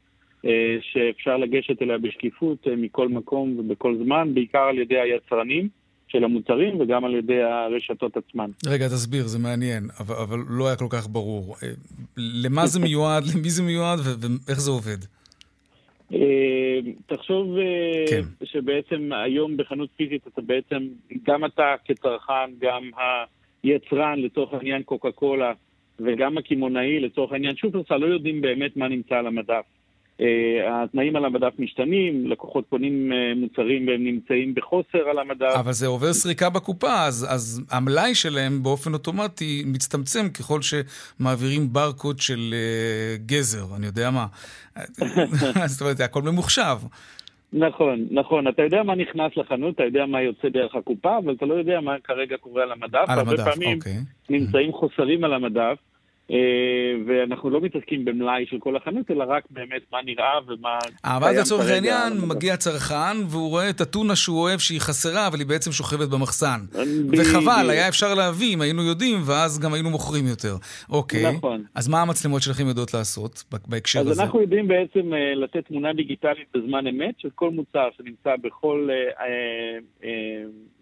שאפשר 0.80 1.36
לגשת 1.36 1.82
אליה 1.82 1.98
בשקיפות 1.98 2.68
אה, 2.68 2.76
מכל 2.76 3.08
מקום 3.08 3.58
ובכל 3.58 3.96
זמן, 4.04 4.34
בעיקר 4.34 4.58
על 4.58 4.78
ידי 4.78 5.00
היצרנים. 5.00 5.68
של 6.12 6.24
המוצרים 6.24 6.80
וגם 6.80 7.04
על 7.04 7.14
ידי 7.14 7.42
הרשתות 7.42 8.16
עצמן. 8.16 8.50
רגע, 8.66 8.88
תסביר, 8.88 9.26
זה 9.26 9.38
מעניין, 9.38 9.82
אבל, 10.00 10.14
אבל 10.14 10.38
לא 10.48 10.66
היה 10.66 10.76
כל 10.76 10.86
כך 10.90 11.08
ברור. 11.08 11.56
אה, 11.62 11.68
למה 12.16 12.66
זה 12.66 12.80
מיועד, 12.80 13.22
למי 13.34 13.50
זה 13.50 13.62
מיועד 13.62 13.98
ואיך 13.98 14.60
זה 14.60 14.70
עובד? 14.70 14.98
אה, 16.12 16.78
תחשוב 17.06 17.56
אה, 17.58 18.04
כן. 18.10 18.22
שבעצם 18.44 19.10
היום 19.12 19.56
בחנות 19.56 19.88
פיזית 19.96 20.26
אתה 20.26 20.40
בעצם, 20.40 20.88
גם 21.26 21.44
אתה 21.44 21.74
כצרכן, 21.84 22.50
גם 22.60 22.90
היצרן 23.62 24.18
לצורך 24.18 24.52
העניין 24.52 24.82
קוקה 24.82 25.12
קולה 25.12 25.52
וגם 25.98 26.38
הקמעונאי 26.38 27.00
לצורך 27.00 27.32
העניין 27.32 27.56
שופרסל 27.56 27.96
לא 27.96 28.06
יודעים 28.06 28.40
באמת 28.40 28.76
מה 28.76 28.88
נמצא 28.88 29.14
על 29.14 29.26
המדף. 29.26 29.64
אה, 30.20 30.82
התנאים 30.82 31.16
על 31.16 31.24
המדף 31.24 31.52
משתנים, 31.58 32.30
לקוחות 32.30 32.64
קונים 32.68 33.12
אה, 33.12 33.32
מוצרים 33.36 33.88
והם 33.88 34.04
נמצאים 34.04 34.54
בחוסר 34.54 35.08
על 35.10 35.18
המדף. 35.18 35.54
אבל 35.60 35.72
זה 35.72 35.86
עובר 35.86 36.12
סריקה 36.12 36.50
בקופה, 36.50 37.04
אז, 37.06 37.26
אז 37.30 37.62
המלאי 37.70 38.14
שלהם 38.14 38.62
באופן 38.62 38.92
אוטומטי 38.92 39.62
מצטמצם 39.66 40.28
ככל 40.28 40.60
שמעבירים 40.62 41.72
ברקוד 41.72 42.18
של 42.18 42.54
uh, 42.54 43.26
גזר, 43.26 43.76
אני 43.76 43.86
יודע 43.86 44.10
מה. 44.10 44.26
זאת 45.70 45.80
אומרת, 45.80 46.00
הכל 46.00 46.22
ממוחשב. 46.22 46.76
נכון, 47.52 48.06
נכון. 48.10 48.48
אתה 48.48 48.62
יודע 48.62 48.82
מה 48.82 48.94
נכנס 48.94 49.36
לחנות, 49.36 49.74
אתה 49.74 49.84
יודע 49.84 50.06
מה 50.06 50.22
יוצא 50.22 50.48
דרך 50.48 50.74
הקופה, 50.74 51.18
אבל 51.18 51.34
אתה 51.34 51.46
לא 51.46 51.54
יודע 51.54 51.80
מה 51.80 51.96
כרגע 52.04 52.36
קורה 52.36 52.62
על 52.62 52.72
המדף. 52.72 53.04
על 53.08 53.18
המדף, 53.18 53.38
הרבה 53.38 53.50
פעמים 53.50 53.78
אוקיי. 53.78 53.96
נמצאים 54.30 54.72
חוסרים 54.72 55.24
על 55.24 55.32
המדף. 55.32 55.76
אה, 56.30 56.36
ואנחנו 57.06 57.50
לא 57.50 57.60
מתעסקים 57.60 58.04
במלאי 58.04 58.46
של 58.46 58.58
כל 58.58 58.76
החנות, 58.76 59.10
אלא 59.10 59.24
רק 59.28 59.44
באמת 59.50 59.82
מה 59.92 59.98
נראה 60.04 60.38
ומה... 60.46 60.78
אבל 61.04 61.40
לצורך 61.40 61.70
העניין, 61.70 62.12
מגיע 62.28 62.56
צרכן 62.56 63.16
והוא 63.28 63.48
רואה 63.48 63.70
את 63.70 63.80
הטונה 63.80 64.16
שהוא 64.16 64.40
אוהב 64.40 64.58
שהיא 64.58 64.80
חסרה, 64.80 65.26
אבל 65.26 65.38
היא 65.38 65.46
בעצם 65.46 65.72
שוכבת 65.72 66.08
במחסן. 66.08 66.60
וחבל, 67.18 67.70
היה 67.70 67.88
אפשר 67.88 68.14
להביא 68.14 68.54
אם 68.54 68.60
היינו 68.60 68.82
יודעים, 68.82 69.18
ואז 69.26 69.58
גם 69.58 69.74
היינו 69.74 69.90
מוכרים 69.90 70.26
יותר. 70.26 70.54
אוקיי. 70.90 71.32
נכון. 71.32 71.64
אז 71.74 71.88
מה 71.88 72.02
המצלמות 72.02 72.42
שלכם 72.42 72.66
יודעות 72.66 72.94
לעשות 72.94 73.44
בהקשר 73.68 74.00
הזה? 74.00 74.10
אז 74.10 74.20
אנחנו 74.20 74.40
יודעים 74.40 74.68
בעצם 74.68 75.14
אה, 75.14 75.34
לתת 75.34 75.66
תמונה 75.66 75.92
דיגיטלית 75.92 76.46
בזמן 76.54 76.86
אמת 76.86 77.14
של 77.18 77.28
כל 77.34 77.50
מוצר 77.50 77.88
שנמצא 77.96 78.30
אה, 78.30 80.08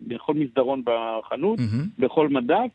בכל 0.01 0.35
מסדרון 0.35 0.83
בחנות, 0.85 1.59
בכל 1.99 2.29
מדף. 2.29 2.71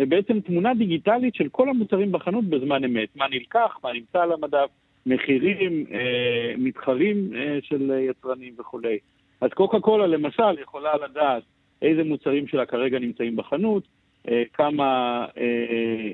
ובעצם 0.00 0.40
תמונה 0.40 0.74
דיגיטלית 0.74 1.34
של 1.34 1.48
כל 1.48 1.68
המוצרים 1.68 2.12
בחנות 2.12 2.44
בזמן 2.44 2.84
אמת. 2.84 3.08
מה 3.16 3.28
נלקח, 3.30 3.78
מה 3.84 3.92
נמצא 3.92 4.22
על 4.22 4.32
המדף, 4.32 4.68
מחירים, 5.06 5.84
אה, 5.92 6.54
מתחרים 6.58 7.30
אה, 7.36 7.58
של 7.62 7.90
יצרנים 8.10 8.54
וכולי. 8.58 8.98
אז 9.40 9.50
קוקה 9.54 9.80
קולה 9.80 10.06
למשל 10.06 10.58
יכולה 10.62 10.90
לדעת 11.04 11.42
איזה 11.82 12.04
מוצרים 12.04 12.46
שלה 12.46 12.66
כרגע 12.66 12.98
נמצאים 12.98 13.36
בחנות, 13.36 13.82
אה, 14.28 14.42
כמה 14.54 14.84
אה, 15.38 15.42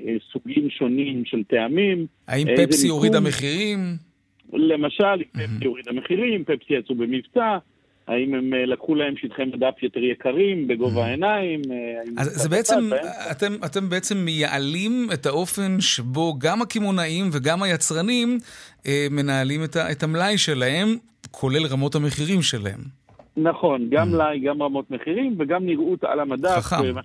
אה, 0.07 0.15
סוגים 0.31 0.69
שונים 0.69 1.25
של 1.25 1.43
טעמים. 1.43 2.05
האם 2.27 2.47
פפסי 2.57 2.87
הורידה 2.87 3.19
מחירים? 3.19 3.79
למשל, 4.53 5.23
פפסי 5.33 5.65
הורידה 5.65 5.91
מחירים, 5.91 6.43
פפסי 6.43 6.73
יצאו 6.73 6.95
במבצע. 6.95 7.57
האם 8.07 8.33
הם 8.33 8.53
אה, 8.53 8.65
לקחו 8.65 8.95
להם 8.95 9.13
שטחי 9.17 9.45
מדף 9.45 9.83
יותר 9.83 9.99
יקרים 9.99 10.67
בגובה 10.67 11.01
mm-hmm. 11.01 11.05
העיניים? 11.05 11.61
אה, 11.71 12.01
אז 12.17 12.27
זה 12.27 12.49
בעצם, 12.49 12.89
אתם, 13.31 13.53
אתם 13.65 13.89
בעצם 13.89 14.17
מייעלים 14.17 15.07
את 15.13 15.25
האופן 15.25 15.81
שבו 15.81 16.35
גם 16.39 16.61
הקמעונאים 16.61 17.29
וגם 17.31 17.63
היצרנים 17.63 18.37
אה, 18.87 19.07
מנהלים 19.11 19.63
את, 19.63 19.77
את 19.77 20.03
המלאי 20.03 20.37
שלהם, 20.37 20.87
כולל 21.31 21.65
רמות 21.65 21.95
המחירים 21.95 22.41
שלהם. 22.41 22.79
נכון, 23.37 23.89
גם 23.89 24.07
mm-hmm. 24.07 24.11
מלאי, 24.11 24.39
גם 24.39 24.63
רמות 24.63 24.91
מחירים 24.91 25.35
וגם 25.39 25.65
נראות 25.65 26.03
על 26.03 26.19
המדף. 26.19 26.57
חכם. 26.59 26.95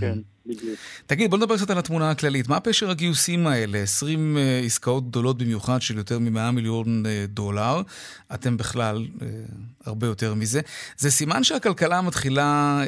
כן, 0.00 0.18
בדיוק. 0.46 0.78
תגיד, 1.06 1.30
בוא 1.30 1.38
נדבר 1.38 1.56
קצת 1.56 1.70
על 1.70 1.78
התמונה 1.78 2.10
הכללית. 2.10 2.48
מה 2.48 2.60
פשר 2.60 2.90
הגיוסים 2.90 3.46
האלה? 3.46 3.78
20 3.78 4.36
uh, 4.36 4.66
עסקאות 4.66 5.10
גדולות 5.10 5.38
במיוחד 5.38 5.82
של 5.82 5.98
יותר 5.98 6.18
מ-100 6.18 6.50
מיליון 6.50 7.02
uh, 7.06 7.08
דולר. 7.28 7.82
אתם 8.34 8.56
בכלל 8.56 9.06
uh, 9.06 9.22
הרבה 9.84 10.06
יותר 10.06 10.34
מזה. 10.34 10.60
זה 10.96 11.10
סימן 11.10 11.44
שהכלכלה 11.44 12.00
מתחילה 12.00 12.82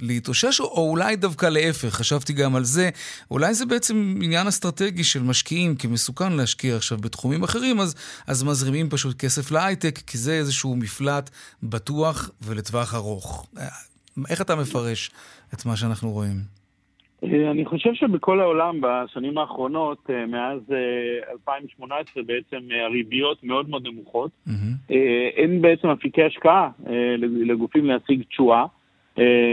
להתאושש, 0.00 0.60
או 0.60 0.90
אולי 0.90 1.16
דווקא 1.16 1.46
להפך, 1.46 1.88
חשבתי 1.88 2.32
גם 2.32 2.56
על 2.56 2.64
זה. 2.64 2.90
אולי 3.30 3.54
זה 3.54 3.66
בעצם 3.66 4.18
עניין 4.22 4.46
אסטרטגי 4.46 5.04
של 5.04 5.22
משקיעים, 5.22 5.76
כי 5.76 5.86
מסוכן 5.86 6.32
להשקיע 6.32 6.76
עכשיו 6.76 6.98
בתחומים 6.98 7.42
אחרים, 7.42 7.80
אז, 7.80 7.94
אז 8.26 8.42
מזרימים 8.42 8.90
פשוט 8.90 9.18
כסף 9.18 9.50
להייטק, 9.50 10.00
כי 10.06 10.18
זה 10.18 10.32
איזשהו 10.32 10.76
מפלט 10.76 11.30
בטוח 11.62 12.30
ולטווח 12.42 12.94
ארוך. 12.94 13.46
איך 14.28 14.40
אתה 14.40 14.56
מפרש 14.56 15.10
את 15.54 15.66
מה 15.66 15.76
שאנחנו 15.76 16.10
רואים? 16.10 16.36
אה, 17.24 17.50
אני 17.50 17.64
חושב 17.64 17.94
שבכל 17.94 18.40
העולם 18.40 18.80
בשנים 18.80 19.38
האחרונות, 19.38 19.98
אה, 20.10 20.26
מאז 20.26 20.60
2018 21.32 22.22
אה, 22.22 22.26
בעצם 22.26 22.66
הריביות 22.86 23.44
מאוד 23.44 23.70
מאוד 23.70 23.86
נמוכות. 23.86 24.30
Mm-hmm. 24.48 24.92
אין 25.36 25.62
בעצם 25.62 25.88
אפיקי 25.88 26.22
השקעה 26.22 26.70
לגופים 27.20 27.84
להשיג 27.84 28.22
תשואה. 28.22 28.64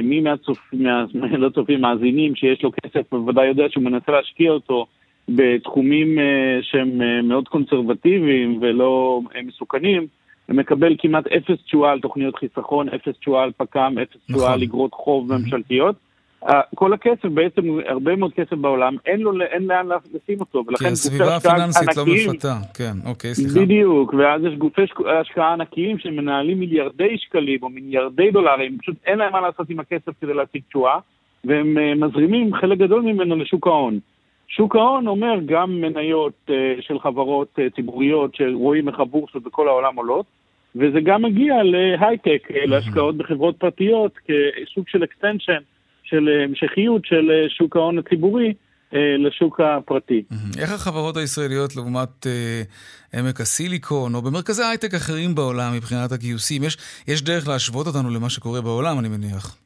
מי 0.03 0.19
מהצופים, 0.19 0.83
מה, 0.83 1.05
לא 1.37 1.49
צופים, 1.49 1.81
מאזינים 1.81 2.35
שיש 2.35 2.63
לו 2.63 2.71
כסף 2.71 3.01
בוודאי 3.11 3.47
יודע 3.47 3.63
שהוא 3.69 3.83
מנסה 3.83 4.11
להשקיע 4.11 4.51
אותו 4.51 4.85
בתחומים 5.29 6.17
שהם 6.61 7.01
מאוד 7.27 7.47
קונסרבטיביים 7.47 8.57
ולא 8.61 9.21
מסוכנים. 9.43 10.07
ומקבל 10.49 10.95
כמעט 10.99 11.27
אפס 11.27 11.63
תשואה 11.65 11.91
על 11.91 11.99
תוכניות 11.99 12.35
חיסכון, 12.35 12.89
אפס 12.89 13.19
תשואה 13.19 13.43
על 13.43 13.51
פק"ם, 13.57 13.95
אפס 14.01 14.17
תשואה 14.25 14.39
נכון. 14.39 14.53
על 14.53 14.63
אגרות 14.63 14.93
חוב 14.93 15.33
ממשלתיות. 15.33 15.95
כל 16.75 16.93
הכסף, 16.93 17.25
בעצם 17.25 17.61
הרבה 17.87 18.15
מאוד 18.15 18.33
כסף 18.33 18.53
בעולם, 18.53 18.95
אין, 19.05 19.19
לו, 19.19 19.41
אין 19.41 19.67
לאן 19.67 19.87
לשים 19.87 20.39
אותו, 20.39 20.63
ולכן 20.67 20.85
כי 20.85 20.91
הסביבה 20.91 21.35
הפיננסית 21.35 21.97
לא 21.97 22.05
מפתה, 22.05 22.57
כן, 22.73 22.93
אוקיי, 23.05 23.35
סליחה. 23.35 23.59
בדיוק, 23.59 24.13
ואז 24.13 24.41
יש 24.43 24.53
גופי 24.57 24.81
השקעה 25.21 25.53
ענקיים 25.53 25.99
שמנהלים 25.99 26.59
מיליארדי 26.59 27.17
שקלים 27.17 27.59
או 27.63 27.69
מיליארדי 27.69 28.31
דולרים, 28.31 28.77
פשוט 28.77 28.95
אין 29.05 29.17
להם 29.17 29.31
מה 29.31 29.41
לעשות 29.41 29.69
עם 29.69 29.79
הכסף 29.79 30.11
כדי 30.21 30.33
להשיג 30.33 30.61
תשואה, 30.69 30.99
והם 31.45 31.77
אה, 31.77 31.95
מזרימים 31.95 32.53
חלק 32.53 32.77
גדול 32.77 33.01
ממנו 33.01 33.35
לשוק 33.35 33.67
ההון. 33.67 33.99
שוק 34.55 34.75
ההון 34.75 35.07
אומר 35.07 35.33
גם 35.45 35.81
מניות 35.81 36.33
uh, 36.47 36.51
של 36.81 36.99
חברות 36.99 37.59
uh, 37.59 37.75
ציבוריות 37.75 38.35
שרואים 38.35 38.87
איך 38.89 38.99
הבורסות 38.99 39.43
בכל 39.43 39.67
העולם 39.67 39.95
עולות, 39.95 40.25
וזה 40.75 40.99
גם 41.03 41.21
מגיע 41.21 41.53
להייטק, 41.63 42.47
mm-hmm. 42.47 42.53
להשקעות 42.65 43.17
בחברות 43.17 43.55
פרטיות, 43.57 44.17
כסוג 44.17 44.85
של 44.87 45.03
extension, 45.03 45.61
של 46.03 46.29
המשכיות 46.43 47.05
של 47.05 47.31
שוק 47.49 47.75
ההון 47.75 47.97
הציבורי 47.97 48.53
לשוק 48.93 49.59
הפרטי. 49.59 50.23
איך 50.59 50.71
החברות 50.71 51.17
הישראליות 51.17 51.75
לעומת 51.75 52.25
uh, 52.25 53.17
עמק 53.17 53.41
הסיליקון, 53.41 54.15
או 54.15 54.21
במרכזי 54.21 54.63
הייטק 54.63 54.93
אחרים 54.93 55.35
בעולם 55.35 55.73
מבחינת 55.75 56.11
הגיוסים, 56.11 56.63
יש, 56.63 56.77
יש 57.07 57.21
דרך 57.21 57.47
להשוות 57.47 57.87
אותנו 57.87 58.09
למה 58.09 58.29
שקורה 58.29 58.61
בעולם, 58.61 58.99
אני 58.99 59.09
מניח. 59.09 59.57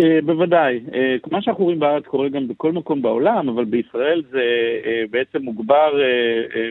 Uh, 0.00 0.02
בוודאי. 0.24 0.80
Uh, 0.86 0.92
מה 1.30 1.42
שאנחנו 1.42 1.64
רואים 1.64 1.80
בארץ 1.80 2.04
קורה 2.04 2.28
גם 2.28 2.48
בכל 2.48 2.72
מקום 2.72 3.02
בעולם, 3.02 3.48
אבל 3.48 3.64
בישראל 3.64 4.22
זה 4.30 4.42
uh, 4.82 5.10
בעצם 5.10 5.42
מוגבר 5.42 5.90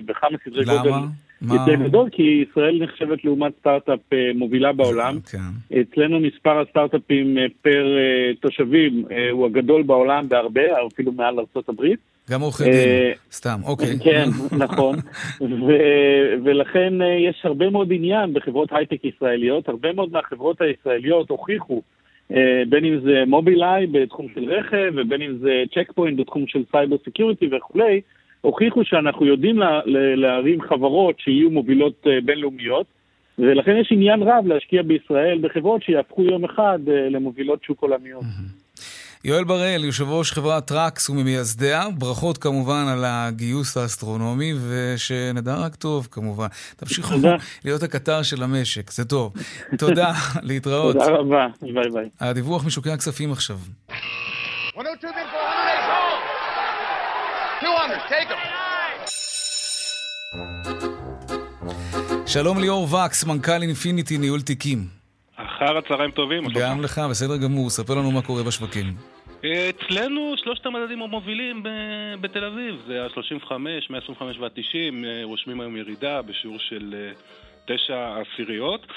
בכמה 0.06 0.38
סדרי 0.46 0.66
גודל. 0.66 0.90
למה? 0.90 1.06
יותר 1.42 1.76
גדול, 1.76 2.10
כי 2.12 2.46
ישראל 2.50 2.84
נחשבת 2.84 3.26
לעומת 3.26 3.54
סטארט-אפ 3.60 4.00
אה, 4.14 4.18
מובילה 4.36 4.74
בעולם. 4.74 5.20
כן. 5.32 5.78
אצלנו 5.82 6.20
מספר 6.20 6.62
הסטארט-אפים 6.62 7.38
אה, 7.38 7.46
פר 7.62 7.98
אה, 7.98 8.36
תושבים 8.40 9.06
הוא 9.32 9.46
הגדול 9.46 9.84
בעולם 9.84 10.30
בהרבה, 10.30 10.62
אפילו 10.88 11.12
מעל 11.12 11.40
ארה"ב. 11.40 11.86
גם 12.30 12.42
עורכי 12.42 12.64
דין, 12.64 13.14
סתם, 13.32 13.60
אוקיי. 13.64 14.00
כן, 14.04 14.30
נכון. 14.66 14.96
ולכן 16.44 16.94
יש 17.30 17.42
הרבה 17.44 17.70
מאוד 17.70 17.88
עניין 17.92 18.34
בחברות 18.34 18.70
הייטק 18.72 19.06
ישראליות. 19.06 19.70
הרבה 19.70 19.94
מאוד 19.94 20.12
מהחברות 20.12 20.62
הישראליות 20.62 21.30
הוכיחו, 21.30 21.82
בין 22.70 22.86
אם 22.86 23.00
זה 23.00 23.24
מובילאיי 23.28 23.88
בתחום 23.88 24.28
של 24.36 24.52
רכב, 24.52 24.94
ובין 24.96 25.22
אם 25.22 25.38
זה 25.38 25.64
צ'ק 25.74 25.92
פוינט 25.92 26.20
בתחום 26.20 26.48
של 26.48 26.64
cyber 26.72 26.98
security 26.98 27.50
וכולי, 27.52 28.02
הוכיחו 28.42 28.86
שאנחנו 28.86 29.26
יודעים 29.26 29.58
לה, 29.58 29.82
להרים 30.16 30.62
חברות 30.62 31.20
שיהיו 31.20 31.50
מובילות 31.50 32.06
uh, 32.06 32.26
בינלאומיות, 32.26 32.86
ולכן 33.40 33.76
יש 33.76 33.92
עניין 33.92 34.24
רב 34.24 34.48
להשקיע 34.48 34.82
בישראל 34.82 35.40
בחברות 35.42 35.84
שיהפכו 35.84 36.24
יום 36.24 36.46
אחד 36.46 36.80
uh, 36.88 36.92
למובילות 36.92 37.64
שוק 37.64 37.82
עולמיות. 37.82 38.24
יואל 39.24 39.44
בראל, 39.44 39.84
יושב 39.84 40.10
ראש 40.10 40.32
חברת 40.32 40.66
טראקס 40.68 41.10
וממייסדיה, 41.10 41.90
ברכות 41.98 42.38
כמובן 42.38 42.86
על 42.88 43.04
הגיוס 43.06 43.78
האסטרונומי, 43.78 44.54
ושנדע 44.70 45.56
רק 45.56 45.76
טוב 45.76 46.08
כמובן. 46.12 46.48
תמשיכו 46.76 47.16
להיות 47.66 47.84
הקטר 47.84 48.24
של 48.24 48.44
המשק, 48.44 48.92
זה 48.92 49.06
טוב. 49.06 49.34
תודה, 49.78 50.12
להתראות. 50.42 50.94
תודה 50.94 51.06
רבה, 51.06 51.48
ביי 51.62 51.90
ביי. 51.94 52.10
הדיווח 52.20 52.66
משוקי 52.66 52.92
הכספים 52.92 53.32
עכשיו. 53.32 53.60
200, 54.78 55.14
take 58.10 58.34
שלום 62.28 62.60
ליאור 62.60 62.94
וקס, 62.94 63.24
מנכ"ל 63.24 63.62
אינפיניטי 63.62 64.18
ניהול 64.18 64.42
תיקים. 64.42 64.99
אחר 65.46 65.78
הצהריים 65.78 66.12
טובים. 66.12 66.44
גם 66.60 66.82
לך, 66.82 67.02
בסדר 67.10 67.38
גמור. 67.38 67.70
ספר 67.70 67.96
לנו 67.96 68.12
מה 68.12 68.22
קורה 68.22 68.44
בשווקים. 68.44 68.86
אצלנו 69.40 70.34
שלושת 70.38 70.66
המדדים 70.66 71.02
המובילים 71.02 71.64
בתל 72.22 72.46
אביב, 72.46 72.76
זה 72.88 73.04
ה-35, 73.04 73.58
125 73.58 74.38
וה-90, 74.40 74.94
רושמים 75.24 75.62
היום 75.62 75.78
ירידה 75.78 76.22
בשיעור 76.22 76.60
של 76.60 77.12
תשע 77.66 78.18
עשיריות. 78.22 78.88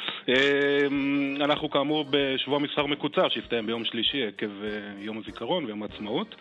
אנחנו 1.40 1.70
כאמור 1.70 2.04
בשבוע 2.10 2.58
מסחר 2.58 2.86
מקוצר 2.86 3.28
שהסתיים 3.28 3.66
ביום 3.66 3.84
שלישי 3.84 4.26
עקב 4.26 4.50
יום 4.98 5.18
הזיכרון 5.18 5.64
ויום 5.64 5.82
העצמאות. 5.82 6.34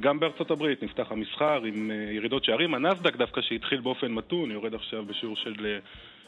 גם 0.00 0.20
בארצות 0.20 0.50
הברית 0.50 0.82
נפתח 0.82 1.06
המסחר 1.10 1.64
עם 1.64 1.90
ירידות 2.12 2.44
שערים. 2.44 2.74
הנסדק 2.74 3.16
דווקא 3.16 3.40
שהתחיל 3.40 3.80
באופן 3.80 4.12
מתון, 4.12 4.50
יורד 4.50 4.74
עכשיו 4.74 5.04
בשיעור 5.04 5.36
של 5.36 5.78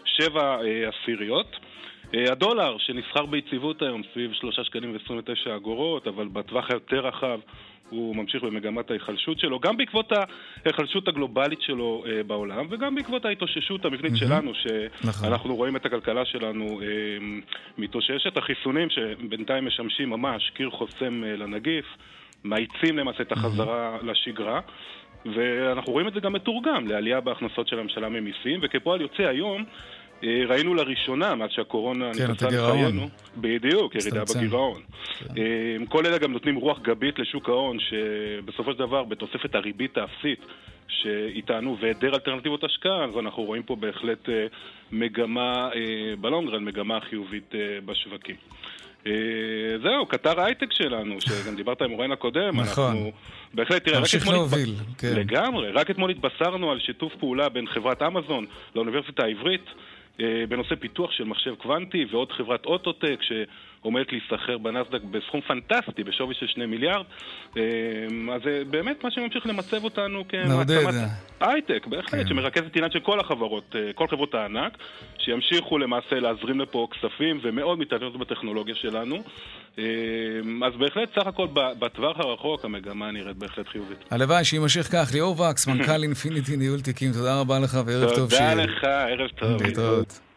שבע 0.04 0.58
עשיריות. 0.88 1.56
הדולר, 2.14 2.76
שנסחר 2.78 3.26
ביציבות 3.26 3.82
היום 3.82 4.02
סביב 4.12 4.32
3 4.32 4.60
שקלים 4.60 4.92
ו-29 4.92 5.56
אגורות, 5.56 6.06
אבל 6.06 6.28
בטווח 6.28 6.70
היותר 6.70 7.00
רחב 7.06 7.40
הוא 7.90 8.16
ממשיך 8.16 8.42
במגמת 8.42 8.90
ההיחלשות 8.90 9.38
שלו, 9.38 9.60
גם 9.60 9.76
בעקבות 9.76 10.12
ההיחלשות 10.64 11.08
הגלובלית 11.08 11.62
שלו 11.62 12.04
אה, 12.06 12.22
בעולם, 12.22 12.66
וגם 12.70 12.94
בעקבות 12.94 13.24
ההתאוששות 13.24 13.84
המבנית 13.84 14.12
mm-hmm. 14.12 14.18
שלנו, 14.18 14.52
שאנחנו 14.54 15.34
נכון. 15.34 15.50
רואים 15.50 15.76
את 15.76 15.86
הכלכלה 15.86 16.24
שלנו 16.24 16.80
אה, 16.82 16.86
מתאוששת. 17.78 18.36
החיסונים 18.36 18.90
שבינתיים 18.90 19.66
משמשים 19.66 20.10
ממש 20.10 20.50
קיר 20.54 20.70
חוסם 20.70 21.24
אה, 21.24 21.36
לנגיף, 21.36 21.84
מאיצים 22.44 22.98
למעשה 22.98 23.22
את 23.22 23.32
החזרה 23.32 23.98
mm-hmm. 23.98 24.06
לשגרה. 24.06 24.60
ואנחנו 25.34 25.92
רואים 25.92 26.08
את 26.08 26.14
זה 26.14 26.20
גם 26.20 26.32
מתורגם 26.32 26.86
לעלייה 26.86 27.20
בהכנסות 27.20 27.68
של 27.68 27.78
הממשלה 27.78 28.08
ממיסים, 28.08 28.60
וכפועל 28.62 29.00
יוצא 29.00 29.22
היום 29.22 29.60
אה, 29.60 29.64
ראינו 30.22 30.74
לראשונה, 30.74 31.34
מאז 31.34 31.50
שהקורונה 31.50 32.10
כן, 32.14 32.22
נכנסה 32.22 32.46
לחיינו, 32.46 33.08
בדיוק, 33.36 33.94
ירידה 33.94 34.22
בגירעון. 34.24 34.80
כן. 35.18 35.42
אה, 35.42 35.86
כל 35.88 36.06
אלה 36.06 36.18
גם 36.18 36.32
נותנים 36.32 36.56
רוח 36.56 36.78
גבית 36.82 37.18
לשוק 37.18 37.48
ההון, 37.48 37.76
שבסופו 37.80 38.72
של 38.72 38.78
דבר, 38.78 39.04
בתוספת 39.04 39.54
הריבית 39.54 39.98
האפסית 39.98 40.40
שאיתנו 40.88 41.76
והיעדר 41.80 42.14
אלטרנטיבות 42.14 42.64
השקעה, 42.64 43.04
אז 43.04 43.18
אנחנו 43.18 43.42
רואים 43.42 43.62
פה 43.62 43.76
בהחלט 43.76 44.28
אה, 44.28 44.46
מגמה, 44.92 45.70
בלונגרן, 46.20 46.64
מגמה 46.64 47.00
חיובית 47.00 47.54
בשווקים. 47.84 48.36
זהו, 49.82 50.06
קטר 50.08 50.40
ההייטק 50.40 50.72
שלנו, 50.72 51.20
שגם 51.20 51.56
דיברת 51.56 51.82
עם 51.82 51.92
אורן 51.92 52.12
הקודם, 52.12 52.56
נכון. 52.60 52.96
אנחנו 52.96 53.12
בהחלט, 53.54 53.84
תראה, 53.84 53.98
רק 53.98 54.04
אתמול... 54.16 54.34
להוביל, 54.34 54.74
כן. 54.98 55.12
לגמרי, 55.16 55.70
רק 55.70 55.90
אתמול 55.90 56.10
התבשרנו 56.10 56.70
על 56.70 56.80
שיתוף 56.80 57.12
פעולה 57.18 57.48
בין 57.48 57.66
חברת 57.66 58.02
אמזון 58.02 58.46
לאוניברסיטה 58.74 59.24
העברית. 59.24 59.64
אה, 60.20 60.44
בנושא 60.48 60.74
פיתוח 60.74 61.10
של 61.10 61.24
מחשב 61.24 61.54
קוונטי 61.54 62.06
ועוד 62.10 62.32
חברת 62.32 62.66
אוטוטק 62.66 63.18
שעומדת 63.82 64.06
להיסחר 64.12 64.58
בנסדק 64.58 65.00
בסכום 65.10 65.40
פנטסטי 65.40 66.04
בשווי 66.04 66.34
של 66.34 66.46
שני 66.46 66.66
מיליארד. 66.66 67.04
אה, 67.56 67.62
אז 68.34 68.40
זה 68.44 68.62
באמת 68.70 69.04
מה 69.04 69.10
שממשיך 69.10 69.46
למצב 69.46 69.84
אותנו 69.84 70.24
כמעצמת 70.28 70.94
הייטק, 71.40 71.86
בהחלט, 71.86 72.22
כן. 72.22 72.28
שמרכזת 72.28 72.76
עניין 72.76 72.90
של 72.90 73.00
כל 73.00 73.20
החברות, 73.20 73.76
אה, 73.76 73.92
כל 73.92 74.06
חברות 74.08 74.34
הענק, 74.34 74.78
שימשיכו 75.18 75.78
למעשה 75.78 76.20
להזרים 76.20 76.60
לפה 76.60 76.88
כספים 76.90 77.40
ומאוד 77.42 77.78
מתעניינות 77.78 78.18
בטכנולוגיה 78.18 78.74
שלנו. 78.74 79.16
אז 80.66 80.72
בהחלט, 80.78 81.08
סך 81.14 81.26
הכל 81.26 81.48
בטווח 81.52 82.16
הרחוק 82.18 82.64
המגמה 82.64 83.10
נראית 83.10 83.36
בהחלט 83.36 83.68
חיובית. 83.68 83.98
הלוואי 84.10 84.44
שיימשך 84.44 84.88
כך. 84.92 85.10
ליאור 85.12 85.40
וקס, 85.40 85.66
מנכ"ל 85.66 86.02
אינפיניטי 86.08 86.56
ניהול 86.56 86.80
תיקים, 86.80 87.12
תודה 87.12 87.40
רבה 87.40 87.58
לך 87.58 87.78
וערב 87.86 88.08
טוב. 88.14 88.30
תודה 88.30 88.54
לך, 88.54 88.84
ערב 88.84 89.28
טוב. 89.28 89.62
להתראות. 89.62 90.29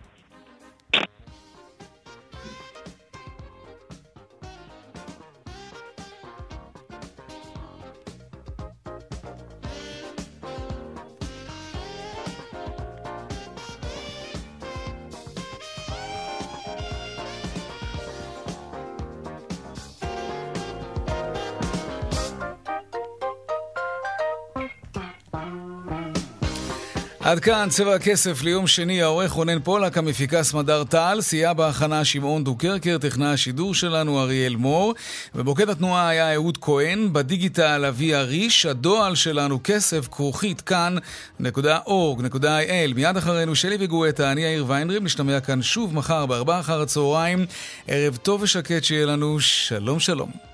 עד 27.24 27.40
כאן 27.40 27.68
צבע 27.70 27.96
הכסף 27.96 28.42
ליום 28.42 28.68
שני, 28.68 29.02
העורך 29.02 29.32
רונן 29.32 29.60
פולק, 29.60 29.98
המפיקה 29.98 30.44
סמדר 30.44 30.84
טל, 30.84 31.18
סייע 31.22 31.54
בהכנה 31.54 32.06
שמעון 32.06 32.44
דוקרקר, 32.44 32.98
טכנה 32.98 33.34
השידור 33.34 33.74
שלנו 33.74 34.22
אריאל 34.22 34.56
מור, 34.56 34.94
ובוקד 35.36 35.70
התנועה 35.70 36.10
היה 36.10 36.34
אהוד 36.34 36.58
כהן, 36.58 37.14
בדיגיטל 37.14 37.86
אבי 37.86 38.16
אריש, 38.16 38.66
הדועל 38.66 39.16
שלנו 39.16 39.60
כסף 39.64 40.08
כרוכית 40.12 40.62
כאן.org.il. 40.62 42.94
מיד 42.96 43.18
אחרינו 43.18 43.56
שלי 43.56 43.78
וגואטה, 43.80 44.32
אני 44.32 44.42
יאיר 44.42 44.66
ויינרים, 44.68 45.04
נשתמע 45.04 45.40
כאן 45.40 45.62
שוב 45.62 45.96
מחר 45.96 46.26
בארבעה 46.26 46.60
אחר 46.60 46.82
הצהריים. 46.82 47.46
ערב 47.88 48.16
טוב 48.16 48.42
ושקט 48.42 48.84
שיהיה 48.84 49.06
לנו, 49.06 49.40
שלום 49.40 50.00
שלום. 50.00 50.53